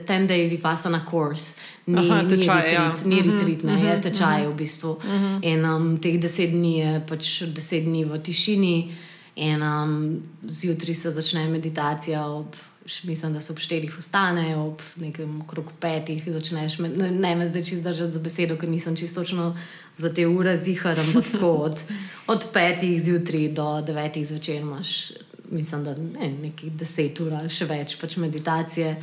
ten 0.05 0.27
day 0.29 0.45
vipassana 0.51 1.01
course. 1.09 1.57
Ni, 1.89 2.05
Aha, 2.05 2.19
tečaj, 2.29 2.37
ni 2.37 2.43
retreat, 2.45 3.01
ja. 3.01 3.09
ni, 3.09 3.21
retreat 3.25 3.63
mm 3.63 3.69
-hmm, 3.69 3.81
ne, 3.81 3.89
je 3.89 4.01
tečaj 4.01 4.41
mm 4.41 4.45
-hmm. 4.45 4.53
v 4.53 4.57
bistvu. 4.57 4.91
Mm 4.93 5.09
-hmm. 5.09 5.39
In 5.41 5.65
um, 5.65 5.97
teh 5.97 6.19
deset 6.19 6.49
dni 6.51 6.79
je 6.79 7.01
pač 7.09 7.41
deset 7.41 7.83
dni 7.83 8.05
v 8.05 8.19
tišini, 8.19 8.91
in 9.35 9.63
um, 9.63 10.21
zjutraj 10.43 10.93
se 10.93 11.11
začne 11.11 11.47
meditacija. 11.47 12.25
Ob, 12.25 12.55
mislim, 13.03 13.33
da 13.33 13.41
se 13.41 13.51
ob 13.51 13.59
štirih 13.59 13.95
ustane, 13.97 14.57
ob 14.57 14.81
nekem 14.95 15.41
krog 15.47 15.71
petih 15.79 16.23
začneš. 16.27 16.77
Ne, 16.77 17.11
ne 17.11 17.35
me 17.35 17.47
zdaj 17.47 17.63
čisto 17.63 17.89
držati 17.89 18.11
za 18.11 18.19
besedo, 18.19 18.57
ker 18.57 18.69
nisem 18.69 18.95
čisto 18.95 19.21
točno 19.21 19.57
za 19.95 20.13
te 20.13 20.27
ure 20.27 20.57
zihar, 20.57 20.99
ampak 20.99 21.31
tako 21.31 21.51
od, 21.51 21.83
od 22.27 22.45
petih 22.53 23.01
zjutraj 23.03 23.47
do 23.47 23.81
devetih 23.81 24.27
zvečer 24.27 24.55
imaš, 24.55 25.11
mislim, 25.49 25.83
da 25.83 25.95
ne, 25.95 26.31
nekih 26.41 26.71
deset 26.71 27.19
ur 27.19 27.33
ali 27.33 27.49
še 27.49 27.65
več 27.65 27.97
pač 28.01 28.17
meditacije. 28.17 28.95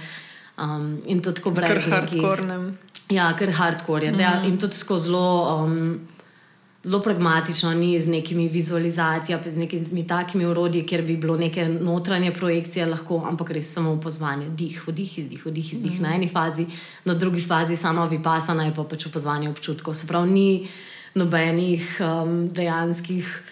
Um, 0.58 1.00
in 1.06 1.22
to 1.22 1.32
tako 1.32 1.50
brez. 1.50 1.72
Kar 1.72 1.90
hardcore. 1.90 2.58
Ja, 3.10 3.32
ker 3.38 3.50
hardcore 3.50 4.06
je. 4.06 4.12
Mm 4.12 4.16
-hmm. 4.18 4.48
In 4.48 4.58
to 4.58 4.68
tako 4.68 4.98
zelo. 4.98 5.58
Um, 5.64 6.00
zelo 6.84 7.00
pragmatično, 7.00 7.74
ni 7.74 8.00
z 8.00 8.08
nekimi 8.08 8.48
vizualizacijami, 8.48 9.50
z 9.50 9.56
nekimi 9.56 10.06
takimi 10.06 10.46
urodji, 10.46 10.82
kjer 10.86 11.02
bi 11.02 11.16
bilo 11.16 11.36
neke 11.36 11.68
notranje 11.68 12.32
projekcije, 12.34 12.86
lahko, 12.86 13.22
ampak 13.28 13.50
res 13.50 13.72
samo 13.74 13.92
opozvanje, 13.92 14.48
dih, 14.48 14.82
vdih, 14.86 15.18
izdih, 15.18 15.46
vdih, 15.46 15.72
izdih 15.72 16.00
mm. 16.00 16.02
na 16.02 16.14
eni 16.14 16.28
fazi, 16.28 16.66
na 17.04 17.14
drugi 17.14 17.40
fazi 17.40 17.76
samo 17.76 18.06
vipasana 18.06 18.64
je 18.64 18.74
pa 18.74 18.84
pač 18.84 19.06
opozvanje 19.06 19.50
občutkov. 19.50 19.94
Se 19.94 20.06
pravi, 20.06 20.30
ni 20.30 20.68
nobenih 21.14 21.98
um, 22.00 22.48
dejanskih. 22.48 23.42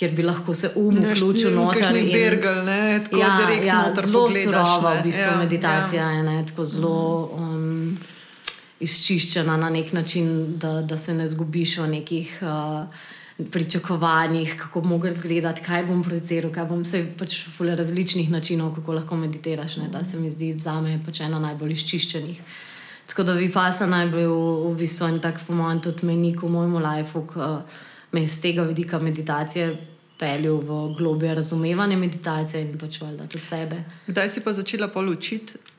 Ker 0.00 0.14
bi 0.16 0.22
lahko 0.24 0.54
se 0.56 0.70
um 0.80 0.96
vključil 0.96 1.50
noter. 1.52 1.96
In, 1.96 2.06
bergal, 2.08 2.62
ne, 2.64 3.02
ja, 3.12 3.34
ja, 3.64 3.80
zelo 3.92 4.30
surova 4.32 4.94
v 4.96 5.02
bistvu 5.04 5.26
ja, 5.26 5.34
meditacija 5.36 6.02
ja. 6.02 6.14
je 6.16 6.22
ne, 6.22 6.38
tako 6.48 6.64
zelo. 6.64 7.02
Um, 7.36 7.79
izčiščena 8.80 9.56
na 9.56 9.70
nek 9.70 9.92
način, 9.92 10.54
da, 10.58 10.80
da 10.82 10.98
se 10.98 11.14
ne 11.14 11.28
zgubiš 11.28 11.76
v 11.78 11.88
nekih 11.88 12.38
uh, 12.42 12.84
pričakovanjih, 13.52 14.56
kako 14.58 14.80
bo 14.80 15.06
izgledati, 15.06 15.62
kaj 15.62 15.84
bom 15.86 16.02
projiciral, 16.04 16.52
kaj 16.52 16.64
bom 16.64 16.84
se 16.84 17.04
pač 17.18 17.42
v 17.58 17.76
različnih 17.76 18.30
načinov, 18.30 18.74
kako 18.74 18.92
lahko 18.92 19.16
meditiraš. 19.16 19.76
Ne, 19.76 19.88
da 19.88 20.04
se 20.04 20.20
mi 20.20 20.30
zdi 20.30 20.52
za 20.52 20.80
me 20.80 21.00
pač 21.04 21.20
ena 21.20 21.38
najbolj 21.38 21.72
izčiščenih. 21.72 22.40
Tako 23.06 23.22
da 23.22 23.32
Vipasa 23.34 23.86
naj 23.86 24.06
bi 24.06 24.20
bil 24.22 24.34
v 24.70 24.74
bistvu 24.78 25.08
en 25.08 25.20
tak, 25.20 25.40
po 25.46 25.54
mojem, 25.54 25.80
tudi 25.82 26.06
menik 26.06 26.42
v 26.42 26.48
mojem 26.48 26.76
lifeu, 26.84 27.24
ki 27.26 27.48
me 28.12 28.22
iz 28.22 28.40
tega 28.40 28.62
vidika 28.62 28.98
meditacije. 28.98 29.86
Peljal 30.20 30.58
v 30.60 30.78
globje 30.98 31.32
razumevanje 31.34 31.96
meditacije 31.96 32.60
in 32.60 32.74
pač 32.78 32.98
valjda 33.00 33.24
tudi 33.24 33.46
sebe. 33.48 33.78
Kdaj 34.06 34.28
si 34.28 34.42
pa 34.44 34.52
začela 34.52 34.88
polučiti 34.92 35.56
Ali 35.56 35.69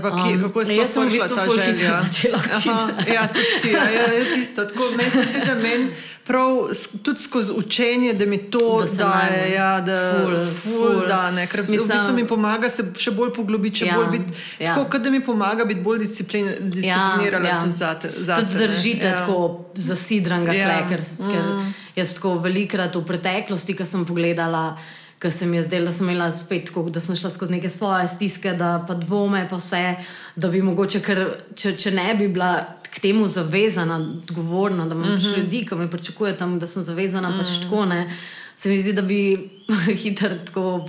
pa 0.00 0.10
kje, 0.10 0.36
um, 0.36 0.42
kako 0.42 0.60
je 0.60 0.88
sem 0.88 1.08
prišla 1.08 1.28
ta 1.28 1.44
želja? 1.64 2.00
Aha, 2.34 2.88
ja, 3.14 3.28
tudi 3.28 3.60
ti, 3.62 3.68
ja, 3.68 3.84
ja, 3.90 4.06
jaz 4.12 4.38
isto. 4.38 4.64
Tako, 4.64 4.90
meni 4.96 5.10
se 5.10 5.22
zdi, 5.30 5.46
da 5.46 5.54
meni 5.54 5.90
prav 6.24 6.56
tudi 7.02 7.20
skozi 7.20 7.52
učenje, 7.56 8.12
da 8.12 8.26
mi 8.26 8.38
to 8.50 8.84
da 8.96 9.04
daje, 9.04 9.52
ja, 9.52 9.80
da 9.80 10.14
ful, 10.14 10.34
ful, 10.62 10.72
ful. 10.72 11.08
da 11.08 11.30
ne, 11.30 11.46
ker 11.46 11.60
Mislim, 11.60 11.80
v 11.80 11.88
bistvu 11.88 12.14
mi 12.14 12.26
pomaga 12.28 12.70
se 12.70 12.84
še 12.98 13.10
bolj 13.10 13.32
poglobiti, 13.34 13.84
ja, 13.84 13.96
bolj 13.98 14.18
biti, 14.18 14.38
ja. 14.62 14.74
tako, 14.74 14.98
da 14.98 15.10
mi 15.10 15.20
pomaga 15.24 15.64
biti 15.64 15.80
bolj 15.80 15.98
disciplin, 15.98 16.48
disciplinirana 16.60 17.48
ja, 17.48 17.58
ja. 17.64 17.70
za 17.70 17.94
te. 17.94 18.12
Tudi 18.12 18.58
držite 18.58 19.06
ja. 19.06 19.18
tako 19.18 19.72
zasidranga 19.74 20.54
ja. 20.54 20.68
tle, 20.68 20.88
ker, 20.94 21.02
mm. 21.02 21.30
ker 21.34 22.00
jaz 22.00 22.16
tako 22.18 22.38
velikrat 22.44 22.96
v 22.96 23.04
preteklosti, 23.06 23.76
ko 23.76 23.88
sem 23.88 24.06
pogledala 24.06 24.76
ker 25.22 25.30
se 25.30 25.46
mi 25.46 25.56
je 25.56 25.62
zdelo, 25.62 25.86
da 25.86 25.92
sem 25.92 26.08
imela 26.10 26.32
spet 26.32 26.66
tako, 26.66 26.82
da 26.90 27.00
sem 27.00 27.16
šla 27.16 27.30
skozi 27.30 27.52
neke 27.52 27.70
svoje 27.70 28.08
stiske, 28.08 28.56
da 28.58 28.84
pa 28.88 28.94
dvome, 28.98 29.44
pa 29.50 29.56
vse, 29.56 29.94
da 30.36 30.48
bi 30.50 30.62
mogoče, 30.62 31.00
ker, 31.00 31.20
če, 31.54 31.76
če 31.78 31.92
ne 31.94 32.08
bi 32.18 32.26
bila 32.28 32.56
k 32.90 33.00
temu 33.04 33.28
zavezana, 33.30 34.00
odgovorna, 34.02 34.88
da 34.90 34.96
imam 34.98 35.14
mm 35.14 35.18
-hmm. 35.18 35.38
ljudi, 35.38 35.64
ki 35.66 35.78
me 35.78 35.90
pričakujejo 35.90 36.36
tam, 36.36 36.58
da 36.58 36.66
sem 36.66 36.82
zavezana, 36.82 37.28
mm 37.28 37.32
-hmm. 37.32 37.38
pač 37.38 37.50
mhm. 37.50 37.62
tako 37.62 37.84
ne. 37.84 38.10
Se 38.56 38.68
mi 38.68 38.82
zdi, 38.82 38.92
da 38.92 39.02
bi 39.02 39.50
hitro 40.02 40.28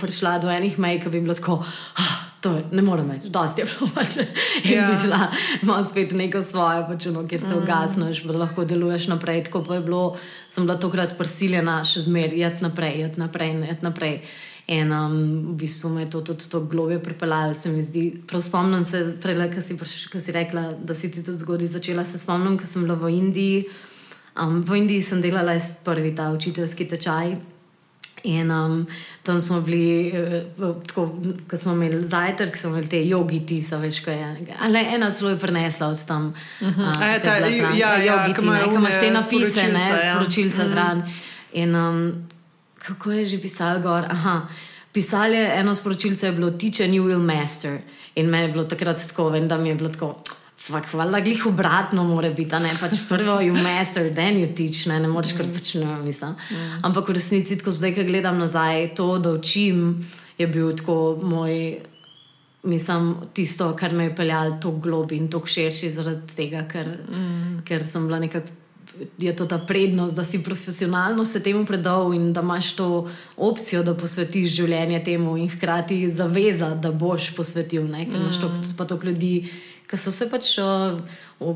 prišla 0.00 0.38
do 0.38 0.50
enih 0.50 0.78
mej, 0.78 1.00
ki 1.00 1.08
bi 1.08 1.20
bilo 1.20 1.34
tako. 1.34 1.64
Ah, 1.96 2.33
to 2.44 2.52
ne 2.76 2.82
morem 2.84 3.08
več, 3.14 3.26
dosti 3.32 3.62
je 3.62 3.68
bilo 3.70 3.88
pač. 3.94 4.16
In 4.68 4.76
ja. 4.76 4.88
bi 4.90 4.98
šla, 5.00 5.20
imam 5.62 5.84
spet 5.88 6.14
neko 6.16 6.42
svoje, 6.44 6.82
pač, 6.90 7.06
no, 7.14 7.24
kjer 7.28 7.40
se 7.40 7.52
ugasneš, 7.56 8.24
mm. 8.24 8.32
da 8.32 8.42
lahko 8.44 8.66
deluješ 8.68 9.08
naprej. 9.12 9.46
Tako 9.48 9.64
pa 9.66 9.78
je 9.78 9.84
bilo, 9.86 10.02
sem 10.52 10.66
bila 10.66 10.76
tokrat 10.80 11.16
prisiljena 11.18 11.78
še 11.88 12.04
zmeraj, 12.08 12.36
jeti 12.44 12.66
naprej, 12.66 12.98
jeti 13.06 13.22
naprej, 13.22 13.54
jeti 13.70 13.88
naprej. 13.88 14.18
In 14.74 14.92
um, 14.96 15.16
v 15.52 15.54
bistvu 15.60 15.90
me 15.92 16.04
je 16.06 16.12
to 16.14 16.22
tudi 16.24 16.48
to 16.48 16.62
globje 16.68 16.96
pripeljalo, 17.04 17.56
se 17.56 17.72
mi 17.72 17.82
zdi. 17.84 18.04
Prav 18.28 18.44
spomnim 18.44 18.84
se, 18.88 19.02
prele, 19.20 19.50
ko 19.52 19.64
si, 19.64 19.76
si 19.76 20.32
rekla, 20.32 20.70
da 20.80 20.96
si 20.96 21.10
ti 21.12 21.24
tudi 21.24 21.40
zgodaj 21.40 21.74
začela. 21.76 22.04
Se 22.08 22.20
spomnim, 22.20 22.56
ko 22.60 22.68
sem 22.68 22.84
bila 22.84 22.96
v 23.00 23.12
Indiji. 23.12 23.64
Um, 24.40 24.62
v 24.64 24.80
Indiji 24.80 25.04
sem 25.04 25.20
delala 25.24 25.56
prvi 25.84 26.14
ta 26.16 26.30
učiteljski 26.32 26.88
tečaj. 26.92 27.36
In 28.24 28.50
um, 28.50 28.86
tam 29.22 29.40
smo 29.40 29.60
bili, 29.60 30.12
uh, 30.56 30.76
tako, 30.86 31.10
ko 31.50 31.56
smo 31.56 31.72
imeli 31.72 32.00
zajtrk, 32.00 32.56
smo 32.56 32.70
imeli 32.70 32.88
te 32.88 33.00
jogi, 33.06 33.42
ti 33.46 33.58
so 33.62 33.78
več 33.78 34.00
kaj. 34.04 34.16
Ali 34.64 34.80
ena 34.96 35.10
celo 35.12 35.34
je 35.34 35.38
prenesla 35.38 35.90
od 35.92 36.04
tam. 36.06 36.32
Uh 36.60 36.68
-huh. 36.68 36.88
uh, 36.88 37.14
e, 37.14 37.20
ta, 37.20 37.36
ja, 37.36 37.74
ja, 37.76 37.96
jogi, 38.04 38.34
ti, 38.40 38.46
ne, 38.46 38.62
imaš 38.74 39.00
te 39.00 39.10
napise, 39.10 39.68
ne, 39.72 39.90
sporočilce 40.12 40.62
ja. 40.62 40.68
zraven. 40.68 41.02
In 41.52 41.76
um, 41.76 42.26
kako 42.78 43.12
je 43.12 43.26
že 43.26 43.38
pisal 43.38 43.80
gor? 43.82 44.04
Aha. 44.10 44.48
Pisali 44.92 45.36
je 45.36 45.60
eno 45.60 45.74
sporočilce, 45.74 46.26
je 46.26 46.32
bilo 46.32 46.50
Teach 46.50 46.80
and 46.80 46.94
you 46.94 47.02
will 47.02 47.22
master. 47.22 47.78
In 48.14 48.26
meni 48.26 48.44
je 48.44 48.52
bilo 48.52 48.64
takrat 48.64 49.08
tako, 49.08 49.28
vem, 49.28 49.48
da 49.48 49.58
mi 49.58 49.68
je 49.68 49.74
bilo 49.74 49.88
tako. 49.88 50.14
Fak, 50.64 50.86
hvala, 50.94 51.20
glih 51.20 51.42
obratno 51.46 52.06
mora 52.08 52.30
biti, 52.32 52.56
ne 52.56 52.70
pač 52.80 52.96
prvo, 53.08 53.36
you 53.44 53.52
master, 53.52 54.08
then 54.14 54.38
you 54.40 54.48
teach, 54.48 54.86
ne, 54.88 54.96
ne 55.02 55.10
moreš 55.12 55.34
kar 55.36 55.48
pač 55.52 55.74
ne 55.76 55.98
mislim. 56.00 56.30
Mm. 56.32 56.78
Ampak 56.88 57.10
v 57.10 57.16
resnici, 57.18 57.58
ko 57.60 57.72
zdaj, 57.74 57.92
ko 57.98 58.04
gledam 58.08 58.40
nazaj, 58.40 58.94
to, 58.96 59.10
da 59.20 59.34
učim, 59.36 60.06
je 60.38 60.46
bil 60.48 60.72
tako 60.72 61.18
moj, 61.20 61.82
mislim, 62.64 63.10
tisto, 63.36 63.74
kar 63.76 63.92
me 63.92 64.08
je 64.08 64.14
peljalo 64.16 64.56
tako 64.56 64.80
globi 64.86 65.18
in 65.20 65.28
tako 65.28 65.52
širši 65.52 65.90
zaradi 65.98 66.38
tega, 66.38 66.64
ker, 66.70 66.88
mm. 67.12 67.60
ker 67.68 67.84
sem 67.84 68.08
bila 68.08 68.22
nekako. 68.24 68.60
Je 69.18 69.32
to 69.34 69.42
ta 69.50 69.56
prednost, 69.58 70.14
da 70.14 70.22
si 70.22 70.38
profesionalno 70.38 71.24
se 71.26 71.40
temu 71.42 71.64
predal 71.66 72.12
in 72.14 72.28
da 72.32 72.44
imaš 72.44 72.76
to 72.78 73.08
opcijo, 73.36 73.82
da 73.82 73.90
posvetiš 73.98 74.52
življenje 74.54 75.00
temu, 75.04 75.32
in 75.36 75.48
hkrati 75.50 75.96
zaveza, 76.14 76.68
da 76.78 76.92
boš 76.92 77.32
posvetil. 77.34 77.88
Ne? 77.90 78.04
Ker 78.06 78.20
imaš 78.20 78.38
mm. 78.38 78.76
toliko 78.78 79.06
ljudi, 79.10 79.32
ki 79.94 80.02
so 80.02 80.12
se 80.14 80.26
pač. 80.30 80.56
Uh, 80.58 80.98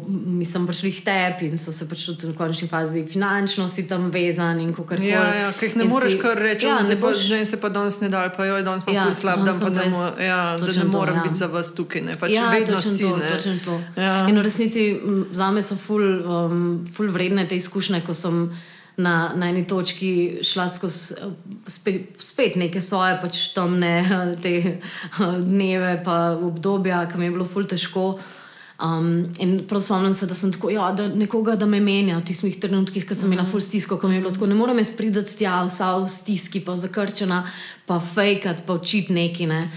mislim, 0.08 0.66
prišli 0.66 0.90
jih 0.90 0.98
tep 1.04 1.42
in 1.46 1.58
so 1.58 1.72
se 1.72 1.86
pač 1.88 2.08
v 2.08 2.32
končni 2.36 2.68
fazi 2.68 3.04
finančno 3.06 3.68
si 3.68 3.86
tam 3.88 4.10
vezani. 4.10 4.66
Ja, 5.06 5.22
ja, 5.34 5.52
ki 5.52 5.68
jih 5.68 5.76
ne 5.78 5.86
moreš 5.88 6.16
si, 6.16 6.18
kar 6.22 6.38
reči, 6.38 6.66
ja, 6.66 6.80
ne 6.82 6.96
boš 6.98 7.22
že 7.28 7.44
se 7.46 7.60
pa 7.60 7.70
danes 7.72 8.00
ne 8.00 8.08
dal, 8.08 8.30
pa 8.36 8.46
jo 8.46 8.56
je 8.58 8.66
danes 8.66 8.84
pa 8.84 8.92
ja, 8.92 9.06
slab, 9.14 9.44
da, 9.46 9.54
pa 9.54 9.70
ne, 9.70 9.86
mo 9.90 10.02
ja, 10.18 10.56
da 10.58 10.72
ne 10.72 10.84
morem 10.90 11.20
ja. 11.20 11.22
biti 11.22 11.38
za 11.38 11.46
vas 11.46 11.72
tukaj. 11.74 12.02
Ne, 12.02 12.16
pač 12.18 12.34
ja, 12.34 12.50
točno 12.66 12.96
to, 12.98 13.20
točno 13.28 13.54
to. 13.64 13.76
Ja. 13.96 14.26
In 14.28 14.38
v 14.38 14.42
resnici 14.44 14.88
za 15.32 15.50
me 15.50 15.62
so 15.62 15.78
ful, 15.78 16.02
um, 16.02 16.66
ful 16.90 17.10
vredne 17.14 17.46
te 17.48 17.56
izkušnje, 17.56 18.02
ko 18.06 18.14
sem. 18.14 18.50
Na, 18.98 19.30
na 19.30 19.46
eni 19.52 19.62
točki 19.66 20.40
šla 20.42 20.64
skozi 20.74 21.14
spet, 21.70 22.18
spet 22.18 22.56
neke 22.58 22.80
svoje 22.82 23.14
pač 23.22 23.44
temne 23.54 23.92
te, 24.42 24.80
dneve, 25.50 26.00
pa 26.04 26.34
obdobja, 26.34 27.04
ki 27.06 27.20
mi 27.20 27.28
je 27.28 27.36
bilo 27.36 27.46
fulj 27.46 27.70
težko. 27.74 28.10
Um, 28.78 29.26
in 29.42 29.64
prav 29.66 29.82
spomnim 29.82 30.12
se, 30.14 30.26
da 30.26 30.34
sem 30.38 30.52
tako, 30.54 30.70
ja, 30.70 30.92
da 30.94 31.08
nekoga, 31.10 31.56
da 31.58 31.66
me 31.66 31.80
menja 31.82 32.18
v 32.18 32.24
tistih 32.26 32.58
trenutkih, 32.62 33.06
ko 33.06 33.14
sem 33.14 33.26
imela 33.26 33.42
-hmm. 33.42 33.50
full 33.50 33.60
stisko, 33.60 33.98
ko 33.98 34.08
mi 34.08 34.14
je 34.14 34.20
bilo 34.20 34.30
tako, 34.30 34.46
ne 34.46 34.54
morem 34.54 34.78
jaz 34.78 34.92
pridati 34.96 35.36
tja, 35.36 35.64
vsa 35.66 35.96
v 35.96 36.08
stiski, 36.08 36.60
pa 36.60 36.76
zakrčena, 36.76 37.42
pa 37.86 38.00
fejkat, 38.00 38.62
pa 38.66 38.72
učiti 38.72 39.12
neki. 39.12 39.46
Ne. 39.46 39.70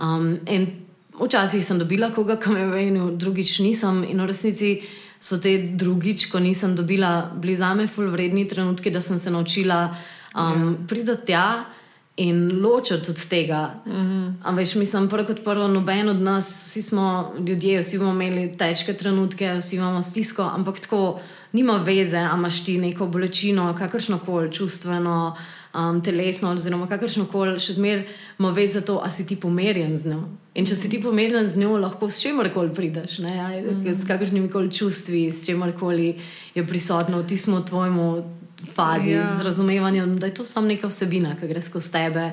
Um, 0.00 0.38
in 0.46 0.66
včasih 1.20 1.64
sem 1.64 1.78
dobila 1.78 2.10
koga, 2.10 2.36
ki 2.36 2.50
me 2.50 2.60
je 2.60 2.66
menil, 2.66 3.16
drugič 3.16 3.58
nisem. 3.58 4.04
In 4.04 4.20
v 4.20 4.26
resnici 4.26 4.80
so 5.22 5.38
te 5.38 5.54
drugič, 5.78 6.26
ko 6.32 6.40
nisem 6.42 6.74
dobila, 6.76 7.30
bili 7.38 7.54
za 7.56 7.74
me 7.74 7.86
full 7.86 8.10
vredni 8.10 8.48
trenutki, 8.48 8.90
da 8.90 9.00
sem 9.00 9.18
se 9.18 9.30
naučila 9.30 9.94
um. 10.34 10.40
Ja. 10.40 10.86
pridati 10.88 11.26
tja 11.26 11.64
in 12.16 12.60
ločiti 12.62 13.10
od 13.10 13.28
tega. 13.28 13.70
Mm 13.86 13.92
-hmm. 13.92 14.34
Ampak, 14.42 14.74
mislim, 14.74 15.08
prvo 15.08 15.26
kot 15.26 15.44
prvo, 15.44 15.68
noben 15.68 16.08
od 16.08 16.20
nas, 16.20 16.66
vsi 16.66 16.82
smo 16.82 17.32
ljudje, 17.38 17.80
vsi 17.80 17.98
bomo 17.98 18.10
imeli 18.10 18.52
težke 18.52 18.94
trenutke, 18.94 19.54
vsi 19.54 19.76
imamo 19.76 20.02
stisko, 20.02 20.42
ampak 20.42 20.80
tako 20.80 21.20
nima 21.52 21.76
veze, 21.76 22.16
ali 22.16 22.38
imaš 22.38 22.64
ti 22.64 22.78
neko 22.78 23.06
bolečino, 23.06 23.74
kakršno 23.78 24.18
koli 24.18 24.52
čustveno, 24.52 25.36
um, 25.74 26.02
telesno, 26.02 26.50
oziroma 26.52 26.86
kakršno 26.88 27.26
koli, 27.32 27.58
še 27.60 27.76
zmeraj 27.78 28.04
ima 28.38 28.50
veze 28.50 28.80
za 28.80 28.86
to, 28.86 29.00
ali 29.02 29.12
si 29.12 29.26
ti 29.26 29.36
pomerjen 29.36 29.96
z 29.98 30.12
njo. 30.12 30.22
In 30.54 30.68
če 30.68 30.76
si 30.76 30.90
ti 30.92 31.00
pomerjen 31.00 31.48
z 31.48 31.62
njo, 31.62 31.76
lahko 31.80 32.10
s 32.10 32.20
čemer 32.20 32.50
koli 32.52 32.74
prideš, 32.74 33.18
ne? 33.24 33.32
Mm 33.32 33.82
-hmm. 33.82 33.94
s 33.94 34.06
kakršnimi 34.06 34.50
koli 34.50 34.72
čustvi, 34.72 35.30
s 35.32 35.46
čemer 35.46 35.72
koli 35.78 36.18
je 36.54 36.66
prisotno 36.66 37.22
v 37.22 37.26
tistem 37.26 37.62
tvojemu 37.64 38.24
fazi 38.74 39.10
ja. 39.10 39.36
z 39.36 39.44
razumevanjem, 39.44 40.18
da 40.18 40.26
je 40.26 40.34
to 40.34 40.44
samo 40.44 40.66
neka 40.66 40.86
vsebina, 40.86 41.36
ki 41.40 41.48
gre 41.48 41.62
skozi 41.62 41.92
tebe. 41.92 42.32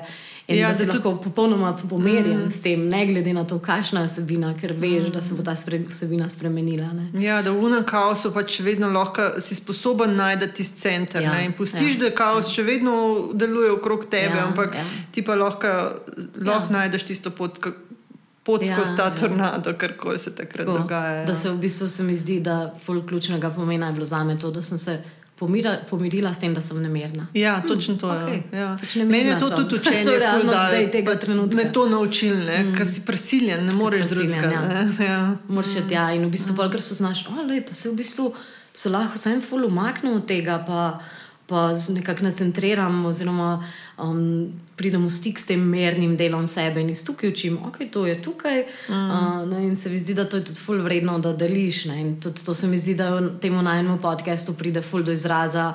In 0.50 0.58
ja, 0.58 0.68
da 0.68 0.74
si 0.74 0.86
lahko 0.86 1.10
tudi... 1.10 1.22
popolnoma 1.24 1.76
pomerjen 1.88 2.44
mm. 2.44 2.50
s 2.50 2.62
tem, 2.62 2.88
ne 2.88 3.06
glede 3.06 3.32
na 3.32 3.44
to, 3.44 3.58
kakšna 3.62 4.02
je 4.02 4.08
vsebina, 4.10 4.50
ker 4.58 4.72
veš, 4.74 5.08
mm. 5.08 5.12
da 5.14 5.22
se 5.22 5.34
bo 5.34 5.44
ta 5.46 5.54
vsebina 5.54 6.28
spremenila. 6.28 6.88
Ne? 6.92 7.10
Ja, 7.22 7.38
da 7.42 7.52
v 7.54 7.68
unem 7.68 7.84
kaosu 7.86 8.32
pač 8.34 8.58
vedno 8.66 8.90
lahko 8.90 9.30
si 9.40 9.54
sposoben 9.54 10.16
najti 10.18 10.64
center. 10.64 11.22
Ja, 11.22 11.38
in 11.46 11.54
pustiš, 11.54 11.94
ja, 11.94 12.00
da 12.02 12.10
kaos 12.16 12.50
ja. 12.50 12.56
še 12.58 12.66
vedno 12.66 12.96
deluje 13.34 13.70
okrog 13.76 14.08
tebe, 14.10 14.40
ja, 14.40 14.48
ampak 14.48 14.74
ja. 14.74 14.82
ti 15.14 15.22
pa 15.22 15.38
lahko, 15.38 15.70
lahko 16.34 16.66
ja. 16.66 16.80
najdeš 16.80 17.06
tisto 17.12 17.30
pot. 17.30 17.62
Pot 18.40 18.62
ja, 18.64 18.72
skozi 18.72 18.94
ta 18.96 19.10
ja. 19.10 19.14
tornado, 19.14 19.74
kar 19.76 19.92
koli 20.00 20.18
se 20.18 20.30
takrat 20.32 20.64
Tako, 20.64 20.78
dogaja. 20.78 21.26
Da 21.28 21.34
se 21.36 21.50
v 21.52 21.58
bistvu 21.60 21.88
se 21.92 22.02
mi 22.02 22.14
zdi, 22.16 22.38
da 22.40 22.72
je 22.72 23.02
ključnega 23.08 23.50
pomena 23.52 23.90
bilo 23.92 24.08
za 24.08 24.24
me 24.24 24.38
to, 24.40 24.48
da 24.50 24.62
sem 24.64 24.80
se 24.80 24.96
pomira, 25.40 25.78
pomirila 25.90 26.34
s 26.34 26.38
tem, 26.38 26.54
da 26.54 26.60
sem 26.60 26.82
nemirna. 26.82 27.26
Ja, 27.34 27.56
hm, 27.60 27.68
točno 27.68 27.94
to 27.96 28.06
okay. 28.12 28.42
je. 28.52 28.58
Ja. 28.58 28.76
Pač 28.80 28.94
Meni 28.96 29.32
je 29.32 29.38
to 29.40 29.48
tudi 29.50 29.76
učenje, 29.80 30.04
to 30.04 30.18
da 30.20 31.56
me 31.56 31.64
to 31.72 31.86
naučil, 31.88 32.36
mm. 32.36 32.74
ker 32.76 32.86
si 32.86 33.06
prisiljen, 33.06 33.64
ne 33.66 33.72
moreš 33.72 34.10
drugega. 34.12 34.50
Ja. 34.52 35.04
Ja. 35.04 35.20
Moraš 35.48 35.80
mm. 35.80 35.92
ja. 35.92 36.10
In 36.12 36.28
v 36.28 36.34
bistvu, 36.36 36.54
mm. 36.54 36.70
kar 36.70 36.84
spoznaš, 36.84 37.24
da 37.24 37.74
se 37.74 37.88
v 37.88 37.96
bistvu 37.96 38.34
se 38.72 38.92
lahko 38.92 39.16
vsem 39.16 39.40
ful 39.40 39.64
umaknemo 39.64 40.20
od 40.20 40.28
tega. 40.28 40.60
Pa, 40.66 41.00
pa 41.50 41.74
nekako 41.88 42.22
nacentriram, 42.22 43.06
oziroma 43.06 43.64
um, 43.98 44.52
pridem 44.76 45.02
v 45.06 45.10
stik 45.10 45.38
s 45.38 45.48
tem 45.50 45.60
mernim 45.60 46.14
delom 46.16 46.46
sebe 46.46 46.80
in 46.80 46.92
iz 46.94 47.02
tukaj 47.04 47.32
učim, 47.32 47.56
da 47.58 47.68
okay, 47.68 47.88
je 47.90 47.90
to 48.22 48.30
tukaj. 48.30 48.62
Mm. 48.88 49.10
Uh, 49.10 49.48
ne, 49.50 49.64
in 49.66 49.76
se 49.76 49.90
mi 49.90 49.98
zdi, 49.98 50.14
da 50.14 50.24
to 50.24 50.38
je 50.38 50.44
tudi 50.44 50.62
ful 50.62 50.78
vredno, 50.82 51.18
da 51.18 51.32
deliš. 51.34 51.84
Ne, 51.90 52.00
in 52.00 52.12
tudi 52.22 52.44
to 52.46 52.54
se 52.54 52.70
mi 52.70 52.78
zdi, 52.78 52.94
da 52.94 53.10
v 53.16 53.32
tem 53.42 53.54
najmenjem 53.54 53.98
podkastu 53.98 54.54
pride 54.54 54.82
ful 54.82 55.02
do 55.02 55.12
izraza. 55.12 55.74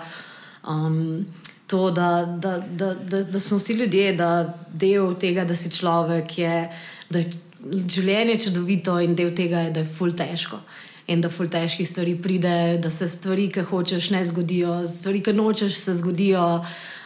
Um, 0.64 1.26
To, 1.66 1.90
da, 1.90 2.26
da, 2.38 2.60
da, 2.62 2.92
da, 2.94 3.24
da 3.26 3.40
smo 3.42 3.58
vsi 3.58 3.74
ljudje, 3.74 4.12
da 4.14 4.54
del 4.70 5.16
tega, 5.18 5.48
da 5.50 5.56
si 5.58 5.72
človek, 5.74 6.38
je, 6.38 6.52
da 7.10 7.24
je 7.24 7.32
življenje 7.90 8.36
čudovito 8.44 9.00
in 9.02 9.16
del 9.18 9.32
tega 9.34 9.64
je, 9.66 9.72
da 9.74 9.82
je 9.82 9.90
ful 9.98 10.14
težko. 10.14 10.60
Uh, 10.62 10.95
in 11.08 11.22
da 11.22 11.30
ful 11.30 11.50
težki 11.52 11.86
stvari 11.86 12.16
pride, 12.22 12.78
da 12.82 12.90
se 12.90 13.08
stvari, 13.08 13.48
ki 13.54 13.68
hočeš, 13.70 14.10
ne 14.16 14.24
zgodijo, 14.26 14.82
stvari, 14.90 15.22
ki 15.22 15.34
nočeš, 15.34 15.78
se 15.78 15.98
zgodijo. 16.02 16.66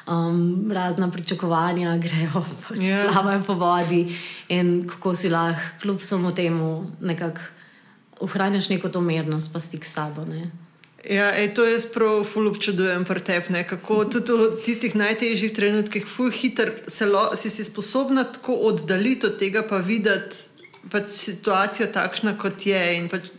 Um, 0.09 0.71
razna 0.73 1.05
pričakovanja 1.11 1.91
grejo, 2.01 2.41
pač 2.65 2.79
yeah. 2.79 3.03
Ja. 3.03 3.11
plavajo 3.11 3.43
po 3.45 3.53
vodi, 3.53 4.07
in 4.49 4.87
kako 4.89 5.13
si 5.15 5.29
lahko, 5.29 5.61
kljub 5.81 6.01
samo 6.01 6.31
temu, 6.31 6.87
nekako 7.01 7.41
ohranjaš 8.19 8.69
neko 8.69 8.89
to 8.89 9.01
mirnost, 9.01 9.53
pa 9.53 9.59
stik 9.59 9.85
s 9.85 9.93
sabo. 9.93 10.25
Ne? 10.25 10.49
Ja, 11.09 11.29
ej, 11.37 11.53
to 11.55 11.63
jaz 11.65 11.85
prav 11.93 12.27
občudujem 12.35 13.05
pri 13.05 13.23
tebi. 13.23 13.63
Kako 13.69 14.03
tudi 14.05 14.35
v 14.35 14.49
tistih 14.65 14.95
najtežjih 14.95 15.53
trenutkih, 15.55 16.07
ful 16.07 16.31
hiter, 16.31 16.73
lo, 17.07 17.29
si 17.39 17.49
si 17.49 17.63
sposobna 17.63 18.23
tako 18.23 18.57
oddaljiti 18.67 19.25
od 19.25 19.39
tega, 19.39 19.63
pa 19.63 19.77
videti 19.77 20.49
pač 20.91 21.11
situacijo 21.11 21.87
takšna, 21.93 22.35
kot 22.37 22.65
je. 22.65 22.81
In 22.97 23.07
pač 23.09 23.31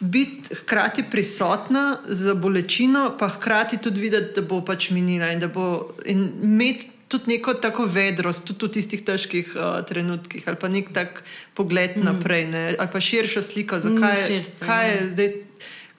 biti 0.00 0.54
hkrati 0.54 1.04
prisotna 1.10 1.98
za 2.04 2.34
bolečino, 2.34 3.16
pa 3.18 3.28
hkrati 3.28 3.76
tudi 3.76 4.00
videti, 4.00 4.40
da 4.40 4.46
bo 4.46 4.60
pač 4.64 4.90
minila 4.90 5.32
in 5.32 5.40
da 5.40 5.48
bo 5.48 5.94
imeti 6.06 6.90
tudi 7.08 7.24
neko 7.26 7.54
tako 7.54 7.84
vedrost, 7.86 8.44
tudi 8.44 8.66
v 8.66 8.74
tistih 8.74 9.04
težkih 9.04 9.54
uh, 9.54 9.78
trenutkih, 9.86 10.42
ali 10.50 10.58
pa 10.58 10.68
nek 10.68 10.90
tak 10.94 11.22
pogled 11.54 11.96
mm. 11.96 12.04
naprej, 12.04 12.46
ne? 12.50 12.64
ali 12.78 12.90
pa 12.92 13.00
širša 13.00 13.42
slika, 13.42 13.78
zakaj 13.80 14.16
mm, 14.18 14.26
širce, 14.26 14.64
kaj 14.64 14.88
je 14.90 14.96
ja. 14.96 15.10
zdaj. 15.10 15.32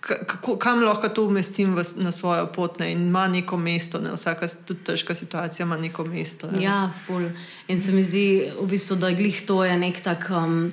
Kako, 0.05 0.59
kam 0.61 0.83
lahko 0.85 1.09
to 1.09 1.23
umestim 1.25 1.71
v, 1.73 1.81
na 1.97 2.11
svojo 2.11 2.45
pot, 2.53 2.77
ne? 2.79 2.91
in 2.93 3.07
ima 3.07 3.27
neko 3.27 3.57
mesto, 3.57 4.01
ne? 4.01 4.11
vsaka 4.13 4.47
tudi 4.67 4.83
težka 4.85 5.15
situacija 5.15 5.65
ima 5.65 5.77
neko 5.77 6.05
mesto. 6.05 6.51
Ne? 6.51 6.61
Ja, 6.61 6.91
ful. 7.05 7.31
In 7.67 7.81
se 7.81 7.95
mi 7.95 8.03
zdi, 8.03 8.51
v 8.59 8.67
bistvu, 8.69 8.99
da 9.01 9.09
je 9.09 9.17
glih 9.17 9.39
to 9.47 9.63
je 9.65 9.77
nek 9.77 10.03
tak. 10.05 10.29
Um, 10.29 10.69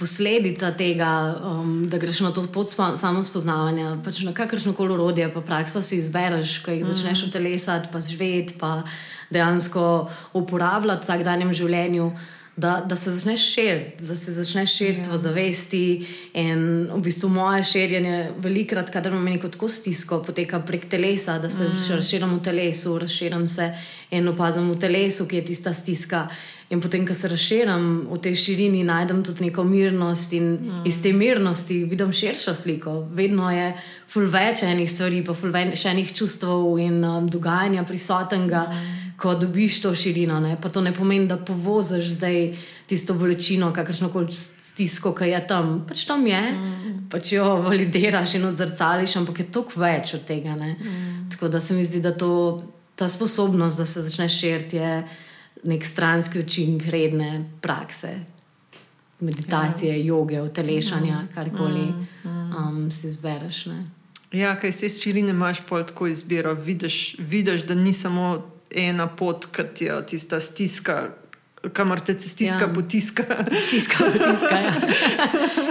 posledica 0.00 0.72
tega, 0.72 1.10
um, 1.44 1.84
da 1.88 2.00
greš 2.00 2.22
na 2.24 2.32
to 2.32 2.46
pot 2.52 2.72
samo 2.72 3.22
spoznavanja, 3.22 3.98
pač 4.04 4.22
na 4.24 4.32
kakršno 4.32 4.72
koli 4.72 4.96
urodje, 4.96 5.28
pa 5.34 5.44
prakso 5.44 5.82
si 5.84 6.00
izbereš, 6.00 6.58
ko 6.64 6.72
jih 6.72 6.84
začneš 6.88 7.22
mm. 7.22 7.28
utelesati, 7.28 7.92
pa 7.92 8.00
živeti, 8.00 8.56
pa 8.58 8.82
dejansko 9.30 9.84
uporabljati 10.40 11.04
v 11.04 11.08
vsakdanjem 11.08 11.54
življenju 11.54 12.10
da, 12.60 12.82
da 12.86 12.96
se 12.96 13.10
začneš 13.10 13.52
širiti, 13.54 14.04
da 14.04 14.16
se 14.16 14.32
začneš 14.32 14.76
širiti 14.76 15.08
ja. 15.08 15.12
v 15.12 15.16
zavesti. 15.16 16.06
In 16.34 16.88
v 16.92 17.00
bistvu 17.00 17.28
moje 17.28 17.64
širjenje, 17.64 18.30
velikrat, 18.38 18.90
kadar 18.90 19.12
imam 19.12 19.24
neko 19.24 19.48
tako 19.48 19.68
stisko, 19.68 20.22
poteka 20.26 20.60
prek 20.60 20.88
telesa, 20.90 21.38
da 21.38 21.50
se 21.50 21.64
mm. 21.64 21.88
razširim 21.90 22.36
v 22.36 22.42
telesu, 22.42 22.98
razširim 22.98 23.48
se 23.48 23.72
in 24.10 24.28
opazim 24.28 24.70
v 24.70 24.78
telesu, 24.78 25.26
ki 25.26 25.36
je 25.36 25.44
tista 25.44 25.72
stiska. 25.72 26.28
In 26.70 26.80
potem, 26.80 27.06
ko 27.06 27.14
se 27.14 27.28
razširim 27.28 28.06
v 28.12 28.18
tej 28.22 28.36
širini, 28.36 28.84
najdem 28.86 29.24
tudi 29.26 29.48
neko 29.48 29.64
mirnost 29.64 30.32
in 30.32 30.52
mm. 30.52 30.82
iz 30.86 31.02
te 31.02 31.12
mirnosti 31.12 31.84
vidim 31.84 32.12
širšo 32.12 32.54
sliko. 32.54 33.00
Vedno 33.10 33.50
je 33.50 33.72
ful 34.08 34.28
več 34.30 34.62
enih 34.62 34.90
stvari, 34.90 35.24
pa 35.26 35.34
ful 35.34 35.50
več 35.50 35.84
enih 35.86 36.12
čustev 36.14 36.78
in 36.78 37.04
um, 37.04 37.30
dogajanja 37.30 37.88
prisotnega. 37.88 38.66
Mm 38.70 39.09
ko 39.20 39.34
dobiš 39.34 39.82
to 39.82 39.94
širino. 39.94 40.40
Ne? 40.40 40.56
Pa 40.60 40.68
to 40.68 40.80
ne 40.80 40.94
pomeni, 40.94 41.28
da 41.28 41.36
povoziš 41.36 42.08
zdaj 42.16 42.54
tisto 42.86 43.14
bolečino, 43.14 43.72
kakršno 43.72 44.08
koli 44.08 44.32
stisko, 44.32 45.12
ki 45.14 45.28
je 45.28 45.40
tam. 45.46 45.84
Pač 45.88 46.04
tam 46.08 46.26
je, 46.26 46.40
mm. 46.52 46.94
pač 47.12 47.34
jo 47.36 47.44
validiraš 47.66 48.38
in 48.38 48.48
odzrcališ, 48.48 49.18
ampak 49.20 49.42
je 49.42 49.50
toliko 49.52 49.80
več 49.80 50.14
od 50.16 50.24
tega. 50.24 50.56
Mm. 50.56 51.28
Tako 51.32 51.48
da 51.52 51.60
se 51.60 51.76
mi 51.76 51.84
zdi, 51.84 52.00
da 52.00 52.14
to, 52.16 52.62
ta 52.96 53.08
sposobnost, 53.08 53.78
da 53.78 53.84
se 53.84 54.02
začneš 54.02 54.38
širiti, 54.40 54.76
je 54.76 55.02
nek 55.68 55.84
stranski 55.84 56.40
učinek 56.40 56.86
redne 56.88 57.44
prakse. 57.60 58.14
Meditacije, 59.20 59.98
ja. 59.98 60.04
joge, 60.04 60.40
utelešanja, 60.40 61.18
mm. 61.22 61.34
karkoli 61.34 61.90
mm. 61.92 62.54
um, 62.56 62.86
si 62.90 63.06
izbereš. 63.06 63.66
Ne? 63.66 63.82
Ja, 64.32 64.54
kaj 64.56 64.72
se 64.72 64.88
širine 64.88 65.36
imaš, 65.36 65.60
pol 65.68 65.84
tako 65.84 66.08
izbiro. 66.08 66.54
Vidiš, 66.54 67.18
vidiš, 67.18 67.66
da 67.68 67.74
ni 67.74 67.92
samo 67.92 68.38
ena 68.74 69.06
pot, 69.08 69.46
ki 69.52 69.84
je 69.84 69.96
tista 70.06 70.40
stiska, 70.40 71.10
kamor 71.72 72.00
te 72.00 72.14
stiska, 72.14 72.66
ja. 72.66 72.68
potiska. 72.74 73.24
Stiska, 73.66 74.04
potiska. 74.04 74.56
Ja, 74.56 74.72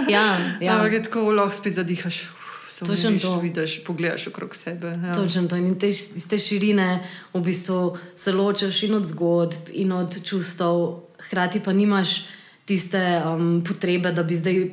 ja. 0.16 0.26
ja. 0.60 0.76
Ampak 0.76 0.92
je 0.92 1.02
tako, 1.02 1.30
lahko 1.32 1.56
spet 1.56 1.74
zadihaš. 1.74 2.22
Točno 2.86 3.18
to. 3.20 3.40
Vidiš, 3.40 3.84
pogledaš 3.84 4.26
okrog 4.26 4.54
sebe. 4.56 4.98
Ja. 5.02 5.14
Točno 5.14 5.48
to. 5.48 5.56
In 5.56 5.78
te, 5.78 5.88
iz 5.88 6.28
te 6.28 6.38
širine 6.38 7.04
v 7.34 7.40
bistvu 7.44 7.98
se 8.14 8.32
ločiš 8.32 8.82
in 8.82 8.94
od 8.94 9.04
zgodb, 9.04 9.72
in 9.72 9.92
od 9.92 10.16
čustev, 10.24 11.02
hkrati 11.26 11.60
pa 11.60 11.72
nimaš 11.72 12.22
tiste 12.64 13.22
um, 13.26 13.64
potrebe, 13.68 14.12
da 14.12 14.22
bi 14.22 14.36
zdaj 14.36 14.70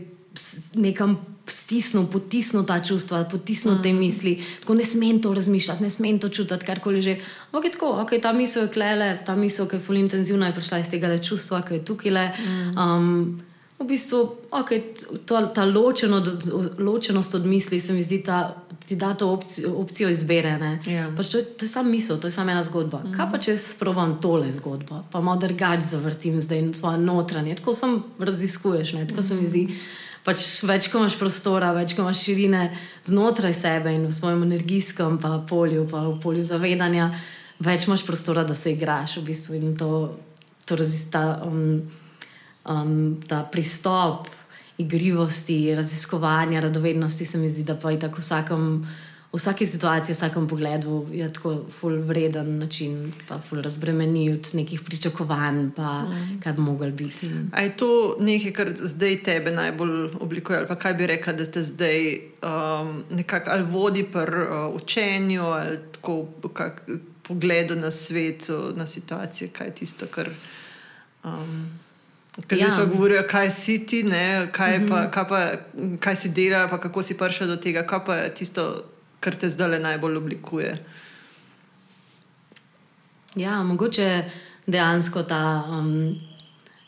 nekam 0.75 1.36
stisnil, 1.51 2.05
potisnil 2.11 2.65
ta 2.67 2.79
čustva, 2.83 3.23
potisnil 3.31 3.77
mm. 3.77 3.83
te 3.83 3.93
misli. 3.93 4.35
Tako 4.61 4.77
ne 4.79 4.85
smem 4.85 5.21
to 5.21 5.33
razmišljati, 5.33 5.83
ne 5.83 5.89
smem 5.89 6.19
to 6.19 6.29
čutiti, 6.29 6.65
karkoli 6.65 7.01
že. 7.01 7.17
Ok, 7.51 7.71
tako, 7.71 7.91
ok, 8.03 8.15
ta 8.21 8.33
misel 8.33 8.67
je 8.67 8.71
klele, 8.73 9.09
ta 9.25 9.35
misel, 9.35 9.67
ki 9.67 9.79
je 9.79 9.83
fully 9.87 10.03
intenzivna, 10.05 10.51
je 10.51 10.57
prišla 10.59 10.79
iz 10.79 10.89
tega 10.91 11.07
le 11.07 11.19
čustva, 11.23 11.61
ki 11.61 11.79
je 11.79 11.85
tukaj 11.85 12.11
le. 12.11 12.29
Mm. 12.37 12.77
Um, 12.77 13.41
v 13.79 13.85
bistvu, 13.85 14.21
okay, 14.51 14.93
to, 15.25 15.41
ta 15.53 15.65
ločeno, 15.65 16.23
ločenost 16.79 17.35
od 17.35 17.45
misli 17.45 17.79
se 17.79 17.93
mi 17.93 18.03
zdi, 18.03 18.23
da 18.25 18.55
ti 18.87 18.95
da 18.95 19.13
to 19.13 19.29
opcijo, 19.29 19.73
opcijo 19.77 20.09
izbere. 20.09 20.49
Yeah. 20.49 20.91
Ja. 20.91 21.07
Pač 21.17 21.27
to, 21.27 21.41
to 21.41 21.65
je 21.65 21.69
samo 21.69 21.89
misel, 21.89 22.17
to 22.17 22.27
je 22.27 22.31
samo 22.31 22.51
ena 22.51 22.63
zgodba. 22.63 23.01
Mm. 23.03 23.13
Kaj 23.13 23.31
pa 23.31 23.37
če 23.37 23.57
sprovam 23.57 24.17
tole 24.21 24.51
zgodbo, 24.53 25.03
pa 25.11 25.21
malo 25.21 25.39
drugače 25.39 25.85
zavrtim 25.85 26.41
zdaj 26.41 26.63
svoje 26.73 26.97
notranje, 26.97 27.55
tako 27.59 27.73
sem 27.73 27.97
raziskuješ, 28.19 28.93
ne? 28.93 29.07
tako 29.07 29.19
mm. 29.19 29.23
se 29.23 29.35
mi 29.35 29.45
zdi. 29.45 29.65
Pač 30.27 30.43
več, 30.67 30.89
ko 30.91 30.99
imaš 30.99 31.15
prostora, 31.15 31.71
več, 31.71 31.93
ko 31.95 32.03
imaš 32.03 32.25
širine 32.27 32.65
znotraj 33.07 33.55
sebe 33.55 33.93
in 33.95 34.03
v 34.09 34.11
svojem 34.11 34.43
energijskem 34.43 35.15
polju, 35.47 35.85
pa 35.87 36.03
v 36.03 36.17
polju 36.19 36.43
zavedanja, 36.43 37.13
več 37.63 37.87
imaš 37.87 38.03
prostora, 38.03 38.43
da 38.43 38.55
se 38.55 38.75
igraš 38.75 39.21
v 39.21 39.23
bistvu 39.29 39.55
in 39.55 39.77
to, 39.79 40.17
to 40.67 40.75
razista. 40.75 41.23
Um, 41.47 41.87
um, 42.67 43.23
ta 43.27 43.43
pristop 43.43 44.27
igrivosti, 44.77 45.75
raziskovanja, 45.75 46.59
radovednosti, 46.59 47.25
se 47.25 47.37
mi 47.37 47.49
zdi, 47.49 47.63
da 47.63 47.75
pa 47.75 47.91
je 47.91 47.99
tako 47.99 48.21
vsakem. 48.21 48.87
V 49.27 49.35
vsaki 49.35 49.65
situaciji, 49.65 50.13
v 50.13 50.17
vsakem 50.17 50.47
pogledu 50.47 51.07
je 51.11 51.27
tako 51.33 51.65
ful 51.79 51.99
vreden 52.07 52.59
način, 52.59 53.11
pa 53.27 53.41
ful 53.43 53.59
razbremeni 53.61 54.31
od 54.31 54.49
nekih 54.53 54.81
pričakovanj, 54.81 55.69
pa 55.75 56.07
mm. 56.07 56.39
kaj 56.43 56.53
bi 56.53 56.61
mogel 56.61 56.91
biti. 56.91 57.29
A 57.51 57.61
je 57.61 57.77
to 57.77 58.15
nekaj, 58.19 58.53
kar 58.53 58.71
zdaj 58.79 59.17
tebe 59.23 59.51
najbolj 59.51 60.15
oblikuje, 60.19 60.57
ali 60.57 60.67
pa 60.67 60.75
kaj 60.75 60.93
bi 60.93 61.07
rekla, 61.07 61.33
da 61.33 61.45
te 61.45 61.63
zdaj 61.63 62.15
um, 62.15 63.03
nekako 63.09 63.51
ali 63.51 63.63
vodi 63.63 64.03
pri 64.03 64.41
uh, 64.41 64.75
učenju, 64.75 65.43
ali 65.43 65.77
tako 65.91 66.27
pogledu 67.27 67.75
na 67.75 67.91
svet, 67.91 68.47
na 68.75 68.87
situacije, 68.87 69.49
kaj 69.49 69.67
je 69.67 69.75
tisto, 69.75 70.07
kar. 70.07 70.29
Um, 71.23 71.79
Ker 72.47 72.57
ja. 72.57 72.69
se 72.69 72.85
govorijo, 72.85 73.23
kaj 73.29 73.51
si 73.51 73.85
ti, 73.85 74.03
kaj, 74.51 74.87
pa, 74.89 75.01
mhm. 75.01 75.11
kaj, 75.11 75.27
pa, 75.27 75.51
kaj 75.99 76.15
si 76.15 76.29
dela, 76.29 76.67
pa 76.67 76.77
kako 76.77 77.03
si 77.03 77.17
prišel 77.17 77.47
do 77.47 77.55
tega, 77.55 77.83
kaj 77.83 78.05
pa 78.05 78.29
tisto, 78.29 78.83
kar 79.27 79.35
te 79.35 79.49
zdaj 79.51 79.81
najbolj 79.83 80.17
oblikuje. 80.21 80.71
Ja, 83.35 83.59
mogoče 83.63 84.23
dejansko 84.67 85.23
ta, 85.27 85.43
um, 85.67 86.15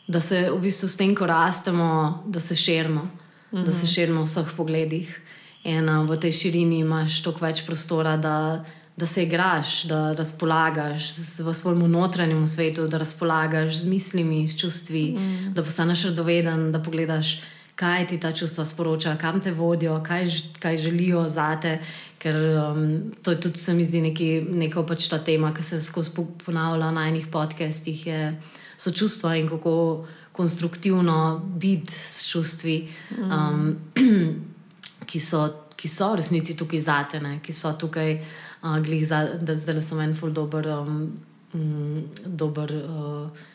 da 0.08 0.20
se 0.24 0.48
v 0.48 0.56
bistvu 0.64 0.88
s 0.88 0.96
tem, 0.96 1.12
ko 1.14 1.28
rastemo, 1.28 2.24
da 2.26 2.40
se 2.40 2.56
širimo, 2.56 3.04
mm 3.04 3.10
-hmm. 3.52 3.64
da 3.64 3.72
se 3.72 3.84
mhm. 3.84 3.92
širimo 3.92 4.20
v 4.20 4.24
vseh 4.24 4.52
pogledih. 4.56 5.20
In 5.64 5.88
um, 5.88 6.06
v 6.06 6.16
tej 6.16 6.32
širini 6.32 6.78
imaš 6.78 7.22
toliko 7.22 7.44
več 7.44 7.66
prostora, 7.66 8.16
da 8.16 8.64
da 9.00 9.06
se 9.06 9.22
igraš, 9.22 9.82
da 9.82 10.12
razpolagaš 10.12 11.04
v 11.38 11.54
svojem 11.54 11.90
notranjem 11.90 12.48
svetu, 12.48 12.88
da 12.88 12.98
razpolagaš 12.98 13.74
z 13.74 13.86
mislimi, 13.86 14.48
s 14.48 14.60
čustvi, 14.60 15.16
mm. 15.18 15.54
da 15.54 15.64
postaneš 15.64 16.02
radoveden, 16.04 16.72
da 16.72 16.82
pogledaš, 16.82 17.40
kaj 17.74 18.06
ti 18.06 18.20
ta 18.20 18.32
čustva 18.32 18.64
sporočajo, 18.64 19.16
kam 19.20 19.40
te 19.40 19.52
vodijo, 19.52 20.02
kaj, 20.04 20.28
kaj 20.58 20.76
želijo 20.76 21.28
zate. 21.28 21.78
Ker 22.20 22.36
um, 22.36 23.12
to 23.24 23.32
je 23.32 23.40
tudi, 23.40 23.58
se 23.58 23.74
mi 23.74 23.84
zdi, 23.84 24.02
neki, 24.04 24.28
neko 24.44 24.84
pač 24.84 25.06
ta 25.08 25.18
tema, 25.24 25.54
ki 25.56 25.62
se 25.64 25.80
skozi 25.80 26.12
ponavlja 26.44 26.90
na 26.92 27.06
enih 27.08 27.30
podcestih, 27.32 28.06
je 28.06 28.18
so 28.76 28.92
čustva 28.92 29.36
in 29.40 29.48
kako 29.48 30.06
konstruktivno 30.32 31.40
biti 31.56 31.92
s 31.92 32.28
čustvi, 32.28 32.88
mm. 33.16 33.32
um, 33.32 33.76
ki, 35.10 35.20
so, 35.20 35.46
ki 35.76 35.88
so 35.88 36.12
v 36.12 36.20
resnici 36.20 36.56
tukaj 36.56 36.84
zate, 36.84 37.20
ne, 37.24 37.38
ki 37.44 37.56
so 37.56 37.72
tukaj 37.72 38.18
glih 38.84 39.06
za, 39.08 39.24
da 39.40 39.56
zdaj 39.56 39.80
sem 39.82 40.00
en 40.04 40.12
ful 40.14 40.32
dober, 40.36 40.68
um, 40.76 41.00
um, 41.56 42.02
dober 42.26 42.76
uh, 42.84 43.48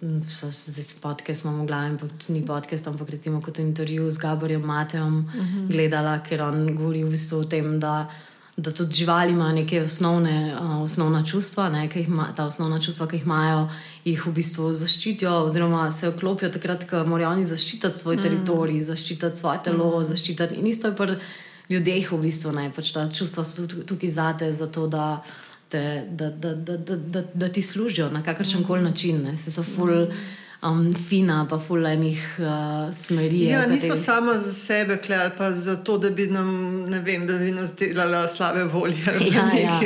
zdaj 0.00 0.84
podcast 1.00 1.44
imamo 1.44 1.62
v 1.62 1.66
glavi, 1.66 1.90
ampak 1.90 2.10
ni 2.28 2.46
podcast, 2.46 2.86
ampak 2.86 3.10
recimo 3.10 3.40
kot 3.42 3.58
intervju 3.58 4.10
z 4.10 4.18
Gaborjem 4.18 4.62
Matejem 4.62 5.18
uh 5.18 5.34
mhm. 5.34 5.60
-huh. 5.60 5.66
gledala, 5.66 6.18
ker 6.22 6.42
on 6.42 6.76
govori 6.76 7.04
v 7.04 7.10
bistvu 7.10 7.38
o 7.38 7.44
tem, 7.44 7.80
da 7.80 8.10
Da 8.58 8.70
tudi 8.70 8.94
živali 8.94 9.32
imajo 9.32 9.52
neke 9.52 9.82
osnovne, 9.82 10.56
uh, 10.60 10.82
osnovna 10.82 11.24
čustva, 11.24 11.68
ne, 11.68 11.88
ima, 11.94 12.32
ta 12.36 12.44
osnovna 12.44 12.80
čustva, 12.80 13.06
ki 13.08 13.16
jih 13.16 13.22
imajo, 13.22 13.68
jih 14.04 14.26
v 14.26 14.32
bistvu 14.32 14.72
zaščitijo, 14.72 15.30
oziroma 15.30 15.90
se 15.90 16.10
vklopijo 16.10 16.50
takrat, 16.50 16.90
ko 16.90 17.04
morajo 17.06 17.30
oni 17.30 17.44
zaščititi 17.44 17.98
svoj 17.98 18.16
mm. 18.16 18.22
teritorij, 18.22 18.82
zaščititi 18.82 19.36
svoje 19.36 19.62
telo. 19.62 20.00
Mm. 20.00 20.04
Zaščititi, 20.04 20.54
in 20.54 20.66
isto 20.66 20.88
je 20.88 20.96
pri 20.96 21.16
ljudeh, 21.70 22.12
v 22.12 22.18
bistvu, 22.18 22.52
ne, 22.52 22.72
pač 22.74 22.90
ta 22.92 23.06
čustva 23.06 23.44
so 23.44 23.66
tukaj 23.66 24.10
zate, 24.10 24.52
zato 24.52 24.86
da, 24.86 25.22
te, 25.68 26.04
da, 26.10 26.30
da, 26.30 26.54
da, 26.54 26.76
da, 26.76 26.96
da, 26.96 27.22
da 27.34 27.48
ti 27.48 27.62
služijo 27.62 28.10
na 28.10 28.22
kakršen 28.22 28.64
koli 28.64 28.82
način. 28.82 29.22
Ne, 29.24 29.36
se 29.36 29.50
so 29.50 29.62
ful. 29.62 30.06
Um, 30.62 30.94
fina, 31.08 31.46
pa 31.50 31.58
fulajnih 31.58 32.38
uh, 32.38 32.94
smeri. 32.94 33.44
Ja, 33.44 33.66
niso 33.66 33.86
kateri... 33.86 34.04
samo 34.04 34.34
za 34.34 34.52
sebe, 34.52 34.96
kle, 34.96 35.16
ali 35.16 35.30
pa 35.38 35.52
zato, 35.52 35.98
da 35.98 36.10
bi 36.10 36.26
nam, 36.26 36.80
ne 36.84 36.98
vem, 36.98 37.26
da 37.26 37.38
bi 37.38 37.52
nas 37.52 37.76
delala 37.78 38.28
slabe 38.28 38.64
volje. 38.64 39.04
Ja, 39.34 39.52
ja. 39.54 39.80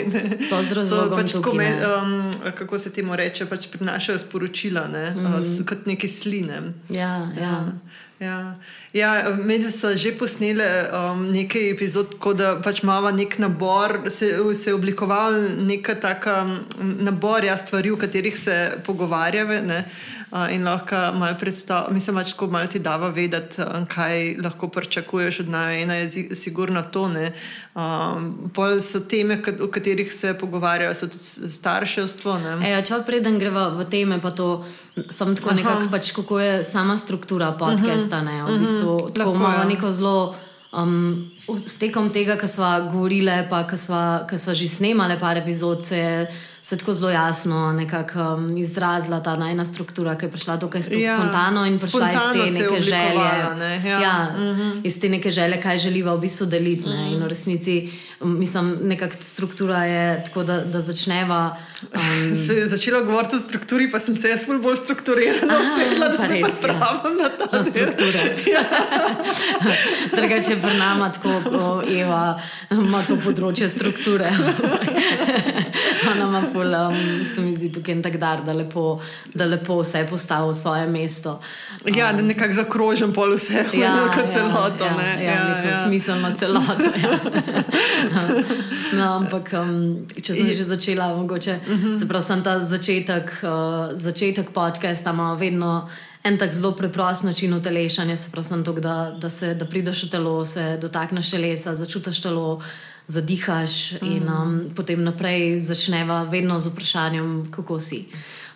so 0.48 0.62
zelo 0.62 0.82
zelo 0.82 1.16
pač 1.16 1.32
tukaj. 1.32 1.74
Um, 1.84 2.30
kako 2.58 2.78
se 2.78 2.92
temu 2.92 3.16
reče, 3.16 3.46
pač 3.46 3.66
prinašajo 3.68 4.18
sporočila, 4.18 4.88
ne? 4.88 5.10
mm 5.10 5.26
-hmm. 5.26 5.60
uh, 5.60 5.66
kot 5.66 5.86
neke 5.86 6.08
sline. 6.08 6.62
Ja, 6.88 7.28
ja. 7.36 7.42
ja. 7.42 7.72
Ja, 8.22 8.54
ja 8.92 9.36
mediji 9.44 9.70
so 9.70 9.96
že 9.96 10.12
posneli 10.18 10.62
um, 10.62 11.24
nekaj 11.32 11.70
epizod, 11.70 12.10
tako 12.12 12.34
da 12.34 12.60
pač 12.64 12.82
imamo 12.82 13.10
nek 13.10 13.38
nabor, 13.38 14.00
se, 14.08 14.36
se 14.54 14.70
je 14.70 14.74
oblikoval 14.74 15.32
nek 15.66 15.90
tak 16.00 16.26
nabor 16.78 17.44
ja, 17.44 17.56
stvari, 17.56 17.90
o 17.90 17.96
katerih 17.96 18.38
se 18.38 18.72
pogovarjamo 18.86 19.82
in 20.50 20.64
lahko 20.64 20.96
malo 21.18 21.36
predstavljamo, 21.40 21.94
mislim, 21.94 22.16
da 22.16 22.22
lahko 22.22 22.46
malo 22.46 22.66
ti 22.66 22.78
dava 22.78 23.08
vedeti, 23.08 23.62
kaj 23.88 24.36
lahko 24.44 24.68
pričakuješ 24.68 25.40
od 25.40 25.48
nas. 25.48 25.68
Ena 25.82 25.94
je 25.94 26.34
sigurno 26.34 26.82
to. 26.82 27.02
Um, 27.74 28.50
pol 28.54 28.80
so 28.80 29.00
teme, 29.00 29.42
o 29.60 29.66
katerih 29.66 30.12
se 30.12 30.34
pogovarjajo, 30.38 30.94
so 30.94 31.06
tudi 31.08 31.52
starševstvo. 31.52 32.38
E, 32.64 32.72
če 32.84 33.02
preden 33.06 33.38
greva 33.38 33.68
v 33.76 33.84
teme, 33.88 34.20
pa 34.20 34.30
to 34.30 34.64
sem 35.08 35.36
tako 35.36 35.54
nekako, 35.56 35.88
pač, 35.90 36.10
kako 36.12 36.40
je 36.40 36.64
sama 36.64 36.98
struktura 36.98 37.52
podcasta. 37.52 38.20
Uh 38.20 38.28
-huh. 38.28 38.56
V 38.56 38.58
bistvu, 38.58 38.81
-huh. 38.82 39.12
Tako 39.14 39.34
imamo 39.34 39.58
ja. 39.58 39.64
neko 39.64 39.90
zelo. 39.90 40.34
Um, 40.72 41.30
tekom 41.78 42.10
tega, 42.10 42.36
kar 42.36 42.48
smo 42.48 42.88
govorili, 42.92 43.30
pa 43.50 43.66
kar 43.66 44.38
smo 44.38 44.54
že 44.54 44.68
snemali, 44.68 45.20
par 45.20 45.36
epizod, 45.36 45.84
se 45.84 45.98
je 45.98 46.26
se 46.64 46.78
tako 46.78 46.92
zelo 46.92 47.10
jasno 47.10 47.72
nekako 47.72 48.18
um, 48.18 48.56
izrazila 48.56 49.22
ta 49.22 49.36
najna 49.36 49.64
struktura, 49.64 50.14
ki 50.18 50.24
je 50.24 50.30
prišla 50.30 50.56
tukaj 50.56 50.82
ja, 50.90 51.16
spontano 51.16 51.66
in 51.66 51.78
prišla 51.78 52.10
iz 52.12 52.18
te 52.32 52.50
neke 52.52 52.80
želje. 52.80 53.56
Ne? 53.58 53.82
Ja. 53.84 54.00
Ja, 54.00 54.28
uh 54.36 54.40
mhm. 54.40 54.60
-huh. 54.60 54.80
Iz 54.84 55.00
te 55.00 55.08
neke 55.08 55.30
želje, 55.30 55.60
kaj 55.60 55.78
želiva 55.78 56.14
v 56.14 56.20
bistvu 56.20 56.46
deliti. 56.46 56.84
Uh 56.84 56.90
-huh. 56.90 57.06
In 57.06 57.14
v 57.14 57.18
mhm. 57.18 57.28
resnici, 57.28 57.90
mislim, 58.20 58.78
nekakšna 58.82 59.22
struktura 59.22 59.84
je 59.84 60.24
tako, 60.24 60.42
da, 60.42 60.60
da 60.60 60.80
začneva. 60.80 61.56
Um, 61.82 62.36
se 62.46 62.54
je 62.54 62.68
začela 62.68 63.00
govoriti 63.00 63.36
o 63.36 63.38
strukturi, 63.38 63.90
pa 63.90 63.98
sem 63.98 64.16
se 64.16 64.28
jaz 64.28 64.40
bolj 64.62 64.76
strukturirala, 64.76 65.54
sedela, 65.78 66.08
da 66.08 66.16
se 66.16 66.40
pripravim 66.42 67.16
na 67.22 67.28
to. 67.28 67.56
Na 67.56 67.64
strukture. 67.64 68.36
Drugače, 70.16 70.56
pri 70.62 70.78
nama, 70.78 71.12
tako 71.12 71.42
kot 71.44 71.90
Eva, 71.90 72.40
ima 72.70 73.02
to 73.08 73.16
področje 73.16 73.68
strukture. 73.68 74.30
Ona 76.10 76.28
ima 76.28 76.42
ful, 76.52 76.74
um, 76.74 77.26
se 77.34 77.40
mi 77.40 77.56
zdi 77.56 77.72
tukaj 77.72 78.02
tak 78.02 78.16
dar, 78.16 78.44
da 78.44 78.52
lepo, 78.52 79.00
da 79.34 79.44
lepo 79.44 79.80
vse 79.80 80.06
postavi 80.10 80.50
v 80.50 80.54
svoje 80.54 80.86
mesto. 80.86 81.38
Um, 81.84 81.94
ja, 81.96 82.12
da 82.12 82.22
nekako 82.22 82.54
zakrožim 82.54 83.12
pol 83.12 83.34
vse, 83.36 83.64
ja, 83.72 83.92
kot 84.14 84.24
ja, 84.24 84.32
celoto. 84.32 84.84
Ja, 84.84 84.96
ne? 84.96 85.24
ja, 85.24 85.32
ja, 85.32 85.70
ja. 85.70 85.82
smiselno 85.86 86.32
celoto. 86.38 86.92
Ja. 87.02 87.18
no, 88.98 89.10
ampak, 89.16 89.52
um, 89.58 90.06
če 90.22 90.34
sem 90.34 90.54
že 90.54 90.64
začela, 90.64 91.14
mogoče 91.16 91.58
uh 91.66 91.68
mhm. 91.72 91.86
-huh. 91.88 91.98
se 91.98 92.08
pravi, 92.08 92.24
sem 92.24 92.42
ta 92.42 92.58
začetek, 92.64 93.30
uh, 93.42 93.92
začetek 93.92 94.50
podcasta 94.50 95.10
ima 95.10 95.34
vedno. 95.34 95.88
En 96.24 96.38
tak 96.38 96.52
zelo 96.52 96.72
preprost 96.72 97.24
način 97.24 97.54
utelešanja, 97.54 98.16
se 98.16 98.30
pravi, 98.30 98.64
to, 98.64 98.72
da, 98.72 99.16
da, 99.20 99.30
se, 99.30 99.54
da 99.54 99.64
prideš 99.64 100.04
v 100.04 100.08
telo, 100.08 100.44
se 100.46 100.78
dotakneš 100.80 101.30
telesa, 101.30 101.74
začutiš 101.74 102.22
telo, 102.22 102.60
zadihaš 103.06 103.92
mm. 103.92 104.06
in 104.06 104.28
um, 104.28 104.70
potem 104.74 105.04
naprej 105.04 105.60
začneva 105.60 106.22
vedno 106.24 106.60
z 106.60 106.72
vprašanjem, 106.72 107.50
kako 107.50 107.80
si. 107.80 108.06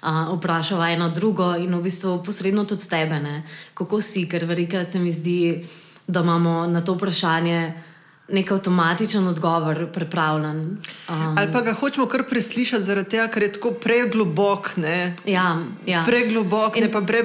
Uh, 0.03 0.37
vprašava 0.37 0.91
eno 0.91 1.09
drugo 1.09 1.57
in 1.57 1.75
v 1.75 1.83
bistvu 1.83 2.23
posredno 2.23 2.65
tudi 2.65 2.89
tebe, 2.89 3.19
ne? 3.21 3.43
kako 3.75 4.01
si, 4.01 4.29
ker 4.29 4.45
velikrat 4.45 4.93
se 4.93 4.99
mi 4.99 5.13
zdi, 5.13 5.67
da 6.07 6.21
imamo 6.21 6.67
na 6.67 6.81
to 6.81 6.95
vprašanje 6.95 7.73
nek 8.29 8.53
avtomatičen 8.53 9.27
odgovor 9.27 9.87
pripravljen. 9.93 10.57
Um, 11.09 11.39
Ali 11.39 11.53
pa 11.53 11.61
ga 11.61 11.73
hočemo 11.73 12.07
kar 12.07 12.25
preslišati, 12.31 12.83
zaradi 12.83 13.11
tega, 13.11 13.29
ker 13.29 13.43
je 13.43 13.53
tako 13.53 13.71
preglobok. 13.71 14.71
Ja, 15.27 15.57
ja. 15.87 16.03
Preglobok, 16.07 16.77
in, 16.77 16.89
pa 16.93 17.01
pre, 17.07 17.23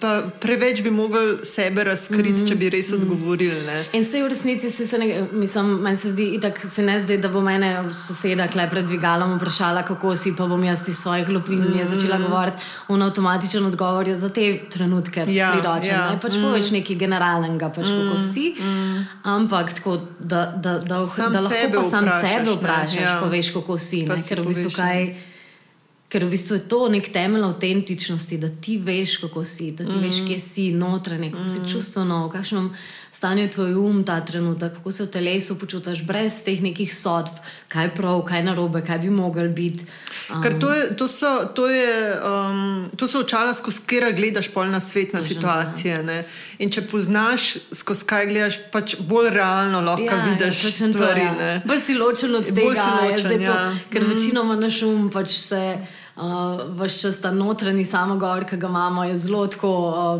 pa 0.00 0.12
preveč 0.40 0.82
bi 0.82 0.90
mogli 0.90 1.42
sebe 1.42 1.84
razkriti, 1.84 2.28
mm 2.28 2.36
-hmm. 2.36 2.48
če 2.48 2.54
bi 2.54 2.70
res 2.70 2.90
mhm. 2.90 3.02
odgovorili. 3.02 3.66
Ne? 3.66 3.84
In 3.92 4.04
se 4.04 4.22
v 4.22 4.28
resnici 4.28 4.70
se, 4.70 4.86
se 4.86 4.98
ne, 4.98 5.26
mislim, 5.32 5.66
meni 5.66 5.96
se 5.96 6.10
zdi, 6.10 6.38
da 6.38 6.52
se 6.68 6.82
ne 6.82 7.00
zdi, 7.00 7.16
da 7.16 7.28
bo 7.28 7.40
mene 7.40 7.84
soseda 7.90 8.48
klep 8.48 8.70
pred 8.70 8.86
dvigalom 8.86 9.36
vprašala, 9.36 9.82
kako 9.82 10.16
si, 10.16 10.36
pa 10.36 10.46
bom 10.46 10.64
jaz 10.64 10.88
iz 10.88 10.96
svojih 10.96 11.26
globin 11.26 11.58
mm 11.58 11.72
-hmm. 11.74 11.94
začela 11.94 12.18
govoriti. 12.18 12.56
Un 12.88 13.02
avtomatičen 13.02 13.66
odgovor 13.66 14.08
je 14.08 14.16
za 14.16 14.28
te 14.28 14.60
trenutke 14.70 15.26
ja, 15.28 15.50
priročen. 15.52 15.94
Ja. 15.94 16.10
Ne? 16.10 16.20
Pač 16.20 16.32
mm 16.32 16.36
-hmm. 16.36 16.42
poveš 16.42 16.70
nekaj 16.70 16.96
generalnega, 16.96 17.68
pač 17.68 17.86
mm 17.86 17.90
-hmm. 17.90 18.08
kako 18.08 18.20
si. 18.20 18.54
Mm 18.58 18.64
-hmm. 18.64 19.04
Ampak 19.22 19.72
tako, 19.72 20.00
da 20.20 20.43
da, 20.56 20.78
da, 20.78 21.06
sam 21.06 21.32
da 21.32 21.40
lahko 21.40 21.58
sebe 21.60 21.78
sam 21.90 22.04
vprašaš, 22.04 22.30
sebe 22.30 22.56
vprašaš, 22.56 23.00
ja. 23.00 23.20
pa 23.22 23.28
veš, 23.28 23.52
kako 23.54 23.78
si. 23.78 24.04
Pa 24.08 24.16
ker, 24.28 24.40
v 24.40 24.52
bistvu 24.52 24.70
kaj, 24.74 25.06
ker 26.08 26.24
v 26.24 26.30
bistvu 26.34 26.58
je 26.58 26.64
to 26.68 26.80
nek 26.88 27.12
temelj 27.12 27.46
avtentičnosti, 27.48 28.38
da 28.38 28.48
ti 28.48 28.78
veš, 28.78 29.16
kako 29.24 29.44
si, 29.44 29.70
da 29.72 29.84
ti 29.84 29.96
mm. 29.96 30.02
veš, 30.04 30.20
kje 30.28 30.38
si 30.40 30.68
notranje, 30.72 31.30
kako 31.32 31.44
mm. 31.44 31.54
si 31.54 31.72
čustveno, 31.72 32.26
v 32.26 32.32
kakšnem 32.36 32.68
stanju 33.14 33.50
tvoj 33.50 33.74
um 33.74 34.04
ta 34.04 34.20
trenutek, 34.20 34.72
kako 34.74 34.92
se 34.92 35.04
v 35.04 35.10
telesu 35.10 35.58
počutiš 35.58 36.02
brez 36.02 36.42
teh 36.44 36.62
nekih 36.62 36.90
sodb, 36.94 37.36
kaj 37.68 37.84
je 37.84 37.94
prav, 37.94 38.22
kaj 38.26 38.38
je 38.38 38.44
narobe, 38.44 38.82
kaj 38.82 38.98
bi 38.98 39.10
mogel 39.10 39.48
biti. 39.48 39.86
Um, 40.30 40.42
Ker 40.42 40.58
to, 40.60 40.72
je, 40.74 40.96
to, 40.96 41.08
so, 41.08 41.32
to, 41.54 41.68
je, 41.70 42.14
um, 42.26 42.90
to 42.96 43.08
so 43.08 43.22
očala, 43.22 43.54
skozi 43.54 43.80
katera 43.86 44.10
gledaš 44.10 44.48
pol 44.50 44.66
na 44.66 44.80
svet, 44.80 45.12
na 45.12 45.22
situacije. 45.22 46.02
Ne? 46.02 46.24
In 46.58 46.70
če 46.74 46.86
poznaš, 46.90 47.54
skozi 47.72 48.06
kaj 48.08 48.30
gledaš, 48.32 48.60
pač 48.72 48.96
bolj 48.98 49.30
realno 49.34 49.80
lahko 49.84 50.08
ja, 50.10 50.16
ja 50.18 50.30
vidiš 50.30 50.64
ja, 50.64 50.92
stvari. 50.92 51.28
Bolj 51.64 51.84
si 51.86 51.98
ločen 51.98 52.34
od 52.34 52.48
tega, 52.50 52.88
ločen, 53.02 53.42
ja. 53.42 53.52
to, 53.52 53.90
ker 53.92 54.02
mm. 54.02 54.14
večinoma 54.14 54.56
naš 54.58 54.82
um 54.88 55.10
pač 55.12 55.38
se. 55.38 55.66
Uh, 56.16 56.22
Vse 56.78 57.00
čas 57.00 57.20
ta 57.20 57.30
notranji 57.34 57.84
samogor, 57.84 58.44
ki 58.46 58.56
ga 58.56 58.68
imamo, 58.68 59.04
je 59.04 59.16
zelo 59.18 59.46
tako, 59.46 59.70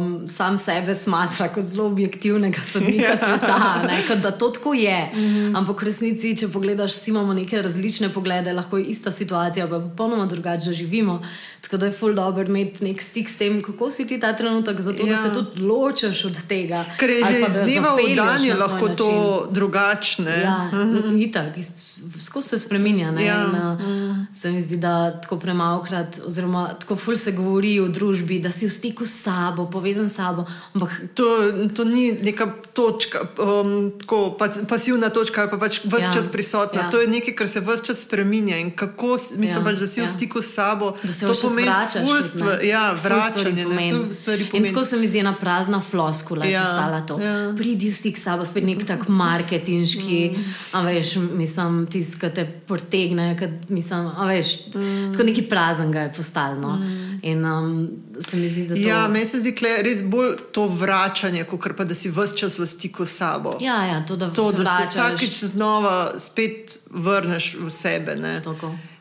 um, 0.01 0.28
sam 0.28 0.59
sebe 0.59 0.95
smatra 0.95 1.47
kot 1.55 1.64
zelo 1.64 1.86
objektivnega 1.86 2.59
sodnika 2.72 3.12
ja. 3.12 3.18
sveta, 3.18 3.59
ne, 3.86 4.01
kot 4.09 4.18
da 4.18 4.30
to 4.30 4.49
tako 4.51 4.74
je. 4.74 5.11
Mm 5.14 5.18
-hmm. 5.18 5.57
Ampak 5.57 5.82
v 5.82 5.84
resnici, 5.84 6.36
če 6.36 6.49
pogledaš, 6.49 6.92
vsi 6.92 7.11
imamo 7.11 7.34
neke 7.34 7.62
različne 7.62 8.09
poglede, 8.09 8.53
lahko 8.53 8.78
je 8.78 8.84
ista 8.84 9.12
situacija, 9.12 9.68
pa 9.68 9.80
popolnoma 9.80 10.26
drugače 10.26 10.72
živimo. 10.72 11.22
Tako 11.61 11.76
da 11.76 11.86
je 11.86 11.92
ful 11.92 12.14
dobro 12.14 12.45
imeti 12.45 12.84
nek 12.84 13.03
stik 13.03 13.30
s 13.30 13.36
tem, 13.36 13.62
kako 13.62 13.90
si 13.90 14.07
ti 14.07 14.20
ta 14.20 14.32
trenutek, 14.32 14.80
zato 14.80 15.07
ja. 15.07 15.16
da 15.16 15.22
se 15.22 15.32
tudi 15.34 15.62
ločiš 15.62 16.24
od 16.24 16.47
tega. 16.49 16.84
Ker 16.99 17.11
je 17.11 17.24
že 17.24 17.40
iz 17.40 17.55
dneva 17.64 17.95
v 17.95 18.16
dan 18.16 18.45
je 18.45 18.55
lahko 18.55 18.88
to 18.88 19.47
drugačne. 19.51 20.40
Ja, 20.42 20.70
mhm. 20.72 21.18
itak, 21.18 21.55
skozi 22.18 22.49
se 22.49 22.59
spremenja. 22.59 23.12
Ja. 23.20 23.45
In, 23.45 23.55
uh, 23.55 24.16
se 24.32 24.51
mi 24.51 24.62
zdi, 24.62 24.76
da 24.76 25.20
tako 25.20 25.38
premalkrat, 25.85 26.20
oziroma 26.26 26.68
tako 26.80 26.97
ful 26.97 27.16
se 27.16 27.32
govori 27.32 27.80
v 27.80 27.89
družbi, 27.89 28.39
da 28.41 28.51
si 28.51 28.66
v 28.66 28.70
stiku 28.70 29.07
s 29.07 29.22
sabo, 29.22 29.66
povezan 29.70 30.09
s 30.11 30.16
sabo. 30.16 30.45
Ampak, 30.74 31.14
to, 31.14 31.24
to 31.74 31.85
ni 31.85 32.12
neka 32.12 32.47
točka, 32.72 33.20
um, 33.39 33.93
tako 34.01 34.37
pasivna 34.68 35.11
točka, 35.11 35.49
pa 35.51 35.59
pač 35.59 35.80
vse 35.85 36.03
ja. 36.03 36.12
čas 36.12 36.28
prisotna. 36.32 36.87
Ja. 36.87 36.91
To 36.91 37.01
je 37.01 37.09
nekaj, 37.09 37.35
kar 37.35 37.49
se 37.49 37.61
vse 37.61 37.85
čas 37.85 38.03
spremenja. 38.07 38.59
In 38.59 38.70
kako 38.70 39.18
mislim, 39.37 39.61
ja. 39.61 39.64
pač, 39.64 39.80
da 39.80 39.87
si 39.87 40.01
ja. 40.01 40.07
v 40.07 40.12
stiku 40.12 40.43
s 40.43 40.55
sabo 40.55 40.95
pomeni 40.95 41.68
vračanje. 41.68 42.68
Ja, 42.68 42.93
vračanje 42.93 43.66
in 44.53 44.66
tako 44.66 44.85
se 44.85 44.97
mi 44.97 45.09
zdi 45.09 45.20
ena 45.20 45.35
prazna 45.35 45.80
floskula, 45.80 46.45
ja, 46.45 46.51
ki 46.51 46.68
je 46.68 46.72
stala 46.72 47.01
to. 47.07 47.18
Ja. 47.20 47.53
Pridi 47.57 47.91
vsi 47.93 48.12
k 48.12 48.18
sabo, 48.18 48.45
spet 48.45 48.64
nek 48.64 48.85
tak 48.87 49.09
marketinški, 49.09 50.20
mm. 50.32 50.55
a 50.72 50.82
veš, 50.87 51.16
mislim, 51.37 51.85
tiskate 51.91 52.47
portegne, 52.66 53.35
kad, 53.39 53.70
mislim, 53.70 54.11
a 54.16 54.26
veš, 54.28 54.55
mm. 54.74 55.12
tako 55.12 55.24
neki 55.24 55.47
prazen 55.75 55.93
ga 55.93 56.01
je 56.01 56.12
postalo. 56.12 56.61
No. 56.61 56.77
Mm. 56.77 57.18
In 57.22 57.45
um, 57.45 57.91
se 58.20 58.37
mi 58.37 58.49
zdi, 58.49 58.66
da 58.68 58.75
to. 58.75 58.81
Ja, 58.81 59.09
meni 59.09 59.27
se 59.27 59.41
zdi, 59.41 59.55
da 59.61 59.68
je 59.68 59.83
res 59.83 60.03
bolj 60.03 60.37
to 60.53 60.66
vračanje, 60.68 61.45
kot 61.45 61.77
pa 61.77 61.85
da 61.85 61.95
si 61.95 62.11
vse 62.11 62.37
čas 62.37 62.59
v 62.59 62.66
stiku 62.66 63.07
s 63.07 63.16
sabo. 63.16 63.57
Ja, 63.61 63.85
ja, 63.87 64.07
to, 64.07 64.16
da, 64.16 64.31
to, 64.31 64.53
da 64.53 64.79
se 64.81 64.91
vsakič 64.91 65.45
znova 65.45 66.18
spet 66.18 66.79
vrneš 66.91 67.55
v 67.61 67.70
sebe. 67.70 68.16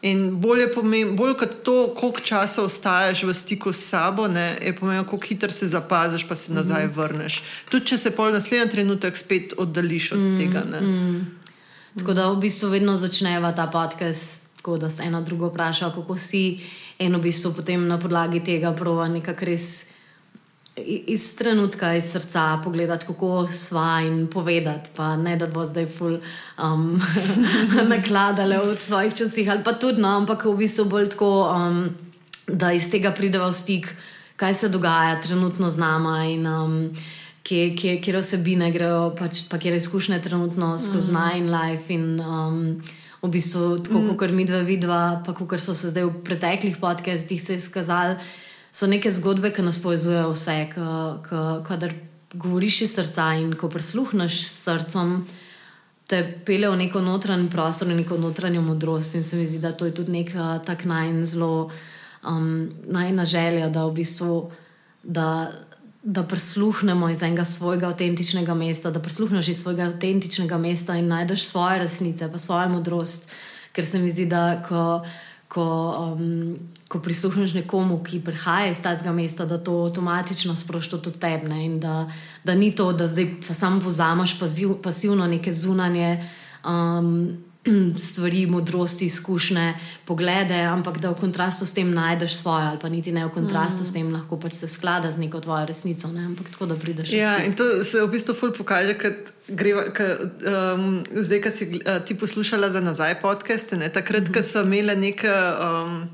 In 0.01 0.39
bolj, 0.41 0.67
pomem, 0.73 1.15
bolj 1.15 1.35
kot 1.39 1.59
to, 1.63 1.93
koliko 1.95 2.19
časa 2.19 2.63
ostaješ 2.63 3.23
v 3.23 3.33
stiku 3.33 3.73
s 3.73 3.85
sabo, 3.89 4.27
ne, 4.27 4.57
je 4.61 4.75
pomembno, 4.75 5.03
kako 5.03 5.25
hitro 5.27 5.51
se 5.51 5.67
zapaziš, 5.67 6.27
pa 6.27 6.35
se 6.35 6.51
mhm. 6.51 6.59
nazaj 6.59 6.87
vrneš. 6.87 7.43
Tudi 7.69 7.85
če 7.85 7.97
se 7.97 8.11
pol 8.11 8.31
naslednji 8.31 8.71
trenutek 8.71 9.17
spet 9.17 9.53
oddališ 9.57 10.11
od 10.11 10.19
mm, 10.19 10.37
tega. 10.37 10.63
Mm. 10.81 11.43
Tako 11.99 12.13
da 12.13 12.29
v 12.31 12.39
bistvu 12.41 12.69
vedno 12.69 12.95
začneva 12.97 13.51
ta 13.51 13.67
podcast, 13.67 14.42
tako 14.63 14.77
da 14.77 14.89
se 14.89 15.03
eno 15.03 15.21
drugo 15.21 15.47
vpraša, 15.47 15.91
kako 15.91 16.17
si, 16.17 16.59
in 16.99 17.15
v 17.15 17.19
bistvu 17.21 17.51
potem 17.53 17.87
na 17.87 17.97
podlagi 17.99 18.39
tega 18.39 18.71
prova 18.71 19.07
nekako 19.11 19.45
res 19.45 19.65
iz 20.77 21.25
trenutka, 21.35 21.91
iz 21.93 22.07
srca 22.11 22.61
pogledati, 22.63 23.05
kako 23.05 23.47
sva 23.51 24.01
in 24.07 24.27
povedati, 24.27 24.89
pa 24.95 25.17
ne 25.17 25.35
da 25.35 25.47
bo 25.47 25.65
zdaj 25.65 25.87
ful 25.97 26.15
um, 26.63 26.95
nakladale 27.91 28.57
v 28.57 28.79
svojih 28.79 29.13
časih, 29.15 29.51
ali 29.51 29.63
pa 29.63 29.73
tudi, 29.73 30.01
no, 30.01 30.15
ampak 30.23 30.45
v 30.45 30.55
bistvu 30.63 30.85
bolj 30.85 31.11
tako, 31.11 31.33
um, 31.51 31.83
da 32.47 32.71
iz 32.71 32.87
tega 32.87 33.11
prideva 33.11 33.51
v 33.51 33.59
stik, 33.59 33.91
kaj 34.39 34.55
se 34.55 34.71
dogaja 34.71 35.19
trenutno 35.21 35.69
z 35.69 35.77
nama 35.77 36.23
in 36.23 36.47
um, 36.47 36.79
kje, 37.43 37.75
kje, 37.75 37.99
kje 38.01 38.17
osebine 38.23 38.71
grejo, 38.71 39.11
pač, 39.19 39.43
pa 39.51 39.59
kje 39.59 39.75
izkušnje 39.75 40.23
trenutno 40.23 40.77
skozi 40.77 41.11
mm. 41.11 41.19
nine 41.19 41.51
life 41.51 41.93
in 41.93 42.19
um, 42.19 42.79
v 43.23 43.29
bistvu 43.31 43.77
tako, 43.79 43.99
mm. 43.99 44.17
kot 44.19 44.31
mi 44.35 44.45
dva 44.45 44.61
vidva, 44.67 45.01
pa 45.25 45.33
kot 45.33 45.59
so 45.63 45.73
se 45.73 45.93
zdaj 45.93 46.09
v 46.09 46.23
preteklih 46.27 46.77
podcastih 46.81 47.41
se 47.41 47.55
izkazali 47.55 48.17
so 48.73 48.89
neke 48.89 49.11
zgodbe, 49.11 49.53
ki 49.53 49.63
nas 49.63 49.77
povezujejo 49.81 50.33
vse. 50.33 50.57
Kader 51.67 51.93
govoriš 52.33 52.81
iz 52.87 52.95
srca 52.95 53.29
in 53.37 53.53
ko 53.53 53.69
prisluhneš 53.69 54.39
srcem, 54.49 55.19
te 56.09 56.23
pele 56.45 56.69
v 56.69 56.79
neko 56.81 57.01
notranji 57.01 57.49
prostor, 57.53 57.87
v 57.93 58.01
neko 58.01 58.17
notranjo 58.17 58.61
modrost. 58.65 59.15
In 59.15 59.23
se 59.23 59.37
mi 59.37 59.45
zdi, 59.45 59.61
da 59.61 59.71
to 59.71 59.85
je 59.85 59.93
tudi 59.93 60.17
nek 60.17 60.33
tak 60.65 60.85
naj 60.89 61.13
zelo 61.29 61.69
um, 62.25 62.69
najna 62.89 63.25
želja, 63.25 63.69
da 63.69 63.85
v 63.85 63.93
bistvu. 64.01 64.51
Da, 65.03 65.51
Da 66.03 66.23
prisluhnemo 66.23 67.09
iz 67.09 67.21
enega 67.23 67.45
svojega 67.45 67.87
avtentičnega 67.87 68.53
mesta, 68.53 68.91
da 68.91 68.99
prisluhneš 68.99 69.47
iz 69.47 69.61
svojega 69.61 69.87
avtentičnega 69.87 70.57
mesta 70.57 70.97
in 70.99 71.07
najdeš 71.07 71.45
svoje 71.47 71.79
resnice, 71.79 72.31
pa 72.31 72.37
svojo 72.37 72.69
modrost. 72.69 73.31
Ker 73.71 73.85
se 73.85 73.99
mi 73.99 74.11
zdi, 74.11 74.25
da 74.25 74.63
ko, 74.67 75.01
ko 75.47 75.65
um, 75.99 76.57
ko 76.93 76.99
prisluhneš 77.01 77.55
nekomu, 77.57 78.03
ki 78.05 78.19
prihaja 78.21 78.69
iz 78.71 78.81
tega 78.85 79.11
mesta, 79.11 79.47
da 79.49 79.57
to 79.57 79.79
avtomatično 79.87 80.53
sprošča 80.55 80.99
tudi 81.01 81.19
tebe. 81.19 81.49
In 81.49 81.79
da, 81.79 82.03
da 82.43 82.55
ni 82.55 82.69
to, 82.75 82.91
da 82.93 83.07
zdaj 83.07 83.31
samo 83.49 83.81
pozamaš 83.81 84.37
pasiv, 84.39 84.75
pasivno 84.83 85.27
neke 85.27 85.53
zunanje. 85.53 86.19
Um, 86.65 87.43
Stvari, 88.07 88.45
modrosti, 88.47 89.05
izkušnje, 89.05 89.73
poglede, 90.05 90.59
ampak 90.67 90.97
da 90.99 91.11
v 91.11 91.19
kontrastu 91.19 91.65
s 91.65 91.73
tem 91.73 91.93
najdeš 91.93 92.35
svoje, 92.35 92.65
ali 92.65 92.79
pa 92.79 92.89
niti 92.89 93.11
ne 93.11 93.25
v 93.25 93.31
kontrastu 93.31 93.83
mm. 93.83 93.85
s 93.85 93.93
tem, 93.93 94.13
lahko 94.13 94.39
pač 94.39 94.53
se 94.53 94.67
sklada 94.67 95.11
z 95.11 95.17
neko 95.17 95.39
tvojo 95.39 95.65
resnico. 95.65 96.07
Ne? 96.11 96.25
Ampak 96.25 96.49
tako 96.51 96.65
da 96.65 96.75
prideš. 96.75 97.11
Ja, 97.11 97.37
in 97.45 97.55
to 97.55 97.83
se 97.83 98.03
v 98.03 98.11
bistvu 98.11 98.35
ful 98.35 98.51
pokaže, 98.51 98.97
kad 98.99 99.31
greva, 99.47 99.83
ka, 99.95 100.03
um, 100.75 101.03
zdaj, 101.11 101.41
ko 101.43 101.51
si 101.51 101.65
uh, 101.79 101.99
ti 102.05 102.15
poslušala 102.15 102.69
za 102.71 102.81
nazaj 102.81 103.19
podcaste, 103.21 103.77
ne, 103.77 103.89
takrat, 103.89 104.27
ko 104.33 104.43
smo 104.43 104.61
imeli 104.67 104.95
nekaj, 104.95 105.31
um, 105.59 106.07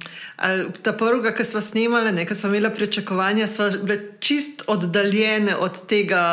ta 0.82 0.93
prvega, 0.93 1.34
ki 1.34 1.45
smo 1.45 1.62
snimali, 1.62 2.12
nekaj 2.12 2.38
smo 2.38 2.50
imeli 2.50 2.74
pričakovanja, 2.76 3.47
smo 3.47 3.70
bile 3.84 4.00
čist 4.20 4.63
oddaljene 4.67 5.55
od 5.55 5.82
tega 5.88 6.24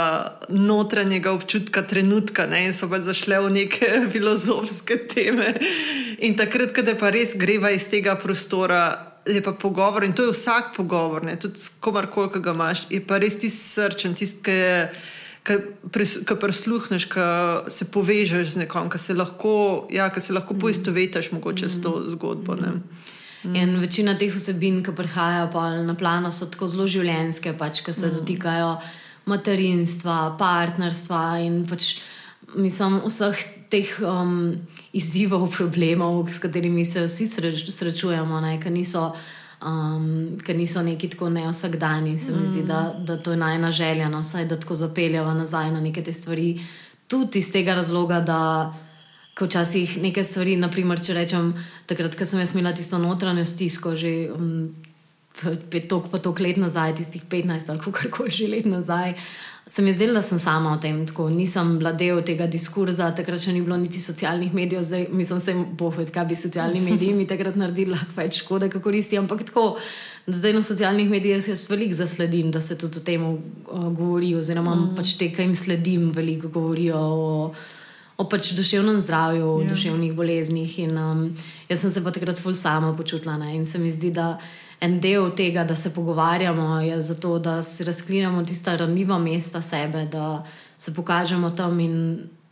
notranjega 0.49 1.33
občutka, 1.33 1.83
trenutka, 1.83 2.47
ne, 2.47 2.67
in 2.67 2.75
so 2.75 2.89
pa 2.91 3.01
zašle 3.01 3.41
v 3.47 3.53
neke 3.55 3.91
filozofske 4.13 4.99
teme. 5.11 5.55
In 6.19 6.37
takrat, 6.39 6.75
ko 6.75 6.83
pa 6.99 7.11
res 7.15 7.37
greva 7.39 7.71
iz 7.75 7.89
tega 7.91 8.17
prostora. 8.21 9.13
Je 9.27 9.41
pa 9.43 9.51
pogovor, 9.51 10.05
in 10.07 10.13
to 10.15 10.23
je 10.23 10.31
vsak 10.31 10.77
pogovor, 10.77 11.25
ne, 11.27 11.35
tudi 11.35 11.59
s 11.59 11.73
komarkoli, 11.83 12.31
ki 12.31 12.41
ga 12.45 12.53
imaš, 12.55 12.85
je 12.91 13.01
pa 13.03 13.19
res 13.19 13.35
ti 13.43 13.51
srčen, 13.51 14.15
tisti, 14.15 14.39
ki 14.47 14.55
je 14.55 14.77
ki 15.47 16.37
prisluhneš, 16.41 17.07
ki 17.11 17.27
se 17.71 17.87
povežeš 17.91 18.55
z 18.55 18.63
nekom, 18.65 18.91
ki 18.91 18.99
se 18.99 19.15
lahko, 19.15 19.87
ja, 19.91 20.11
se 20.21 20.35
lahko 20.35 20.55
mm. 20.55 20.61
poistovetiš 20.61 21.33
mogoče 21.33 21.69
s 21.69 21.83
to 21.83 21.91
mm. 21.91 22.11
zgodbo. 22.15 22.57
Mm. 23.47 23.57
In 23.57 23.81
večina 23.81 24.17
teh 24.19 24.35
vsebin, 24.35 24.83
ki 24.83 24.95
prihajajo 24.97 25.85
na 25.87 25.95
plano, 25.95 26.31
so 26.31 26.51
tako 26.51 26.69
zelo 26.69 26.87
življenske, 26.87 27.55
pač, 27.59 27.83
ki 27.87 27.93
se 27.93 28.07
mm. 28.07 28.19
dotikajo 28.19 28.77
materinstva, 29.27 30.37
partnerstva 30.39 31.23
in 31.47 31.65
pač, 31.67 31.97
mislim, 32.55 33.01
vseh 33.07 33.47
teh 33.71 33.97
um, 34.03 34.53
izzivov, 34.95 35.49
problemov, 35.55 36.29
s 36.31 36.39
katerimi 36.43 36.85
se 36.85 37.03
vsi 37.07 37.27
sreč, 37.27 37.67
srečujemo, 37.71 38.43
ki 38.63 38.71
niso 38.71 39.11
um, 39.63 40.39
ker 40.45 40.57
niso 40.57 40.83
neki 40.83 41.09
tako 41.09 41.31
neosakdani. 41.31 42.19
Se 42.19 42.33
mi 42.33 42.43
mm. 42.43 42.51
zdi, 42.53 42.63
da, 42.63 42.95
da 42.99 43.17
to 43.17 43.31
je 43.31 43.37
najna 43.37 43.71
želja, 43.71 44.09
no, 44.09 44.23
saj, 44.23 44.45
da 44.45 44.61
tako 44.61 44.75
zapeljamo 44.75 45.35
nazaj 45.35 45.73
na 45.73 45.81
neke 45.81 46.03
te 46.03 46.13
stvari. 46.13 46.61
tudi 47.09 47.39
iz 47.39 47.53
tega 47.53 47.75
razloga, 47.75 48.21
da 48.21 48.75
ko 49.37 49.45
včasih 49.45 49.99
nekaj 50.01 50.25
stvari, 50.25 50.57
naprimer, 50.57 51.01
če 51.03 51.15
rečem, 51.17 51.53
takrat, 51.87 52.17
ko 52.17 52.25
sem 52.25 52.41
jaz 52.41 52.55
imela 52.57 52.73
tisto 52.73 52.99
notranjo 52.99 53.45
stisko, 53.45 53.93
že 53.97 54.31
um, 54.33 54.71
petok, 55.71 56.09
pa 56.09 56.19
tok 56.19 56.41
let 56.41 56.57
nazaj, 56.57 56.97
tistih 56.97 57.25
15 57.29 57.69
ali 57.69 57.81
kako 57.81 58.31
že 58.33 58.49
let 58.49 58.67
nazaj. 58.67 59.15
Se 59.69 59.83
mi 59.83 59.91
je 59.91 59.95
zdelo, 59.95 60.15
da 60.15 60.23
sem 60.23 60.39
sama 60.39 60.73
o 60.73 60.77
tem, 60.79 61.07
tako 61.07 61.29
nisem 61.29 61.79
bila 61.79 61.93
del 61.93 62.23
tega 62.23 62.47
diskurza, 62.47 63.11
takrat 63.11 63.43
še 63.43 63.53
ni 63.53 63.61
bilo 63.61 63.77
niti 63.77 63.99
socialnih 63.99 64.55
medijev, 64.55 64.83
zdaj 64.87 65.09
mislim, 65.11 65.41
da 65.43 65.55
boh 65.77 65.97
ved, 65.99 66.13
kaj 66.15 66.25
bi 66.31 66.39
socialni 66.39 66.81
mediji 66.89 67.15
mi 67.15 67.27
takrat 67.27 67.59
naredili, 67.59 67.91
lahko 67.91 68.15
več 68.17 68.39
škode, 68.45 68.71
kako 68.71 68.85
koristi. 68.85 69.19
Ampak 69.19 69.43
tako, 69.51 69.65
zdaj 70.31 70.55
na 70.55 70.63
socialnih 70.63 71.11
medijih 71.11 71.49
jaz 71.51 71.67
veliko 71.69 71.99
zasledim, 71.99 72.53
da 72.55 72.63
se 72.63 72.79
tudi 72.79 73.03
o 73.03 73.05
tem 73.05 73.27
uh, 73.27 73.89
govori, 73.91 74.37
oziroma 74.39 74.77
mm. 74.77 74.95
pač 74.97 75.17
te, 75.19 75.33
ki 75.35 75.49
jim 75.49 75.59
sledim, 75.59 76.13
veliko 76.15 76.49
govorijo 76.49 77.03
o, 77.03 77.51
o 78.17 78.25
pač 78.25 78.53
duševnem 78.57 79.01
zdravju, 79.01 79.47
o. 79.47 79.61
Ja. 79.63 79.69
duševnih 79.69 80.15
boleznih. 80.15 80.79
In 80.79 80.99
um, 80.99 81.25
jaz 81.69 81.81
sem 81.81 81.91
se 81.91 82.05
pa 82.05 82.11
takrat 82.11 82.41
ful 82.41 82.55
sama 82.55 82.95
počutila 82.97 83.37
ne? 83.39 83.55
in 83.57 83.67
se 83.67 83.79
mi 83.79 83.93
zdi, 83.93 84.11
da 84.11 84.39
en 84.81 85.01
del 85.01 85.31
tega, 85.37 85.65
da 85.65 85.77
se 85.77 85.93
pogovarjamo, 85.95 86.81
je 86.81 87.01
zato, 87.03 87.39
da 87.39 87.63
si 87.63 87.85
razklinjamo 87.85 88.45
tista 88.45 88.77
ranljiva 88.77 89.19
mesta 89.19 89.63
sebe, 89.63 90.05
da 90.05 90.45
se 90.79 90.95
pokažemo 90.95 91.51
tam 91.51 91.81
in 91.81 91.97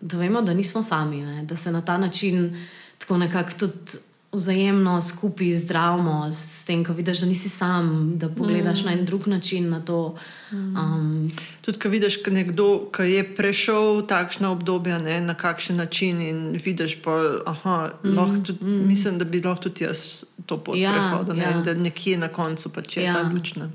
da 0.00 0.18
vemo, 0.18 0.42
da 0.42 0.54
nismo 0.54 0.82
sami, 0.82 1.22
ne? 1.22 1.42
da 1.42 1.56
se 1.56 1.72
na 1.72 1.80
ta 1.80 1.98
način 1.98 2.66
tako 2.98 3.16
nekako 3.16 3.50
tudi 3.58 3.98
vzajemno 4.34 5.00
skupaj 5.00 5.54
zdravimo, 5.56 6.32
s 6.32 6.64
tem, 6.64 6.84
ko 6.84 6.92
vidiš, 6.92 7.20
da 7.20 7.26
nisi 7.26 7.48
sam, 7.48 8.12
da 8.18 8.28
pogledaš 8.28 8.82
mm. 8.82 8.86
na 8.86 8.92
en 8.92 9.04
drug 9.04 9.26
način 9.28 9.68
na 9.70 9.80
to. 9.80 10.16
Mm. 10.52 10.76
Um, 10.76 11.30
tudi, 11.60 11.78
ko 11.78 11.88
vidiš, 11.88 12.22
da 12.22 12.30
nekdo, 12.30 12.90
ki 12.96 13.02
je 13.02 13.24
prešel 13.36 14.02
takšno 14.06 14.52
obdobje, 14.52 14.98
ne, 14.98 15.20
na 15.20 15.34
kakšen 15.34 15.76
način 15.76 16.20
in 16.20 16.60
vidiš, 16.64 16.98
da 17.02 17.92
mm. 18.04 18.56
mm. 18.60 18.88
mislim, 18.88 19.18
da 19.18 19.24
bi 19.24 19.42
lahko 19.42 19.62
tudi 19.62 19.84
jaz 19.84 20.24
to 20.46 20.58
pot 20.64 20.78
ja, 20.78 20.92
prehodil, 20.92 21.36
ne, 21.36 21.42
ja. 21.42 21.60
da 21.60 21.74
nekje 21.74 22.18
na 22.18 22.28
koncu 22.28 22.72
pač 22.72 22.96
je 22.96 23.04
ja. 23.04 23.14
ta 23.14 23.30
lučna. 23.32 23.70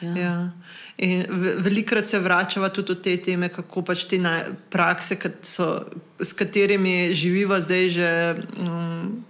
Ja. 0.00 0.16
Ja. 0.16 0.50
In 0.96 1.24
velikrat 1.58 2.06
se 2.06 2.18
vračava 2.18 2.68
tudi 2.68 2.92
v 2.92 3.02
te 3.02 3.16
teme, 3.16 3.48
kako 3.48 3.82
pač 3.82 4.04
te 4.06 4.20
prakse, 4.70 5.18
so, 5.42 5.84
s 6.18 6.32
katerimi 6.32 7.14
živiva 7.14 7.60
zdaj 7.60 7.88
že. 7.90 8.10
Um, 8.62 9.24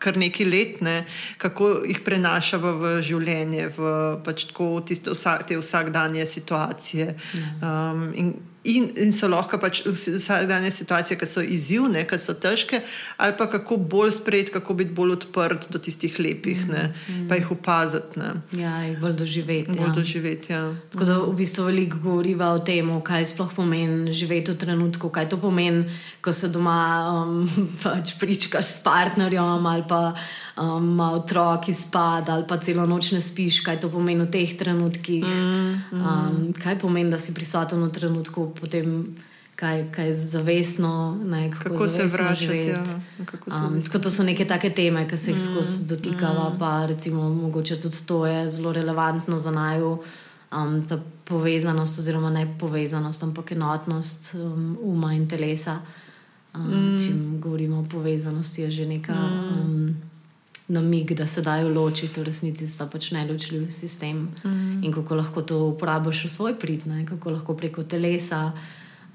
kar 0.00 0.16
nekaj 0.16 0.46
let, 0.48 0.80
ne, 0.84 0.96
kako 1.38 1.72
jih 1.88 2.00
prenašava 2.04 2.72
v 2.80 2.92
življenje, 3.04 3.68
v 3.76 3.94
pač 4.24 4.46
tako, 4.50 4.72
tiste 4.86 5.12
vsak, 5.12 5.46
te 5.50 5.58
vsakdanje 5.60 6.26
situacije. 6.26 7.12
Ja. 7.36 7.50
Um, 7.60 8.08
in, 8.16 8.32
In, 8.64 8.90
in 9.00 9.12
so 9.16 9.24
lahko 9.24 9.56
pač 9.56 9.78
vsakdanje 9.86 10.68
situacije, 10.70 11.16
ki 11.16 11.26
so 11.26 11.40
izzivne, 11.40 12.02
ki 12.04 12.18
so 12.20 12.34
težke, 12.36 12.82
ali 13.16 13.32
pa 13.38 13.46
kako 13.48 13.78
bolj 13.80 14.12
sprejeti, 14.18 14.52
kako 14.52 14.74
biti 14.76 14.92
bolj 14.92 15.14
odprt 15.14 15.70
do 15.72 15.80
tistih 15.80 16.18
lepih, 16.20 16.66
mm, 16.68 16.74
mm. 16.92 17.22
pa 17.30 17.38
jih 17.40 17.54
opaziti. 17.56 18.20
Ja, 18.60 18.74
jih 18.84 18.98
bolj 19.00 19.16
doživeti. 19.22 19.72
Bolj 19.72 19.88
ja. 19.88 19.94
doživeti 19.96 20.52
ja. 20.52 20.60
Tako 20.92 21.08
da 21.08 21.16
v 21.22 21.32
bistvu 21.38 21.64
veliko 21.70 22.02
govoriva 22.04 22.50
o 22.52 22.60
tem, 22.60 22.92
kaj 23.00 23.30
sploh 23.32 23.54
pomeni 23.56 24.12
živeti 24.12 24.52
v 24.52 24.60
trenutku, 24.60 25.08
kaj 25.08 25.30
to 25.32 25.40
pomeni, 25.40 25.86
ko 26.20 26.32
se 26.32 26.52
doma 26.52 26.76
um, 27.16 27.48
pač 27.82 28.12
pričkaš 28.20 28.74
s 28.76 28.84
partnerjem 28.84 29.66
ali 29.66 29.88
pa 29.88 30.12
um, 30.56 31.00
otroki 31.00 31.74
spada 31.74 32.32
ali 32.34 32.44
pa 32.48 32.56
celo 32.56 32.86
noč 32.86 33.12
ne 33.12 33.20
spiš, 33.20 33.60
kaj 33.60 33.80
to 33.80 33.90
pomeni 33.90 34.24
v 34.24 34.30
teh 34.30 34.56
trenutkih. 34.56 35.24
Mm, 35.24 35.82
mm. 35.92 36.04
Um, 36.04 36.52
kaj 36.52 36.78
pomeni, 36.78 37.10
da 37.10 37.18
si 37.18 37.34
prisoten 37.34 37.82
v 37.84 37.90
trenutku 37.92 38.50
potem 38.60 39.16
kaj, 39.60 39.92
kaj 39.92 40.14
zavestno, 40.14 41.18
ne, 41.24 41.50
kako, 41.50 41.62
kako 41.62 41.88
zavestno 41.88 42.08
se 42.08 42.22
vračati. 42.22 42.68
Ja, 42.68 42.84
um, 43.66 43.80
to 44.02 44.10
so 44.10 44.22
neke 44.22 44.44
take 44.44 44.70
teme, 44.70 45.08
ki 45.08 45.16
se 45.16 45.30
jih 45.30 45.38
mm, 45.38 45.44
skozi 45.44 45.86
dotikava, 45.86 46.50
mm. 46.50 46.58
pa 46.58 46.86
recimo, 46.86 47.28
mogoče 47.28 47.78
tudi 47.80 48.06
to 48.06 48.26
je 48.26 48.48
zelo 48.48 48.72
relevantno 48.72 49.38
za 49.38 49.50
naju. 49.50 49.98
Um, 50.56 50.86
ta 50.88 50.98
povezanost, 51.24 51.98
oziroma 51.98 52.30
ne 52.30 52.46
povezanost, 52.58 53.22
ampak 53.22 53.52
enotnost 53.52 54.34
um, 54.34 54.78
uma 54.82 55.12
in 55.14 55.28
telesa. 55.28 55.80
Um, 56.54 56.70
mm. 56.70 56.98
Če 56.98 57.12
govorimo 57.38 57.80
o 57.80 57.84
povezanosti, 57.90 58.62
je 58.62 58.70
že 58.70 58.86
neka 58.86 59.14
mm. 59.14 59.60
um, 59.60 60.09
namig, 60.70 61.14
da 61.18 61.26
se 61.26 61.42
dajo 61.42 61.68
ločiti, 61.68 62.20
v 62.20 62.28
resnici 62.30 62.66
sta 62.66 62.86
pač 62.86 63.10
neločljiv 63.10 63.66
sistem 63.74 64.28
mm. 64.44 64.84
in 64.86 64.92
kako 64.94 65.18
lahko 65.18 65.42
to 65.42 65.58
uporabiš 65.72 66.24
v 66.24 66.30
svoj 66.30 66.54
prid, 66.58 66.86
ne? 66.86 67.02
kako 67.06 67.34
lahko 67.34 67.56
preko 67.58 67.82
telesa 67.82 68.52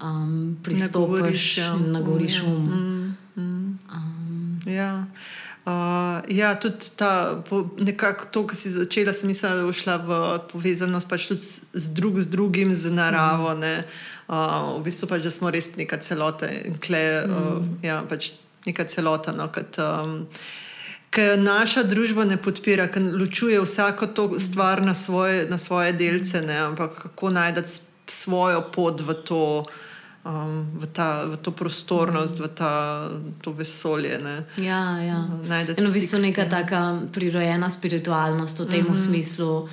um, 0.02 0.56
pristopiš 0.62 1.56
nagoriš 1.86 2.42
um. 2.44 2.52
Mm. 2.52 3.16
Mm. 3.36 3.78
Um. 3.92 4.60
Ja. 4.66 5.06
Uh, 5.66 6.22
ja, 6.30 6.54
tudi 6.54 6.92
ta, 6.96 7.42
nekako 7.78 8.28
to, 8.30 8.44
kar 8.46 8.56
si 8.56 8.70
začela, 8.70 9.10
sem 9.12 9.26
mislila, 9.26 9.56
da 9.56 9.64
bo 9.66 9.72
šla 9.74 9.96
v 9.98 10.18
povezanost 10.52 11.08
pač 11.10 11.26
tudi 11.26 11.42
z, 11.42 11.88
drug, 11.90 12.20
z 12.22 12.30
drugim, 12.30 12.70
z 12.70 12.92
naravo. 12.94 13.50
Mm. 13.50 13.82
Uh, 14.30 14.76
v 14.78 14.84
bistvu 14.86 15.08
pač, 15.10 15.26
da 15.26 15.32
smo 15.34 15.50
res 15.50 15.72
neka 15.74 15.98
celota 16.06 16.46
in 16.46 16.78
kle, 16.78 17.02
mm. 17.26 17.34
uh, 17.34 17.66
ja, 17.82 17.98
pač 18.06 18.36
neka 18.62 18.86
celota. 18.86 19.34
No, 19.34 19.48
kad, 19.50 19.74
um, 19.82 20.28
ki 21.16 21.40
naša 21.40 21.82
družba 21.88 22.26
ne 22.28 22.36
podpira, 22.36 22.90
ki 22.92 23.00
ločuje 23.16 23.60
vsako 23.60 24.06
to 24.06 24.24
stvar 24.38 24.82
na 24.84 24.94
svoje, 24.94 25.46
na 25.48 25.58
svoje 25.58 25.92
delce, 25.96 26.42
ne? 26.42 26.58
ampak 26.58 26.92
kako 27.02 27.30
najti 27.30 27.80
svojo 28.06 28.60
pot 28.74 29.00
v 29.00 29.14
to, 29.24 29.64
um, 30.24 30.60
v 30.76 30.86
ta, 30.92 31.24
v 31.24 31.40
to 31.40 31.50
prostornost, 31.56 32.36
v 32.38 32.52
ta, 32.52 32.72
to 33.40 33.56
vesolje. 33.56 34.20
Ne? 34.20 34.44
Ja, 34.60 35.00
ja. 35.00 35.24
Eno 35.76 35.90
v 35.90 35.96
bistvu 35.96 36.20
neka 36.20 36.44
taka 36.52 37.08
prirojena 37.12 37.70
spiritualnost 37.70 38.60
v 38.60 38.68
tem 38.68 38.84
mm 38.84 38.92
-hmm. 38.92 39.06
smislu. 39.06 39.68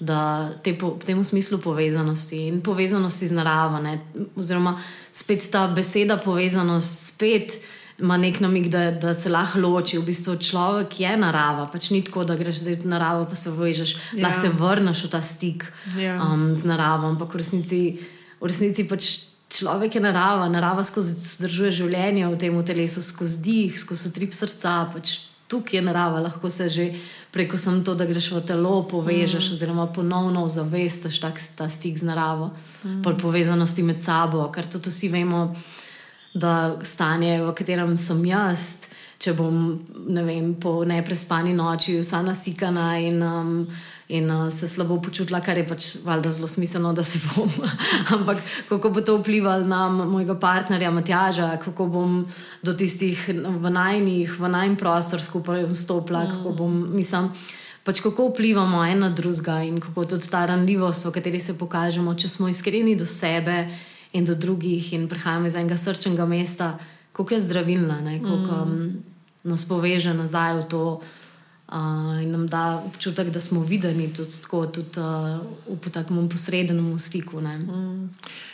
Da 0.00 0.50
te 0.62 0.78
po, 0.78 0.94
v 0.94 1.04
tem 1.04 1.24
smislu 1.24 1.58
povezanosti 1.58 2.46
in 2.46 2.60
povezanosti 2.62 3.28
z 3.28 3.32
naravo, 3.32 3.82
ne? 3.82 3.98
oziroma 4.36 4.78
spet 5.12 5.50
ta 5.50 5.66
beseda 5.66 6.16
povezanost, 6.16 7.06
spet 7.06 7.50
uh, 7.50 7.77
ima 7.98 8.16
nek 8.16 8.40
namig, 8.40 8.68
da, 8.68 8.90
da 8.90 9.14
se 9.14 9.30
lahko 9.30 9.60
loči. 9.60 9.98
V 9.98 10.06
bistvu 10.06 10.36
človek 10.42 11.00
je 11.00 11.14
narava, 11.18 11.66
pač 11.70 11.90
ni 11.90 12.02
tako, 12.06 12.24
da 12.24 12.36
greš 12.38 12.62
zdaj 12.62 12.80
v 12.84 12.92
naravo, 12.94 13.24
pa 13.26 13.38
se 13.38 13.50
vežeš, 13.50 13.94
da 14.18 14.30
ja. 14.30 14.34
se 14.34 14.50
vrneš 14.54 15.04
v 15.06 15.10
ta 15.10 15.22
stik 15.22 15.66
ja. 15.98 16.18
um, 16.22 16.52
z 16.56 16.68
naravo. 16.68 17.10
Ampak 17.10 17.34
v 17.34 17.42
resnici, 17.42 17.80
v 18.38 18.50
resnici 18.50 18.86
pač 18.86 19.10
človek 19.50 19.98
je 19.98 20.04
narava, 20.04 20.46
narava 20.52 20.84
skozi 20.86 21.16
zdržuje 21.18 21.74
življenje 21.82 22.28
v 22.28 22.38
tem 22.38 22.60
telesu, 22.62 23.02
skozi 23.02 23.42
dih, 23.42 23.74
skozi 23.74 24.14
trip 24.14 24.36
srca. 24.36 24.84
Pač 24.94 25.18
Tukaj 25.48 25.78
je 25.78 25.80
narava, 25.80 26.20
lahko 26.20 26.50
se 26.52 26.68
že 26.68 26.92
preko 27.32 27.56
samo 27.56 27.80
to, 27.80 27.94
da 27.96 28.04
greš 28.04 28.32
v 28.36 28.40
telo, 28.44 28.82
povežeš, 28.84 29.48
mm. 29.48 29.52
oziroma 29.56 29.86
ponovno 29.88 30.44
zavestiš 30.48 31.20
ta 31.56 31.68
stik 31.68 31.96
z 31.96 32.04
naravo, 32.04 32.50
mm. 32.84 33.16
povezanosti 33.16 33.82
med 33.82 33.96
sabo, 33.96 34.44
kar 34.52 34.68
tudi 34.68 34.92
vsi 34.92 35.08
vemo 35.08 35.54
da 36.38 36.78
stanje, 36.82 37.40
v 37.42 37.52
katerem 37.56 37.96
sem 38.00 38.22
jaz, 38.30 38.88
če 39.18 39.34
bom 39.34 39.54
ne 40.08 40.22
vem, 40.22 40.52
po 40.62 40.84
neprespani 40.86 41.54
noči 41.56 41.96
vsa 41.98 42.20
nasikana 42.22 42.92
in, 43.02 43.22
um, 43.22 43.50
in 44.14 44.30
uh, 44.30 44.46
se 44.54 44.68
slabo 44.70 45.00
počutila, 45.02 45.40
kar 45.42 45.58
je 45.58 45.66
pač 45.66 45.88
valjda 46.06 46.32
zelo 46.36 46.48
smiselno, 46.48 46.92
da 46.94 47.02
se 47.02 47.18
bom. 47.26 47.50
Ampak 48.14 48.42
kako 48.70 48.92
bo 48.94 49.02
to 49.02 49.18
vplivalo 49.18 49.66
na 49.66 49.88
mojega 49.90 50.38
partnerja 50.38 50.94
Matjaža, 50.94 51.50
kako 51.64 51.88
bom 51.90 52.18
do 52.62 52.74
tistih 52.78 53.26
v 53.28 53.74
najnih, 53.74 54.38
v 54.38 54.52
najmenj 54.54 54.78
prostor 54.78 55.22
skupaj 55.22 55.66
vstopila, 55.66 56.24
mm. 56.24 56.36
kako 56.36 56.54
bom, 56.62 56.82
mislim. 56.94 57.32
Pač 57.88 58.02
kako 58.04 58.28
vplivamo 58.28 58.82
en 58.84 58.98
na 59.00 59.08
drugega 59.10 59.62
in 59.64 59.80
kako 59.80 60.04
tudi 60.04 60.26
ta 60.30 60.44
ranljivost, 60.46 61.06
v 61.08 61.12
kateri 61.14 61.40
se 61.40 61.54
pokažemo, 61.58 62.14
če 62.14 62.28
smo 62.28 62.48
iskreni 62.52 62.92
do 63.00 63.06
sebe 63.08 63.62
in 64.12 64.24
do 64.24 64.34
drugih, 64.34 64.92
in 64.92 65.08
prihajamo 65.08 65.46
iz 65.46 65.54
enega 65.54 65.76
srčnega 65.76 66.26
mesta, 66.26 66.78
kako 67.12 67.34
je 67.34 67.40
zdravilna, 67.40 68.00
kako 68.22 68.36
mm. 68.36 68.62
um, 68.62 68.92
nas 69.42 69.68
poveže 69.68 70.14
nazaj 70.14 70.56
v 70.56 70.68
to 70.68 71.00
uh, 71.68 72.22
in 72.22 72.30
nam 72.30 72.46
da 72.46 72.82
občutek, 72.86 73.30
da 73.30 73.40
smo 73.40 73.60
videni 73.60 74.12
tudi, 74.14 74.32
tako, 74.42 74.66
tudi 74.66 75.00
uh, 75.00 75.40
v 75.84 75.90
takem 75.90 76.28
posrednem 76.28 76.98
stiku. 76.98 77.40
Mm. 77.40 78.08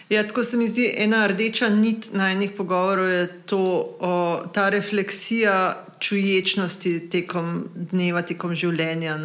Ja, 0.09 0.27
tako 0.27 0.45
se 0.45 0.57
mi 0.57 0.69
zdi, 0.69 0.95
ena 0.97 1.27
rdeča 1.27 1.69
nit 1.69 2.13
na 2.13 2.33
enih 2.33 2.51
pogovorov 2.57 3.09
je 3.09 3.27
to, 3.47 3.61
o, 4.01 4.43
ta 4.53 4.69
refleksija 4.69 5.85
čuječnosti 5.99 7.09
tekom 7.11 7.69
dneva, 7.75 8.23
tekom 8.23 8.55
življenja. 8.55 9.17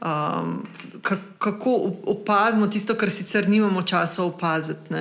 Um, 0.00 0.66
kako 1.38 1.74
opazimo 2.04 2.66
tisto, 2.66 2.94
kar 2.94 3.10
sicer 3.10 3.48
nimamo 3.48 3.82
časa 3.82 4.24
opaziti. 4.24 4.94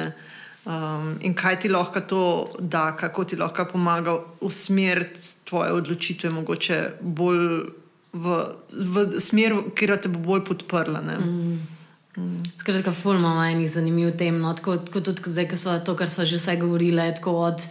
Um, 0.66 1.20
in 1.22 1.36
kaj 1.38 1.60
ti 1.62 1.70
lahko 1.70 2.02
to 2.02 2.22
da, 2.60 2.96
kako 2.98 3.24
ti 3.24 3.38
lahko 3.38 3.68
pomaga 3.70 4.18
usmeriti 4.42 5.22
tvoje 5.46 5.72
odločitve, 5.72 6.30
mogoče 6.34 6.80
bolj 7.02 7.70
v, 8.14 8.38
v 8.74 9.06
smer, 9.22 9.60
ki 9.78 9.90
te 10.02 10.10
bo 10.10 10.20
bolj 10.20 10.42
podprla. 10.48 11.02
Mm. 11.02 11.60
Mm. 12.18 12.40
Skratka, 12.58 12.94
ful 12.96 13.20
imamo 13.20 13.44
enih 13.44 13.70
zanimiv 13.72 14.16
tem, 14.18 14.40
no, 14.40 14.54
tako, 14.58 14.78
tako 14.78 15.02
tudi 15.02 15.30
zdaj, 15.30 15.50
ko 15.52 15.60
so 15.60 15.76
to, 15.86 15.96
kar 16.00 16.10
so 16.10 16.26
že 16.26 16.40
vse 16.40 16.56
govorile, 16.58 17.12
tako 17.16 17.36
od 17.52 17.68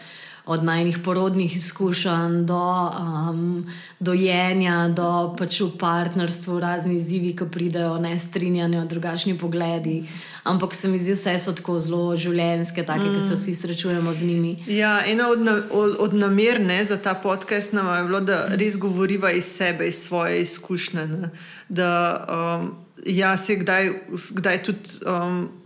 od 0.47 0.65
najnih 0.65 0.99
porodnih 1.05 1.57
izkušenj 1.57 2.45
do 2.45 2.91
um, 3.01 3.67
dojenja, 4.01 4.89
do 4.89 5.35
pač 5.39 5.61
v 5.61 5.71
partnerstvu, 5.81 6.59
razni 6.61 6.99
izzivi, 6.99 7.33
ki 7.37 7.49
pridejo, 7.51 7.97
ne 7.99 8.19
strinjanje, 8.21 8.85
drugačni 8.85 9.39
pogledi. 9.39 10.03
Ampak 10.45 10.75
se 10.75 10.89
mi 10.89 10.99
zdi, 10.99 11.17
vse 11.17 11.39
so 11.41 11.57
tako 11.57 11.79
zelo 11.81 12.13
življenjske, 12.17 12.85
take, 12.85 13.09
mm. 13.09 13.17
ki 13.17 13.29
se 13.29 13.41
vsi 13.41 13.55
srečujemo 13.55 14.13
z 14.13 14.29
njimi. 14.29 14.53
Ja, 14.69 14.99
ena 15.07 15.31
od, 15.33 15.41
na, 15.41 15.57
od, 15.73 15.97
od 15.99 16.15
namer 16.15 16.61
ne, 16.61 16.85
za 16.85 17.01
ta 17.01 17.15
podcast 17.15 17.73
nam 17.73 17.89
je 17.97 18.05
bilo, 18.05 18.21
da 18.21 18.45
res 18.53 18.77
govoriva 18.77 19.33
iz 19.33 19.49
sebe, 19.49 19.89
iz 19.89 20.05
svoje 20.05 20.43
izkušnje. 20.45 21.07
Ne, 21.09 21.33
da 21.69 21.91
um, 22.29 22.75
jaz 23.07 23.47
se 23.47 23.57
kdaj, 23.57 23.93
kdaj 24.37 24.63
tudi. 24.63 24.99
Um, 25.09 25.64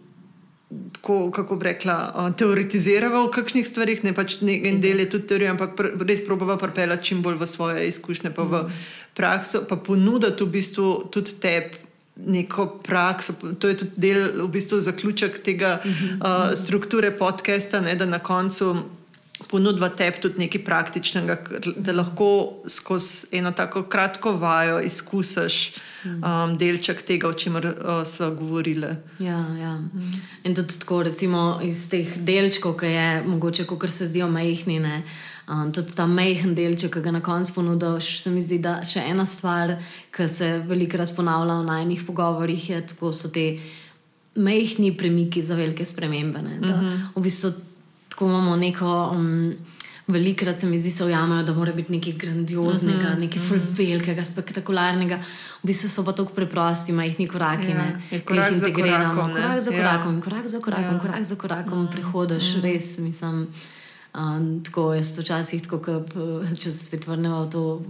tako, 0.93 1.31
kako 1.31 1.57
bi 1.57 1.65
rekla, 1.65 2.33
teoretizirala 2.39 3.23
o 3.25 3.31
kakšnih 3.33 3.67
stvarih, 3.67 4.05
ne 4.05 4.13
pač 4.15 4.41
ne, 4.45 4.59
en 4.69 4.81
del 4.81 5.01
je 5.01 5.11
tudi 5.15 5.31
teorija, 5.31 5.55
ampak 5.55 5.75
pr, 5.79 5.91
res 6.09 6.21
probava 6.27 6.59
pripeljati 6.61 7.11
čim 7.11 7.23
bolj 7.25 7.39
v 7.41 7.49
svoje 7.49 7.89
izkušnje, 7.89 8.33
pa 8.37 8.45
v 8.45 8.63
mhm. 8.63 8.81
prakso, 9.17 9.65
pa 9.69 9.77
ponuditi 9.77 10.45
v 10.45 10.53
bistvu 10.59 10.89
tudi 11.13 11.39
tebi. 11.41 11.85
Neko 12.19 12.81
prakso, 12.83 13.31
to 13.63 13.69
je 13.71 13.77
tudi 13.79 14.03
del, 14.03 14.25
v 14.43 14.49
bistvu, 14.51 14.81
zaključek 14.83 15.37
tega 15.47 15.77
uh, 15.79 16.51
strukture 16.59 17.13
podcasta, 17.15 17.79
ne, 17.79 17.95
da 17.95 18.09
na 18.11 18.19
koncu 18.19 18.73
ponudva 19.47 19.87
tebi 19.95 20.19
tudi 20.25 20.43
nekaj 20.43 20.65
praktičnega, 20.67 21.37
da 21.77 21.95
lahko 21.95 22.59
skozi 22.67 23.39
eno 23.39 23.53
tako 23.55 23.85
kratko 23.87 24.33
vajo 24.35 24.81
izkusiš 24.83 25.61
um, 26.05 26.57
delček 26.59 27.03
tega, 27.03 27.29
o 27.29 27.33
čemer 27.33 27.67
uh, 27.67 28.03
smo 28.07 28.31
govorili. 28.31 28.87
Ja, 29.19 29.39
ja. 29.61 29.79
In 30.45 30.55
tudi 30.55 30.79
tako, 30.79 31.03
recimo, 31.03 31.61
iz 31.63 31.89
teh 31.91 32.19
delčkov, 32.19 32.77
ki 32.81 32.93
je 32.93 33.09
mogoče, 33.27 33.67
kot 33.67 33.91
se 33.91 34.07
zdijo 34.07 34.29
majhni. 34.31 34.79
Ne? 34.81 35.03
Um, 35.49 35.73
tudi 35.73 35.95
ta 35.97 36.07
majhen 36.07 36.55
delček, 36.55 36.93
ki 36.95 37.01
ga 37.01 37.11
na 37.11 37.23
koncu 37.25 37.55
ponudiš, 37.55 38.19
se 38.23 38.31
mi 38.31 38.43
zdi, 38.45 38.59
da 38.63 38.81
še 38.85 39.01
ena 39.01 39.27
stvar, 39.27 39.79
ki 40.15 40.29
se 40.29 40.51
velikokrat 40.69 41.15
ponavlja 41.17 41.61
v 41.63 41.69
najnih 41.71 42.05
pogovorih, 42.07 42.71
je, 42.71 42.83
da 42.85 43.13
so 43.13 43.33
te 43.33 43.49
majhni 44.39 44.93
premiki 44.97 45.43
za 45.43 45.57
velike 45.59 45.87
spremembe. 45.87 46.43
Da, 46.43 46.49
uh 46.49 46.83
mhm. 46.83 46.87
-huh. 46.87 47.09
V 47.17 47.23
bistvu 47.23 47.53
tako 48.09 48.27
imamo 48.27 48.57
neko. 48.57 49.11
Um, 49.15 49.55
Velikrat 50.09 50.61
se 50.61 50.67
mi 50.67 50.79
zdi, 50.79 50.95
da 50.99 51.05
ujamajo, 51.05 51.43
da 51.43 51.53
mora 51.55 51.73
biti 51.73 51.93
nekaj 51.93 52.13
grandioznega, 52.13 52.99
uh 52.99 53.05
mhm, 53.05 53.13
-huh, 53.13 53.21
nekaj 53.21 53.43
uh 53.43 53.51
mhm. 53.51 53.61
-huh. 53.61 53.79
velikega, 53.79 54.25
spektakularnega. 54.25 55.17
V 55.63 55.67
bistvu 55.67 55.89
so 55.89 56.05
pa 56.05 56.13
tako 56.13 56.33
preprosti, 56.33 56.93
majhni 56.93 57.27
koraki, 57.27 57.71
ja, 57.71 58.01
ki 58.11 58.35
jih 58.35 58.53
integriramo. 58.55 59.31
Korak 59.35 59.61
za 59.61 59.71
korakom, 59.71 60.17
ja. 60.17 60.23
korak 60.23 60.49
za 60.49 60.59
korakom, 60.61 60.95
ja. 60.95 61.01
korak 61.01 61.25
za 61.25 61.37
korakom, 61.37 61.85
ja. 61.85 61.91
prehodiš, 61.91 62.55
uh 62.55 62.57
-huh. 62.59 62.63
res 62.63 62.99
mislim. 62.99 63.47
Um, 64.15 64.65
tako 64.65 64.95
je 64.95 65.03
včasih, 65.19 65.63
tako, 65.63 66.03
če 66.59 66.71
se 66.71 66.85
spet 66.85 67.07
vrnemo 67.07 67.45
v 67.45 67.51
to 67.51 67.83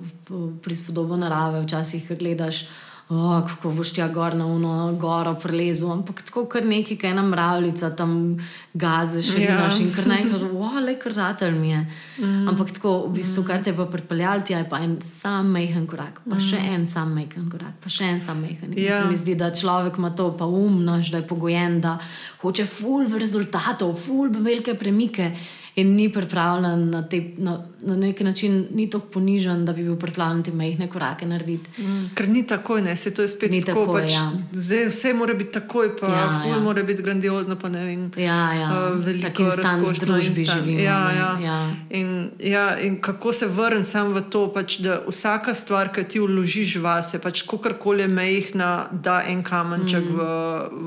prispodobo 0.63 1.17
narave, 1.17 1.63
včasih 1.63 2.13
gledaš 2.19 2.67
oh, 3.09 3.43
kako 3.49 3.71
boš 3.71 3.91
ti 3.91 4.03
gor 4.15 4.35
na 4.37 4.47
uno, 4.47 4.93
goro 5.01 5.35
prelezel. 5.35 5.93
Ampak 5.93 6.23
tako 6.23 6.45
kar 6.47 6.65
neki, 6.65 6.97
kaj 6.97 7.15
nam 7.15 7.31
mravljica 7.31 7.91
tam 7.97 8.39
gaziš 8.75 9.35
in 9.37 9.43
ja. 9.43 9.69
in 9.81 9.93
kar 9.95 10.07
naenkrat, 10.07 10.43
wow, 10.53 10.77
le 10.85 10.99
kar 10.99 11.13
ratelj 11.17 11.55
mi 11.59 11.71
je. 11.71 11.87
Mm. 12.19 12.49
Ampak 12.49 12.73
tako, 12.77 13.07
v 13.07 13.15
bistvu, 13.17 13.45
kar 13.49 13.63
te 13.65 13.73
bo 13.73 13.87
pripeljal, 13.87 14.43
ti 14.45 14.53
je 14.53 14.65
pa 14.69 14.81
en 14.85 14.99
sam 15.03 15.53
mehen 15.53 15.87
korak, 15.87 16.21
pa 16.29 16.37
mm. 16.37 16.49
še 16.51 16.61
en 16.75 16.87
sam 16.87 17.15
mehen 17.17 17.49
korak, 17.51 17.79
pa 17.83 17.93
še 17.93 18.11
en 18.13 18.21
sam 18.21 18.43
mehen. 18.45 18.77
Ja. 18.77 19.03
Se 19.03 19.13
mi 19.13 19.17
zdi, 19.17 19.39
da 19.39 19.51
človek 19.55 19.99
ima 19.99 20.13
to 20.17 20.31
pa 20.37 20.45
umnož, 20.45 21.13
da 21.15 21.23
je 21.23 21.29
pogojen, 21.29 21.81
da 21.81 21.97
hoče 22.43 22.69
ful 22.69 23.09
v 23.09 23.23
rezultatov, 23.25 23.97
ful 23.97 24.29
v 24.29 24.45
velike 24.51 24.77
premike 24.79 25.33
in 25.79 25.95
ni 25.95 26.09
pripravljen 26.13 26.91
na, 26.91 27.03
te, 27.09 27.23
na, 27.37 27.61
na 27.81 27.95
neki 27.95 28.25
način, 28.25 28.67
ni 28.75 28.91
tako 28.91 29.07
ponižen, 29.07 29.65
da 29.65 29.73
bi 29.73 29.83
bil 29.83 29.97
pripravljen 29.97 30.43
te 30.43 30.53
majhne 30.53 30.89
korake 30.89 31.27
narediti. 31.27 31.71
Mm, 31.83 32.05
ker 32.15 32.29
ni 32.29 32.47
tako, 32.47 32.81
ne, 32.81 32.97
se 32.97 33.15
to 33.15 33.23
je 33.23 33.29
spet 33.29 33.51
ni 33.51 33.61
tako. 33.65 33.81
tako 33.81 33.93
pač, 33.93 34.11
ja. 34.13 34.33
zdaj, 34.53 34.89
vse 34.89 35.13
mora 35.15 35.35
biti 35.35 35.53
takoj, 35.53 35.97
pa 36.01 36.07
ja, 36.07 36.43
ja. 36.49 36.59
mora 36.59 36.83
biti 36.83 37.03
grandiozno, 37.03 37.57
pa 37.57 37.69
ne 37.69 37.85
vem. 37.87 38.11
Ja, 38.17 38.53
ja. 38.55 38.71
Uh, 38.71 39.05
veliko 39.05 39.45
razkošno 39.55 40.07
družbi 40.07 40.45
živimo. 40.45 40.81
Ja, 40.81 40.99
ja. 41.13 41.31
Ja. 41.43 41.59
In, 41.91 42.31
ja, 42.43 42.79
in 42.81 43.01
kako 43.01 43.33
se 43.33 43.47
vrnem 43.47 43.85
sam 43.85 44.13
v 44.15 44.25
to, 44.31 44.49
pač, 44.55 44.81
da 44.83 44.99
vsaka 45.07 45.55
stvar, 45.55 45.93
ki 45.95 46.05
ti 46.11 46.19
vložiš 46.19 46.77
vase, 46.83 47.23
pač 47.23 47.45
kakorkoli 47.47 48.03
je 48.03 48.09
majhna, 48.09 48.73
da 48.93 49.21
en 49.29 49.45
kamenček 49.47 50.11
mm. 50.11 50.19
v, 50.19 50.27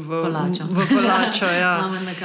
v, 0.10 0.22
v 0.76 0.90
kolačo. 0.92 1.48
ja. 1.64 1.74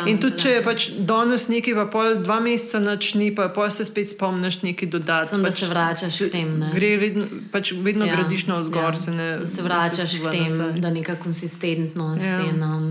in 0.07 0.19
tudi 0.19 0.43
če 0.43 0.59
je 0.59 0.67
pač 0.67 0.91
danes 0.99 1.47
nekaj, 1.53 1.79
pa 1.79 1.89
pol 1.95 2.19
dva 2.27 2.41
meseca 2.43 2.56
meseca 2.57 2.81
noč 2.81 3.15
ni, 3.15 3.35
pa, 3.35 3.49
pa 3.49 3.71
se 3.71 3.85
spet 3.85 4.11
spomniš 4.11 4.63
nekaj 4.63 4.89
dodati. 4.89 5.29
Sem, 5.29 5.43
pač, 5.43 5.53
da 5.53 5.61
se 5.61 5.69
vračaš 5.69 6.19
k 6.19 6.31
temu. 6.33 6.73
Gre 6.75 6.97
vedno, 6.97 7.27
pač 7.53 7.73
vedno 7.73 8.07
ja, 8.07 8.17
gradiš 8.17 8.47
na 8.47 8.59
vzgor. 8.59 8.97
Ja, 8.97 8.97
se 8.97 9.11
ne, 9.13 9.29
da 9.41 9.47
se 9.47 9.63
vračaš 9.63 10.19
k 10.25 10.33
temu, 10.33 10.73
da 10.81 10.91
neka 10.91 11.17
konsistentnost 11.21 12.25
ja. 12.25 12.43
in 12.49 12.63
um, 12.63 12.89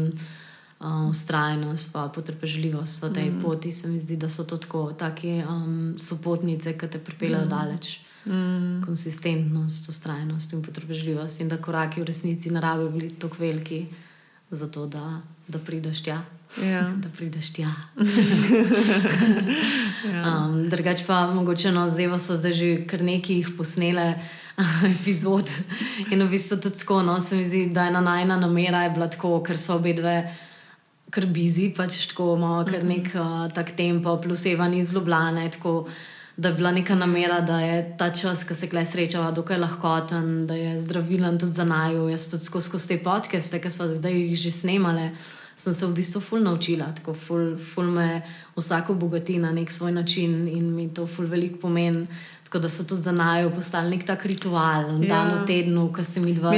um, 0.79 1.09
ustrajnost, 1.09 1.91
pa 1.93 2.07
potrpežljivost 2.13 3.03
v 3.03 3.13
tej 3.13 3.29
mm. 3.31 3.41
poti. 3.41 3.71
Se 3.71 3.87
mi 3.87 3.99
zdi, 3.99 4.17
da 4.17 4.29
so 4.29 4.45
to 4.45 4.57
tako, 4.57 4.91
take 4.93 5.43
um, 5.43 5.95
sopotnice, 5.97 6.77
ki 6.77 6.87
te 6.87 7.01
pripeljejo 7.01 7.45
mm. 7.45 7.49
daleč. 7.49 7.99
Mm. 8.25 8.81
Konsistentnost, 8.85 9.89
ustrajnost 9.89 10.53
in 10.53 10.63
potrpežljivost, 10.65 11.41
in 11.41 11.49
da 11.49 11.61
koraki 11.61 12.01
v 12.01 12.09
resnici 12.09 12.49
narave 12.49 12.89
bili 12.89 13.11
tako 13.21 13.37
veliki, 13.39 13.85
zato 14.49 14.87
da, 14.87 15.21
da 15.47 15.59
prideš 15.59 16.03
tja. 16.03 16.21
Ja. 16.63 16.93
Da 17.03 17.09
prideš 17.17 17.53
tja. 17.53 17.71
ja. 20.13 20.45
um, 20.45 20.69
Drugač 20.69 21.03
pa 21.07 21.27
mogoče 21.33 21.71
no, 21.71 21.89
zdaj 21.89 22.19
so 22.19 22.37
zdaj 22.37 22.53
že 22.53 22.87
kar 22.87 23.01
nekaj 23.01 23.43
posnele. 23.57 24.15
Epizod. 24.95 25.49
In 26.11 26.23
v 26.23 26.29
bistvu 26.31 26.55
tudi 26.63 26.79
tako, 26.79 27.01
no, 27.03 27.19
se 27.21 27.35
mi 27.35 27.43
zdi, 27.45 27.65
da 27.75 27.83
je 27.83 27.91
ena 27.91 28.01
najna 28.01 28.37
namera 28.39 28.85
bila 28.89 29.09
tako, 29.11 29.41
ker 29.43 29.57
so 29.59 29.75
obe 29.75 29.91
dve 29.93 30.15
kar 31.11 31.25
bizi, 31.31 31.69
pač 31.75 32.07
tako 32.11 32.35
imamo 32.35 32.63
kar 32.67 32.83
mhm. 32.83 32.87
nek 32.87 33.07
uh, 33.15 33.53
tak 33.53 33.75
tempo, 33.75 34.17
plus 34.21 34.45
evani 34.45 34.85
zlobljane, 34.85 35.49
tako 35.51 35.87
da 36.37 36.49
je 36.49 36.55
bila 36.55 36.71
neka 36.71 36.95
namera, 36.95 37.39
da 37.41 37.59
je 37.61 37.95
ta 37.97 38.09
čas, 38.13 38.43
ki 38.43 38.55
se 38.55 38.67
kle 38.67 38.85
srečava, 38.85 39.31
dokaj 39.31 39.57
lahkoten, 39.57 40.47
da 40.47 40.55
je 40.55 40.79
zdravilen 40.79 41.39
tudi 41.39 41.53
za 41.53 41.63
naju. 41.63 42.09
Jaz 42.09 42.29
tudi 42.31 42.43
skozi, 42.43 42.69
skozi 42.69 42.87
te 42.87 42.99
podcaste, 43.03 43.61
ki 43.61 43.71
smo 43.71 43.87
zdaj 43.87 44.13
jih 44.13 44.37
že 44.39 44.51
snemali 44.51 45.09
sem 45.55 45.73
se 45.73 45.85
v 45.87 45.93
bistvu 45.95 46.21
ful 46.21 46.43
naučila, 46.43 46.91
tako 46.95 47.13
ful, 47.13 47.55
ful 47.57 47.87
me 47.87 48.21
vsako 48.55 48.93
bogati 48.93 49.37
na 49.39 49.51
nek 49.51 49.71
svoj 49.71 49.91
način 49.91 50.47
in 50.47 50.75
mi 50.75 50.93
to 50.93 51.07
ful 51.07 51.25
veliko 51.25 51.59
pomeni. 51.59 52.07
Tako 52.55 52.61
da 52.61 52.69
so 52.69 52.83
tudi 52.83 53.01
za 53.01 53.11
naju 53.11 53.51
postali 53.55 53.89
nek 53.89 54.05
tak 54.05 54.25
ritual, 54.25 55.03
ja. 55.03 55.07
dan 55.07 55.31
v 55.33 55.45
tednu, 55.47 55.93
ko 55.93 56.03
se 56.03 56.19
mi 56.19 56.33
dva 56.33 56.53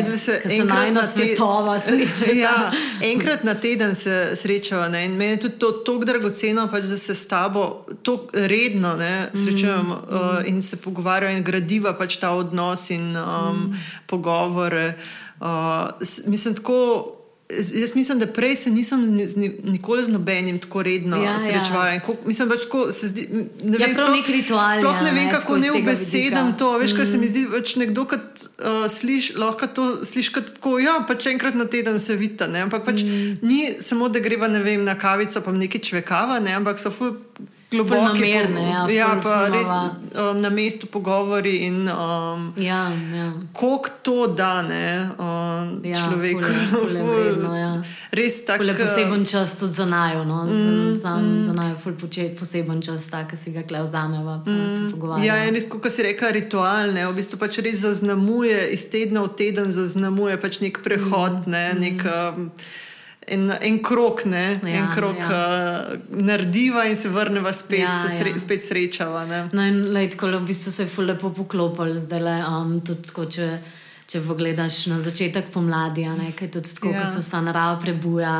najna 0.65 1.07
svetova 1.07 1.79
sreča. 1.79 2.33
Ja, 2.37 2.71
enkrat 3.01 3.43
na 3.43 3.55
teden 3.55 3.95
se 3.95 4.35
srečava 4.35 4.89
ne? 4.89 5.05
in 5.05 5.11
meni 5.11 5.31
je 5.31 5.39
tudi 5.39 5.57
to 5.57 5.71
tako 5.71 6.05
dragoceno, 6.05 6.67
pač, 6.71 6.83
da 6.83 6.97
se 6.97 7.15
s 7.15 7.27
tabo 7.27 7.85
tako 8.03 8.27
redno 8.33 8.93
ne, 8.95 9.29
srečujemo 9.33 9.95
mm. 9.95 10.15
uh, 10.15 10.45
in 10.45 10.61
se 10.63 10.77
pogovarjamo 10.77 11.37
in 11.37 11.43
gradiva 11.43 11.97
pač 11.97 12.19
ta 12.21 12.35
odnos 12.37 12.89
in 12.89 13.17
um, 13.17 13.57
mm. 13.57 13.73
pogovore. 14.05 14.93
Uh, 15.39 15.89
mislim, 16.27 16.55
tako. 16.55 17.16
Jaz 17.49 17.95
mislim, 17.95 18.19
da 18.19 18.27
prej 18.27 18.55
se 18.55 18.69
nisem 18.69 19.19
nikoli 19.63 20.03
z 20.03 20.09
nobenim 20.09 20.59
tako 20.59 20.83
redno 20.83 21.23
ja, 21.23 21.39
srečeval. 21.39 21.87
Ja. 21.87 21.99
Mislim, 22.25 22.49
pač, 22.49 22.65
ko 22.71 22.91
se 22.91 23.07
zdi, 23.07 23.27
ne 23.63 23.77
ja, 23.79 23.87
vem, 23.87 23.95
ja, 23.95 24.09
nek 24.11 24.27
ritual. 24.27 24.79
Sploh 24.79 24.99
ne 25.03 25.13
vem, 25.15 25.29
kako 25.31 25.57
ne 25.57 25.71
obesedam 25.71 26.57
to. 26.59 26.73
Veš, 26.77 26.91
mm. 26.91 26.97
kar 26.97 27.07
se 27.07 27.17
mi 27.17 27.25
mm. 27.25 27.29
zdi, 27.29 27.45
pač 27.53 27.75
nekdo, 27.79 28.03
ki 28.11 28.19
uh, 28.19 28.89
sliš, 28.91 29.29
lahko 29.39 29.71
to 29.71 29.85
sliši 30.05 30.33
kot 30.35 30.51
tako, 30.57 30.75
ja, 30.83 30.97
pač 31.07 31.29
enkrat 31.31 31.55
na 31.55 31.69
teden 31.71 32.01
se 32.03 32.19
vita. 32.19 32.49
Ne? 32.51 32.65
Ampak 32.67 32.83
pač 32.83 33.05
mm. 33.07 33.39
ni 33.47 33.61
samo, 33.79 34.11
da 34.11 34.19
greva 34.19 34.51
vem, 34.51 34.83
na 34.83 34.97
kavico, 34.99 35.39
pa 35.39 35.55
nekaj 35.55 35.87
čvekava, 35.87 36.41
ne? 36.43 36.51
ampak 36.59 36.83
so 36.83 36.91
ful 36.91 37.15
globoki, 37.71 37.97
namerne, 38.03 38.61
ja, 38.69 38.87
ja, 38.89 39.07
ful, 39.07 39.21
pa 39.23 39.45
ful, 39.45 39.53
res 39.53 39.71
um, 40.15 40.41
na 40.41 40.49
mestu 40.49 40.87
pogovori. 40.87 41.57
In, 41.67 41.81
um, 41.91 42.53
ja, 42.57 42.87
ja. 43.15 43.31
Kako 43.53 43.89
to 44.01 44.27
da 44.27 44.61
ne, 44.61 45.09
um, 45.19 45.73
ja, 45.83 46.07
človek? 46.07 46.37
Ja. 47.59 47.83
Res 48.11 48.39
tako. 48.45 48.63
Je 48.63 48.77
poseben 48.77 49.25
čas 49.25 49.59
tudi 49.59 49.73
za 49.73 49.85
najo, 49.85 50.23
no? 50.23 50.45
mm, 50.45 50.95
za, 50.95 51.15
mm. 51.17 51.43
za 51.43 51.53
najo, 51.53 51.75
poseben 52.39 52.81
čas, 52.81 53.09
ki 53.29 53.37
si 53.37 53.51
ga 53.51 53.63
kle 53.67 53.83
vzameva. 53.83 54.39
Mm, 54.45 55.23
ja, 55.23 55.43
in 55.45 55.55
res, 55.55 55.67
kot 55.69 55.91
si 55.91 56.07
rekel, 56.07 56.31
ritual, 56.39 56.95
ne, 56.95 57.07
v 57.07 57.15
bistvu 57.19 57.39
pač 57.41 57.59
res 57.59 57.83
zaznamuje, 57.83 58.69
iz 58.71 58.87
tedna 58.91 59.27
v 59.27 59.35
teden 59.35 59.71
zaznamuje 59.75 60.39
pač 60.39 60.61
nek 60.63 60.79
prehod. 60.83 61.43
Mm, 61.43 61.51
ne, 61.51 61.65
nek, 61.83 62.03
mm. 62.03 62.47
um, 62.47 62.85
en, 63.27 63.51
en 63.51 63.79
krok, 63.83 64.23
ne, 64.25 64.45
ja, 64.63 64.69
en 64.69 64.91
krok 64.95 65.19
ja. 65.19 65.31
uh, 65.31 66.21
narediva 66.23 66.85
in 66.87 66.97
se 66.97 67.09
vrneva 67.09 67.53
spet, 67.53 67.83
ja, 67.83 67.97
se 68.05 68.19
sre, 68.19 68.35
ja. 68.35 68.39
spet 68.39 68.63
srečava. 68.63 69.25
No, 69.51 69.65
in 69.65 69.83
lej, 69.95 70.13
tako, 70.15 70.31
v 70.37 70.45
bistvu 70.47 70.71
se 70.71 70.87
je 70.87 71.05
lepo 71.05 71.33
poklopil, 71.35 71.93
zdaj 71.99 72.23
le 72.23 72.37
um, 72.47 72.79
tudi, 72.85 73.11
ko, 73.15 73.27
če 73.31 73.51
če 74.07 74.21
pogledaš 74.23 74.85
na 74.87 75.01
začetek 75.03 75.49
pomladi, 75.51 76.05
ne, 76.15 76.29
kaj 76.35 76.51
tudi 76.55 76.75
tako, 76.77 76.93
ja. 76.95 77.03
ko 77.03 77.09
se 77.11 77.23
ta 77.27 77.41
narava 77.43 77.75
prebuja, 77.81 78.35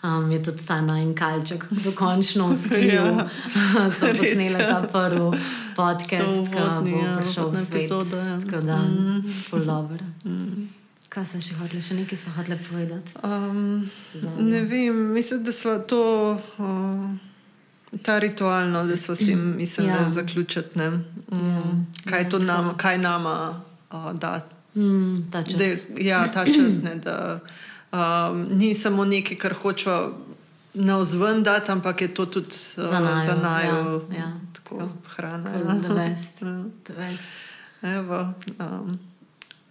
um, 0.00 0.30
je 0.32 0.38
tudi 0.48 0.64
ta 0.64 0.78
najkalček, 0.86 1.66
dokončno 1.84 2.48
uspel. 2.54 2.86
ja. 2.96 3.26
Sem 3.98 4.16
posnela 4.16 4.68
ta 4.70 4.78
prvi 4.88 5.42
podcast, 5.76 6.48
ki 6.48 6.68
bo 6.88 7.02
ja, 7.02 7.16
prišel 7.20 7.50
v 7.52 7.60
svet. 7.60 7.82
Epizoda, 7.82 8.22
ja. 8.30 8.38
Tako 8.40 8.62
da, 8.64 8.78
mm. 8.88 9.34
full 9.50 9.68
dobro. 9.68 10.06
Mm. 10.24 10.70
Kaj 11.12 11.26
so 11.28 11.40
še 11.44 11.58
hoteli, 11.60 11.82
še 11.84 11.98
nekaj 11.98 12.18
so 12.18 12.32
hoteli 12.36 12.56
povedati? 12.64 13.18
Um, 13.26 13.90
ne 14.38 14.62
vem, 14.64 14.96
mislim, 15.12 15.44
da 15.44 15.52
smo 15.52 15.78
to. 15.78 16.00
Uh, 16.58 17.10
Ta 18.02 18.16
ritualno, 18.18 18.86
da 18.88 18.96
smo 18.96 19.12
s 19.14 19.20
tem 19.20 19.40
mislili 19.60 19.90
ja. 19.90 20.08
zaključiti. 20.08 20.78
Mm, 20.80 21.02
ja. 21.28 21.62
Kaj, 22.08 22.24
ja, 22.32 22.38
nam, 22.38 22.70
kaj 22.80 22.98
nama 22.98 23.60
uh, 23.92 24.12
da 24.16 24.40
Mm, 24.74 25.30
ta 25.30 25.42
čas. 25.42 25.54
Da, 25.54 25.64
ja, 26.00 26.32
ta 26.32 26.44
čas. 26.56 26.82
Ne, 26.82 26.94
da, 26.94 27.40
um, 27.92 28.46
ni 28.50 28.74
samo 28.74 29.04
nekaj, 29.04 29.36
kar 29.36 29.54
hočemo 29.54 30.12
na 30.74 30.96
vzven 30.98 31.42
dati, 31.42 31.72
ampak 31.72 32.00
je 32.00 32.14
to 32.14 32.26
tudi 32.26 32.56
uh, 32.76 32.84
za 33.24 33.36
naj. 33.42 33.66
Ja, 33.66 34.00
ja, 34.16 34.32
tako, 34.52 34.76
tako. 34.76 34.88
Hrana. 35.16 35.50
Ja. 37.82 37.98
Evo, 37.98 38.32
um, 38.58 38.98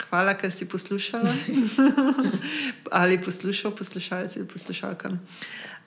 hvala, 0.10 0.34
ker 0.38 0.52
si 0.52 0.70
poslušala. 0.70 1.34
ali 3.02 3.22
poslušal, 3.22 3.72
poslušalci 3.72 4.40
ali 4.40 4.48
poslušalka. 4.48 5.12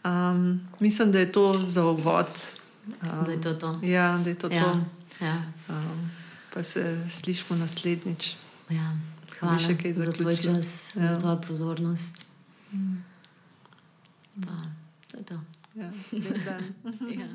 Um, 0.04 0.60
mislim, 0.80 1.12
da 1.12 1.18
je 1.18 1.32
to 1.32 1.64
za 1.66 1.84
uvod. 1.84 2.28
Um, 2.86 3.24
da 3.24 3.32
je 3.32 3.40
to 3.40 3.54
to. 3.54 3.80
Ja, 3.82 4.20
da 4.24 4.30
je 4.30 4.34
to. 4.34 4.50
Ja, 4.50 4.62
to. 4.62 5.24
Ja. 5.24 5.42
Um, 5.68 6.10
pa 6.54 6.62
se 6.62 7.08
slišmo 7.10 7.56
naslednjič. 7.56 8.34
Ja, 8.70 8.96
hvala 9.38 9.58
še 9.58 9.76
kaj 9.76 9.92
za 9.92 10.12
tvoj 10.12 10.36
čas, 10.36 10.96
ja. 10.96 11.08
za 11.08 11.18
tvojo 11.18 11.40
pozornost. 11.48 12.26
Mm. 12.72 13.02
Pa, 14.40 14.56
to 15.10 15.16
je 15.16 15.24
to. 15.24 15.40
Ja, 15.74 15.90
ja. 17.20 17.28